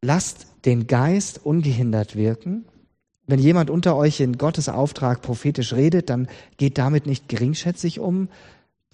Lasst 0.00 0.46
den 0.64 0.86
Geist 0.86 1.44
ungehindert 1.44 2.14
wirken 2.14 2.64
wenn 3.30 3.38
jemand 3.38 3.70
unter 3.70 3.96
euch 3.96 4.20
in 4.20 4.38
Gottes 4.38 4.68
Auftrag 4.68 5.22
prophetisch 5.22 5.72
redet, 5.72 6.10
dann 6.10 6.28
geht 6.56 6.78
damit 6.78 7.06
nicht 7.06 7.28
geringschätzig 7.28 8.00
um, 8.00 8.28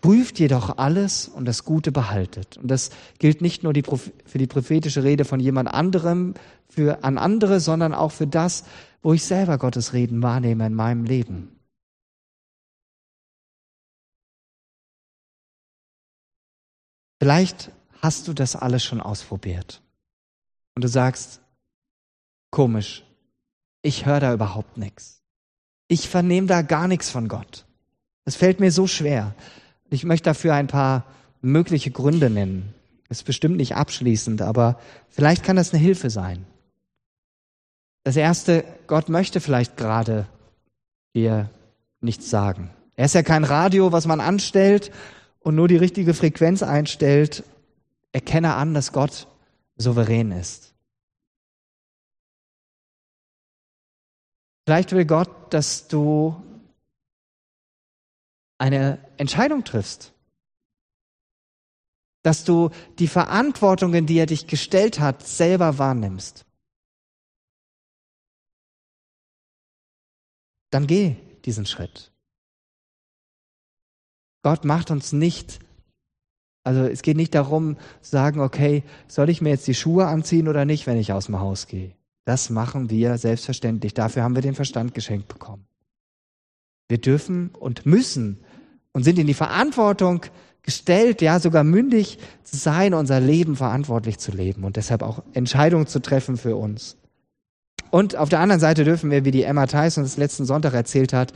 prüft 0.01 0.39
jedoch 0.39 0.79
alles 0.79 1.29
und 1.29 1.47
das 1.47 1.65
Gute 1.65 1.91
behaltet. 1.93 2.57
Und 2.57 2.71
das 2.71 2.91
gilt 3.19 3.41
nicht 3.41 3.63
nur 3.63 3.73
die, 3.73 3.83
für 3.83 4.39
die 4.39 4.47
prophetische 4.47 5.03
Rede 5.03 5.25
von 5.25 5.41
jemand 5.41 5.73
anderem, 5.73 6.35
für 6.69 7.03
an 7.05 7.19
andere, 7.19 7.61
sondern 7.61 7.95
auch 7.95 8.13
für 8.13 8.27
das, 8.27 8.65
wo 9.03 9.13
ich 9.13 9.25
selber 9.25 9.59
Gottes 9.59 9.93
Reden 9.93 10.23
wahrnehme 10.23 10.67
in 10.67 10.75
meinem 10.75 11.05
Leben. 11.05 11.57
Vielleicht 17.19 17.71
hast 18.03 18.29
du 18.29 18.35
das 18.35 18.55
alles 18.55 18.85
schon 18.85 19.01
ausprobiert. 19.01 19.81
Und 20.75 20.85
du 20.85 20.89
sagst, 20.89 21.41
komisch, 22.51 23.05
ich 23.87 24.05
höre 24.05 24.21
da 24.21 24.33
überhaupt 24.35 24.77
nichts. 24.77 25.23
Ich 25.89 26.09
vernehme 26.09 26.49
da 26.49 26.63
gar 26.63 26.89
nichts 26.89 27.09
von 27.09 27.29
Gott. 27.29 27.65
Es 28.25 28.35
fällt 28.35 28.59
mir 28.59 28.73
so 28.73 28.89
schwer. 28.89 29.35
Ich 29.89 30.05
möchte 30.05 30.25
dafür 30.25 30.55
ein 30.55 30.67
paar 30.67 31.05
mögliche 31.41 31.93
Gründe 31.93 32.29
nennen. 32.29 32.75
ist 33.09 33.25
bestimmt 33.25 33.57
nicht 33.57 33.77
abschließend, 33.77 34.43
aber 34.43 34.81
vielleicht 35.09 35.45
kann 35.45 35.55
das 35.55 35.73
eine 35.73 35.81
Hilfe 35.81 36.11
sein. 36.11 36.45
Das 38.03 38.17
erste, 38.17 38.65
Gott 38.89 39.09
möchte 39.09 39.41
vielleicht 39.41 39.77
gerade 39.77 40.27
dir 41.15 41.49
nichts 42.01 42.29
sagen. 42.29 42.71
Er 42.97 43.05
ist 43.05 43.15
ja 43.15 43.23
kein 43.23 43.45
Radio, 43.45 43.93
was 43.93 44.07
man 44.07 44.21
anstellt 44.21 44.91
und 45.39 45.55
nur 45.55 45.69
die 45.69 45.77
richtige 45.77 46.15
Frequenz 46.15 46.65
einstellt. 46.65 47.45
Erkenne 48.11 48.55
an, 48.55 48.75
dass 48.75 48.93
Gott 48.93 49.29
souverän 49.77 50.33
ist. 50.33 50.76
Vielleicht 54.67 54.93
will 54.93 55.07
Gott, 55.07 55.31
dass 55.55 55.89
du 55.89 56.43
eine 58.59 58.99
Entscheidung 59.17 59.65
triffst. 59.65 60.13
Dass 62.23 62.45
du 62.45 62.71
die 62.99 63.09
Verantwortungen, 63.09 64.07
die 64.07 64.19
er 64.19 64.27
dich 64.27 64.47
gestellt 64.49 64.99
hat, 64.99 65.27
selber 65.27 65.79
wahrnimmst. 65.79 66.47
dann 70.77 70.87
geh 70.87 71.17
diesen 71.47 71.65
Schritt. 71.65 72.13
Gott 74.43 74.67
macht 74.67 74.91
uns 74.91 75.13
nicht, 75.13 75.59
also 76.65 76.83
es 76.83 77.01
geht 77.01 77.17
nicht 77.17 77.35
darum, 77.35 77.79
zu 78.03 78.11
sagen, 78.11 78.41
okay, 78.41 78.85
soll 79.09 79.31
ich 79.31 79.41
mir 79.41 79.49
jetzt 79.49 79.67
die 79.67 79.75
Schuhe 79.75 80.07
anziehen 80.07 80.49
oder 80.49 80.67
nicht, 80.67 80.87
wenn 80.87 80.99
ich 80.99 81.13
aus 81.13 81.27
dem 81.27 81.41
Haus 81.41 81.67
gehe? 81.67 81.97
Das 82.27 82.51
machen 82.51 82.91
wir 82.91 83.19
selbstverständlich. 83.19 83.95
Dafür 83.95 84.25
haben 84.25 84.35
wir 84.35 84.43
den 84.43 84.57
Verstand 84.57 84.95
geschenkt 84.95 85.29
bekommen. 85.29 85.65
Wir 86.89 86.99
dürfen 86.99 87.51
und 87.51 87.87
müssen 87.87 88.41
und 88.93 89.05
sind 89.05 89.19
in 89.19 89.29
die 89.29 89.35
Verantwortung 89.35 90.27
gestellt, 90.63 91.23
ja 91.23 91.39
sogar 91.39 91.63
mündig 91.63 92.19
zu 92.43 92.57
sein, 92.57 92.95
unser 92.95 93.21
Leben 93.21 93.55
verantwortlich 93.55 94.19
zu 94.19 94.33
leben 94.33 94.65
und 94.65 94.77
deshalb 94.77 95.03
auch 95.03 95.23
Entscheidungen 95.35 95.87
zu 95.87 96.01
treffen 96.01 96.37
für 96.37 96.57
uns. 96.57 96.97
Und 97.91 98.17
auf 98.17 98.29
der 98.29 98.41
anderen 98.41 98.61
Seite 98.61 98.85
dürfen 98.85 99.13
wir, 99.13 99.25
wie 99.25 99.31
die 99.31 99.45
Emma 99.45 99.67
Tyson 99.67 100.03
das 100.03 100.17
letzten 100.17 100.45
Sonntag 100.45 100.75
erzählt 100.75 101.13
hat, 101.13 101.33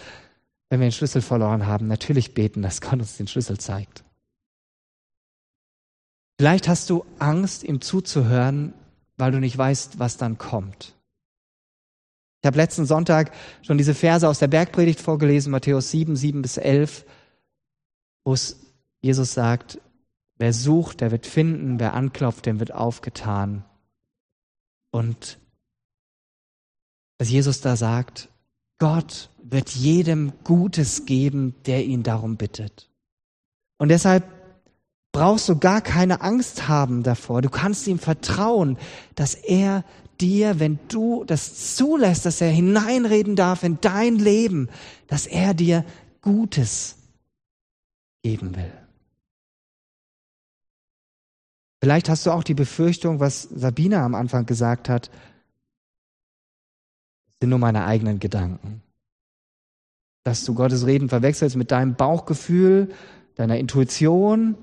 wenn 0.68 0.80
wir 0.80 0.88
den 0.88 0.92
Schlüssel 0.92 1.22
verloren 1.22 1.66
haben, 1.66 1.86
natürlich 1.86 2.34
beten, 2.34 2.62
dass 2.62 2.80
Gott 2.80 2.94
uns 2.94 3.16
den 3.16 3.28
Schlüssel 3.28 3.58
zeigt. 3.58 4.02
Vielleicht 6.40 6.66
hast 6.66 6.90
du 6.90 7.04
Angst, 7.20 7.62
ihm 7.62 7.80
zuzuhören, 7.80 8.72
weil 9.20 9.32
du 9.32 9.38
nicht 9.38 9.56
weißt, 9.56 9.98
was 9.98 10.16
dann 10.16 10.38
kommt. 10.38 10.94
Ich 12.42 12.46
habe 12.46 12.56
letzten 12.56 12.86
Sonntag 12.86 13.32
schon 13.62 13.78
diese 13.78 13.94
Verse 13.94 14.26
aus 14.26 14.38
der 14.38 14.48
Bergpredigt 14.48 15.00
vorgelesen, 15.00 15.52
Matthäus 15.52 15.90
7, 15.90 16.16
7 16.16 16.40
bis 16.40 16.56
11, 16.56 17.04
wo 18.24 18.32
es 18.32 18.58
Jesus 19.02 19.34
sagt, 19.34 19.78
wer 20.36 20.52
sucht, 20.52 21.02
der 21.02 21.10
wird 21.10 21.26
finden, 21.26 21.78
wer 21.78 21.94
anklopft, 21.94 22.46
dem 22.46 22.58
wird 22.58 22.72
aufgetan. 22.72 23.64
Und 24.90 25.38
dass 27.18 27.30
Jesus 27.30 27.60
da 27.60 27.76
sagt, 27.76 28.28
Gott 28.78 29.28
wird 29.42 29.70
jedem 29.70 30.32
Gutes 30.42 31.04
geben, 31.04 31.54
der 31.66 31.84
ihn 31.84 32.02
darum 32.02 32.36
bittet. 32.36 32.88
Und 33.76 33.88
deshalb 33.88 34.24
brauchst 35.12 35.48
du 35.48 35.58
gar 35.58 35.80
keine 35.80 36.20
Angst 36.20 36.68
haben 36.68 37.02
davor. 37.02 37.42
Du 37.42 37.50
kannst 37.50 37.86
ihm 37.86 37.98
vertrauen, 37.98 38.78
dass 39.14 39.34
er 39.34 39.84
dir, 40.20 40.60
wenn 40.60 40.78
du 40.88 41.24
das 41.24 41.76
zulässt, 41.76 42.26
dass 42.26 42.40
er 42.40 42.50
hineinreden 42.50 43.36
darf 43.36 43.62
in 43.62 43.80
dein 43.80 44.16
Leben, 44.16 44.68
dass 45.06 45.26
er 45.26 45.54
dir 45.54 45.84
Gutes 46.20 46.96
geben 48.22 48.54
will. 48.54 48.72
Vielleicht 51.82 52.10
hast 52.10 52.26
du 52.26 52.30
auch 52.30 52.44
die 52.44 52.54
Befürchtung, 52.54 53.20
was 53.20 53.42
Sabine 53.42 54.00
am 54.00 54.14
Anfang 54.14 54.44
gesagt 54.44 54.90
hat, 54.90 55.10
sind 57.40 57.48
nur 57.48 57.58
meine 57.58 57.86
eigenen 57.86 58.20
Gedanken. 58.20 58.82
Dass 60.24 60.44
du 60.44 60.54
Gottes 60.54 60.84
Reden 60.84 61.08
verwechselst 61.08 61.56
mit 61.56 61.70
deinem 61.70 61.94
Bauchgefühl, 61.94 62.92
deiner 63.36 63.56
Intuition. 63.56 64.56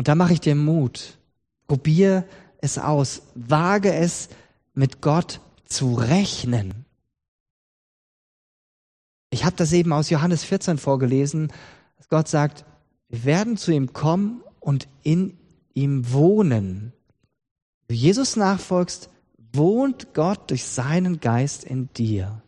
Und 0.00 0.08
da 0.08 0.14
mache 0.14 0.32
ich 0.32 0.40
dir 0.40 0.54
Mut. 0.54 1.18
Probier 1.66 2.26
es 2.62 2.78
aus. 2.78 3.20
Wage 3.34 3.92
es, 3.92 4.30
mit 4.72 5.02
Gott 5.02 5.42
zu 5.66 5.92
rechnen. 5.92 6.86
Ich 9.28 9.44
habe 9.44 9.56
das 9.56 9.74
eben 9.74 9.92
aus 9.92 10.08
Johannes 10.08 10.42
14 10.42 10.78
vorgelesen, 10.78 11.52
dass 11.98 12.08
Gott 12.08 12.28
sagt, 12.28 12.64
wir 13.10 13.26
werden 13.26 13.58
zu 13.58 13.72
ihm 13.72 13.92
kommen 13.92 14.42
und 14.58 14.88
in 15.02 15.36
ihm 15.74 16.10
wohnen. 16.10 16.94
Wenn 17.86 17.96
du 17.98 18.02
Jesus 18.02 18.36
nachfolgst, 18.36 19.10
wohnt 19.52 20.14
Gott 20.14 20.48
durch 20.48 20.64
seinen 20.64 21.20
Geist 21.20 21.62
in 21.62 21.92
dir. 21.92 22.40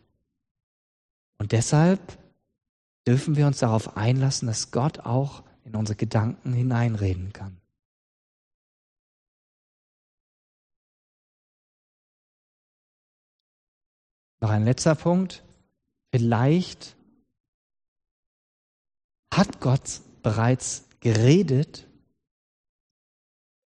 Und 1.37 1.51
deshalb 1.51 2.17
dürfen 3.05 3.35
wir 3.35 3.45
uns 3.45 3.59
darauf 3.59 3.95
einlassen, 3.95 4.47
dass 4.47 4.71
Gott 4.71 5.01
auch 5.01 5.43
in 5.65 5.75
unsere 5.75 5.95
Gedanken 5.95 6.53
hineinreden 6.53 7.33
kann. 7.33 7.57
Noch 14.41 14.49
ein 14.49 14.65
letzter 14.65 14.95
Punkt. 14.95 15.41
Vielleicht 16.11 16.97
hat 19.33 19.61
Gott 19.61 20.01
bereits 20.21 20.83
geredet. 20.99 21.87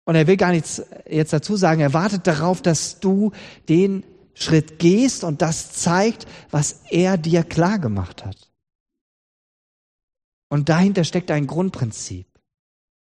Und 0.04 0.14
er 0.14 0.26
will 0.26 0.36
gar 0.36 0.52
nichts 0.52 0.82
jetzt 1.08 1.32
dazu 1.32 1.56
sagen. 1.56 1.80
Er 1.80 1.94
wartet 1.94 2.26
darauf, 2.26 2.62
dass 2.62 3.00
du 3.00 3.32
den 3.68 4.04
Schritt 4.34 4.78
gehst 4.78 5.24
und 5.24 5.42
das 5.42 5.72
zeigt, 5.72 6.26
was 6.50 6.84
er 6.90 7.18
dir 7.18 7.42
klar 7.42 7.80
gemacht 7.80 8.24
hat. 8.24 8.47
Und 10.48 10.68
dahinter 10.68 11.04
steckt 11.04 11.30
ein 11.30 11.46
Grundprinzip. 11.46 12.26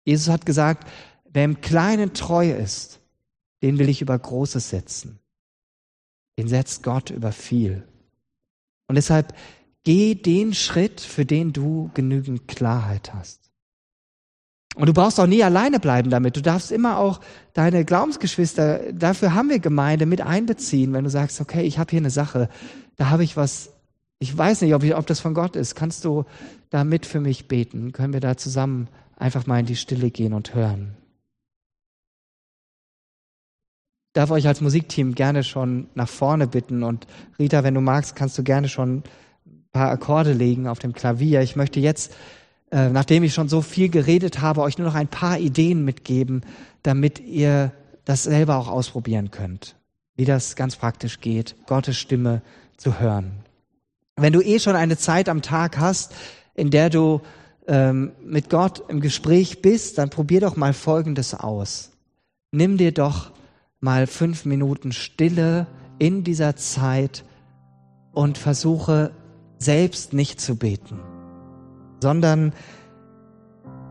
Jesus 0.06 0.30
hat 0.30 0.46
gesagt, 0.46 0.88
wer 1.26 1.46
im 1.46 1.62
Kleinen 1.62 2.14
treu 2.14 2.52
ist, 2.52 3.00
den 3.62 3.78
will 3.80 3.90
ich 3.90 4.02
über 4.02 4.18
Großes 4.18 4.70
setzen. 4.70 5.20
Den 6.38 6.48
setzt 6.48 6.84
Gott 6.84 7.10
über 7.10 7.32
viel. 7.32 7.88
Und 8.88 8.96
deshalb 8.96 9.34
Geh 9.84 10.16
den 10.16 10.54
Schritt, 10.54 11.02
für 11.02 11.26
den 11.26 11.54
du 11.54 11.90
genügend 11.94 12.48
Klarheit 12.48 13.14
hast. 13.14 13.50
Und 14.76 14.88
du 14.88 14.94
brauchst 14.94 15.20
auch 15.20 15.26
nie 15.26 15.44
alleine 15.44 15.80
bleiben 15.80 16.10
damit. 16.10 16.38
Du 16.38 16.42
darfst 16.42 16.72
immer 16.72 16.98
auch 16.98 17.22
deine 17.54 17.86
Glaubensgeschwister, 17.86 18.94
dafür 18.94 19.34
haben 19.34 19.50
wir 19.50 19.60
Gemeinde, 19.60 20.06
mit 20.06 20.22
einbeziehen. 20.22 20.94
Wenn 20.94 21.06
du 21.06 21.10
sagst, 21.10 21.42
okay, 21.42 21.64
ich 21.64 21.80
habe 21.80 21.90
hier 21.90 22.00
eine 22.00 22.12
Sache, 22.12 22.50
da 22.98 23.10
habe 23.10 23.24
ich 23.24 23.36
was, 23.36 23.72
ich 24.20 24.38
weiß 24.38 24.62
nicht, 24.62 24.74
ob, 24.76 24.84
ich, 24.84 24.96
ob 24.96 25.08
das 25.08 25.20
von 25.20 25.34
Gott 25.34 25.56
ist. 25.56 25.76
Kannst 25.76 26.06
du 26.06 26.26
da 26.70 26.84
mit 26.84 27.06
für 27.06 27.20
mich 27.20 27.48
beten? 27.48 27.92
Können 27.92 28.14
wir 28.14 28.20
da 28.20 28.38
zusammen 28.38 28.88
einfach 29.18 29.48
mal 29.48 29.60
in 29.60 29.66
die 29.66 29.76
Stille 29.76 30.12
gehen 30.12 30.34
und 30.34 30.54
hören? 30.54 30.96
Ich 34.08 34.14
darf 34.14 34.32
euch 34.32 34.48
als 34.48 34.62
Musikteam 34.62 35.16
gerne 35.16 35.44
schon 35.44 35.88
nach 35.94 36.10
vorne 36.10 36.48
bitten 36.48 36.84
und 36.84 37.08
Rita, 37.38 37.64
wenn 37.64 37.76
du 37.76 37.82
magst, 37.82 38.16
kannst 38.16 38.38
du 38.38 38.44
gerne 38.44 38.68
schon 38.68 39.04
paar 39.72 39.92
Akkorde 39.92 40.34
legen 40.34 40.68
auf 40.68 40.80
dem 40.80 40.94
Klavier. 40.94 41.42
Ich 41.42 41.56
möchte 41.56 41.80
jetzt, 41.80 42.14
äh, 42.72 42.90
nachdem 42.90 43.24
ich 43.24 43.34
schon 43.34 43.50
so 43.50 43.62
viel 43.62 43.90
geredet 43.90 44.42
habe, 44.42 44.62
euch 44.62 44.78
nur 44.78 44.88
noch 44.88 44.96
ein 44.96 45.08
paar 45.08 45.40
Ideen 45.40 45.86
mitgeben, 45.86 46.42
damit 46.84 47.20
ihr 47.20 47.72
das 48.06 48.24
selber 48.24 48.58
auch 48.58 48.68
ausprobieren 48.68 49.32
könnt, 49.32 49.76
wie 50.16 50.26
das 50.26 50.56
ganz 50.56 50.76
praktisch 50.76 51.22
geht, 51.22 51.56
Gottes 51.68 51.98
Stimme 51.98 52.42
zu 52.78 53.00
hören. 53.00 53.44
Wenn 54.16 54.34
du 54.34 54.42
eh 54.42 54.60
schon 54.60 54.76
eine 54.76 54.98
Zeit 54.98 55.30
am 55.30 55.42
Tag 55.42 55.78
hast, 55.78 56.14
in 56.60 56.70
der 56.70 56.90
du 56.90 57.22
ähm, 57.68 58.12
mit 58.24 58.50
Gott 58.50 58.84
im 58.90 59.00
Gespräch 59.00 59.62
bist, 59.62 59.98
dann 59.98 60.10
probier 60.10 60.42
doch 60.42 60.56
mal 60.56 60.74
Folgendes 60.74 61.34
aus. 61.34 61.92
Nimm 62.52 62.78
dir 62.78 62.92
doch 62.92 63.32
mal 63.80 64.08
fünf 64.08 64.46
Minuten 64.46 64.92
Stille 64.92 65.68
in 66.00 66.24
dieser 66.24 66.56
Zeit 66.56 67.24
und 68.12 68.38
versuche 68.38 69.12
selbst 69.58 70.14
nicht 70.14 70.42
zu 70.42 70.56
beten, 70.56 71.00
sondern 72.02 72.54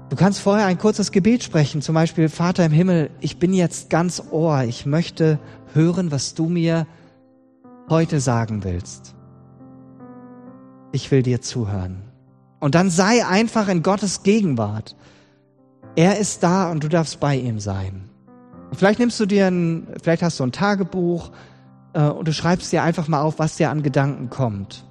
du 0.09 0.17
kannst 0.17 0.41
vorher 0.41 0.67
ein 0.67 0.79
kurzes 0.79 1.13
Gebet 1.13 1.43
sprechen, 1.43 1.83
zum 1.83 1.95
Beispiel 1.95 2.29
Vater 2.29 2.67
im 2.67 2.73
Himmel, 2.73 3.11
ich 3.21 3.39
bin 3.39 3.53
jetzt 3.53 3.91
ganz 3.91 4.23
Ohr, 4.31 4.65
ich 4.65 4.87
möchte 4.87 5.39
hören, 5.73 6.11
was 6.11 6.35
du 6.35 6.49
mir 6.49 6.87
heute 7.89 8.21
sagen 8.21 8.65
willst. 8.65 9.15
Ich 10.93 11.11
will 11.11 11.23
dir 11.23 11.41
zuhören. 11.41 12.08
Und 12.61 12.75
dann 12.75 12.91
sei 12.91 13.25
einfach 13.25 13.69
in 13.69 13.83
Gottes 13.83 14.23
Gegenwart. 14.23 14.97
Er 15.97 16.19
ist 16.19 16.43
da 16.43 16.71
und 16.71 16.85
du 16.85 16.89
darfst 16.89 17.21
bei 17.21 17.37
ihm 17.37 17.61
sein. 17.61 18.11
Und 18.71 18.77
vielleicht 18.77 18.99
nimmst 18.99 19.19
du 19.21 19.27
dir 19.27 19.47
ein, 19.47 19.87
vielleicht 20.03 20.23
hast 20.23 20.39
du 20.41 20.45
ein 20.45 20.53
Tagebuch 20.53 21.31
äh, 21.93 22.03
und 22.03 22.29
du 22.29 22.33
schreibst 22.33 22.73
dir 22.73 22.83
einfach 22.83 23.09
mal 23.09 23.23
auf, 23.23 23.39
was 23.39 23.57
dir 23.57 23.71
an 23.71 23.83
Gedanken 23.83 24.31
kommt 24.31 24.89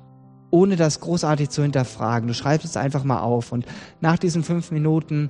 ohne 0.49 0.75
das 0.75 0.99
großartig 0.99 1.49
zu 1.49 1.61
hinterfragen. 1.61 2.27
Du 2.27 2.33
schreibst 2.33 2.65
es 2.65 2.77
einfach 2.77 3.03
mal 3.03 3.19
auf 3.19 3.51
und 3.51 3.65
nach 4.01 4.17
diesen 4.17 4.43
fünf 4.43 4.71
Minuten 4.71 5.29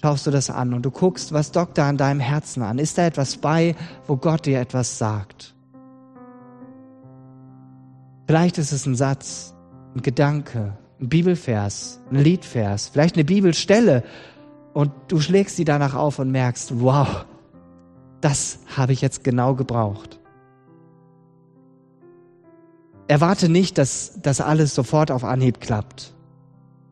schaust 0.00 0.26
du 0.26 0.30
das 0.30 0.50
an 0.50 0.74
und 0.74 0.82
du 0.82 0.90
guckst, 0.90 1.32
was 1.32 1.52
dockt 1.52 1.78
da 1.78 1.88
an 1.88 1.96
deinem 1.96 2.20
Herzen 2.20 2.62
an. 2.62 2.78
Ist 2.78 2.98
da 2.98 3.06
etwas 3.06 3.36
bei, 3.36 3.74
wo 4.06 4.16
Gott 4.16 4.46
dir 4.46 4.60
etwas 4.60 4.98
sagt? 4.98 5.54
Vielleicht 8.26 8.58
ist 8.58 8.72
es 8.72 8.84
ein 8.86 8.94
Satz, 8.94 9.54
ein 9.94 10.02
Gedanke, 10.02 10.76
ein 11.00 11.08
Bibelvers, 11.08 12.00
ein 12.10 12.16
Liedvers, 12.16 12.88
vielleicht 12.88 13.14
eine 13.14 13.24
Bibelstelle 13.24 14.02
und 14.72 14.90
du 15.08 15.20
schlägst 15.20 15.56
sie 15.56 15.64
danach 15.64 15.94
auf 15.94 16.18
und 16.18 16.30
merkst, 16.30 16.80
wow, 16.80 17.24
das 18.20 18.60
habe 18.76 18.92
ich 18.92 19.00
jetzt 19.00 19.24
genau 19.24 19.54
gebraucht. 19.54 20.18
Erwarte 23.06 23.48
nicht, 23.48 23.78
dass 23.78 24.18
das 24.20 24.40
alles 24.40 24.74
sofort 24.74 25.10
auf 25.10 25.24
Anhieb 25.24 25.60
klappt. 25.60 26.12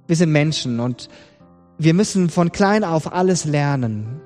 Wir 0.06 0.16
sind 0.16 0.32
Menschen 0.32 0.80
und 0.80 1.08
wir 1.78 1.94
müssen 1.94 2.30
von 2.30 2.52
klein 2.52 2.84
auf 2.84 3.12
alles 3.12 3.44
lernen. 3.44 4.20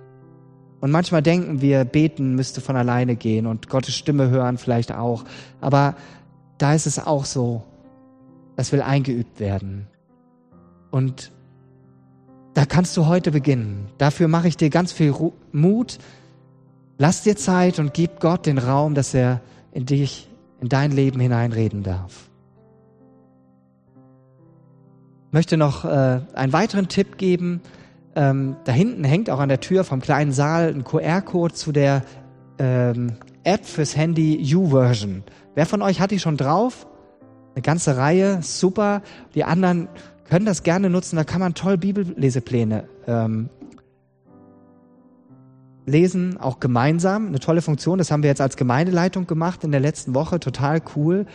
Und 0.81 0.91
manchmal 0.93 1.23
denken 1.23 1.61
wir, 1.61 1.85
beten 1.85 2.35
müsste 2.35 2.61
von 2.61 2.77
alleine 2.77 3.17
gehen 3.17 3.47
und 3.47 3.69
Gottes 3.69 3.97
Stimme 3.97 4.31
hören 4.31 4.57
vielleicht 4.57 4.93
auch. 4.93 5.25
Aber 5.61 5.97
da 6.59 6.75
ist 6.75 6.87
es 6.87 6.99
auch 6.99 7.25
so, 7.25 7.65
das 8.61 8.73
will 8.73 8.83
eingeübt 8.83 9.41
werden. 9.41 9.87
Und 10.91 11.33
da 12.53 12.67
kannst 12.67 12.95
du 12.99 13.07
heute 13.07 13.31
beginnen. 13.31 13.89
Dafür 13.97 14.29
mache 14.29 14.49
ich 14.49 14.59
dir 14.59 14.69
ganz 14.69 14.93
viel 14.93 15.15
Mut. 15.51 15.97
Lass 16.99 17.23
dir 17.23 17.37
Zeit 17.39 17.79
und 17.79 17.95
gib 17.95 18.21
Gott 18.21 18.45
den 18.45 18.59
Raum, 18.59 18.95
dass 18.95 19.15
er 19.15 19.41
in 19.73 19.87
dich, 19.87 20.29
in 20.61 20.69
dein 20.69 20.93
Leben 20.93 21.21
hineinreden 21.21 21.83
darf. 21.83 22.29
Ich 25.29 25.33
möchte 25.33 25.57
noch 25.57 25.87
äh, 25.87 26.21
einen 26.35 26.53
weiteren 26.53 26.89
Tipp 26.89 27.17
geben. 27.17 27.63
Ähm, 28.15 28.57
da 28.65 28.73
hinten 28.73 29.05
hängt 29.05 29.31
auch 29.31 29.41
an 29.41 29.49
der 29.49 29.61
Tür 29.61 29.85
vom 29.85 30.03
kleinen 30.03 30.33
Saal 30.33 30.69
ein 30.69 30.85
QR-Code 30.85 31.55
zu 31.55 31.73
der 31.73 32.03
ähm, 32.59 33.15
App 33.43 33.65
fürs 33.65 33.97
Handy 33.97 34.55
U-Version. 34.55 35.23
Wer 35.55 35.65
von 35.65 35.81
euch 35.81 35.99
hat 35.99 36.11
die 36.11 36.19
schon 36.19 36.37
drauf? 36.37 36.87
Eine 37.55 37.63
ganze 37.63 37.97
Reihe, 37.97 38.43
super. 38.43 39.03
Die 39.35 39.45
anderen 39.45 39.89
können 40.29 40.47
das 40.47 40.63
gerne 40.63 40.89
nutzen. 40.91 41.17
Da 41.17 41.25
kann 41.25 41.41
man 41.41 41.55
toll 41.55 41.77
Bibellesepläne 41.77 42.85
ähm, 43.07 43.49
lesen, 45.87 46.39
auch 46.39 46.61
gemeinsam. 46.61 47.27
Eine 47.27 47.41
tolle 47.41 47.63
Funktion. 47.63 47.99
Das 47.99 48.11
haben 48.11 48.23
wir 48.23 48.31
jetzt 48.31 48.41
als 48.41 48.57
Gemeindeleitung 48.57 49.27
gemacht 49.27 49.65
in 49.65 49.73
der 49.73 49.81
letzten 49.81 50.15
Woche. 50.15 50.39
Total 50.39 50.81
cool. 50.95 51.27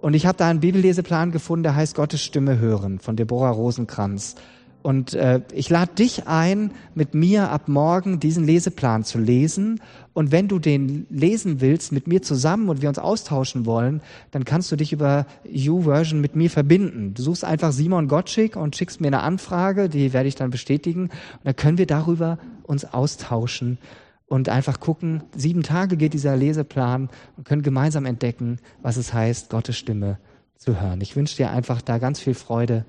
Und 0.00 0.14
ich 0.14 0.26
habe 0.26 0.38
da 0.38 0.48
einen 0.48 0.60
Bibelleseplan 0.60 1.32
gefunden, 1.32 1.64
der 1.64 1.74
heißt 1.74 1.94
Gottes 1.94 2.22
Stimme 2.22 2.58
hören 2.58 2.98
von 2.98 3.16
Deborah 3.16 3.50
Rosenkranz. 3.50 4.36
Und 4.84 5.14
äh, 5.14 5.40
ich 5.54 5.70
lade 5.70 5.94
dich 5.94 6.28
ein, 6.28 6.70
mit 6.94 7.14
mir 7.14 7.48
ab 7.48 7.68
morgen 7.68 8.20
diesen 8.20 8.44
Leseplan 8.44 9.02
zu 9.02 9.16
lesen. 9.16 9.80
Und 10.12 10.30
wenn 10.30 10.46
du 10.46 10.58
den 10.58 11.06
lesen 11.08 11.62
willst 11.62 11.90
mit 11.90 12.06
mir 12.06 12.20
zusammen 12.20 12.68
und 12.68 12.82
wir 12.82 12.90
uns 12.90 12.98
austauschen 12.98 13.64
wollen, 13.64 14.02
dann 14.30 14.44
kannst 14.44 14.70
du 14.70 14.76
dich 14.76 14.92
über 14.92 15.24
YouVersion 15.50 16.20
mit 16.20 16.36
mir 16.36 16.50
verbinden. 16.50 17.14
Du 17.14 17.22
suchst 17.22 17.46
einfach 17.46 17.72
Simon 17.72 18.08
Gottschick 18.08 18.56
und 18.56 18.76
schickst 18.76 19.00
mir 19.00 19.06
eine 19.06 19.22
Anfrage, 19.22 19.88
die 19.88 20.12
werde 20.12 20.28
ich 20.28 20.34
dann 20.34 20.50
bestätigen. 20.50 21.04
Und 21.04 21.44
dann 21.44 21.56
können 21.56 21.78
wir 21.78 21.86
darüber 21.86 22.36
uns 22.64 22.84
austauschen 22.84 23.78
und 24.26 24.50
einfach 24.50 24.80
gucken, 24.80 25.22
sieben 25.34 25.62
Tage 25.62 25.96
geht 25.96 26.12
dieser 26.12 26.36
Leseplan 26.36 27.08
und 27.38 27.46
können 27.46 27.62
gemeinsam 27.62 28.04
entdecken, 28.04 28.58
was 28.82 28.98
es 28.98 29.14
heißt, 29.14 29.48
Gottes 29.48 29.78
Stimme 29.78 30.18
zu 30.58 30.78
hören. 30.78 31.00
Ich 31.00 31.16
wünsche 31.16 31.36
dir 31.38 31.52
einfach 31.52 31.80
da 31.80 31.96
ganz 31.96 32.20
viel 32.20 32.34
Freude 32.34 32.84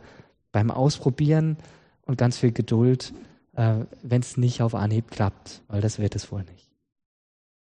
beim 0.52 0.72
Ausprobieren 0.72 1.56
und 2.06 2.18
ganz 2.18 2.38
viel 2.38 2.52
Geduld, 2.52 3.14
äh, 3.56 3.86
wenn 4.04 4.22
es 4.22 4.38
nicht 4.38 4.62
auf 4.62 4.76
Anhieb 4.76 5.12
klappt, 5.12 5.62
weil 5.68 5.82
das 5.82 6.00
wird 6.00 6.16
es 6.16 6.32
wohl 6.32 6.44
nicht. 6.44 6.65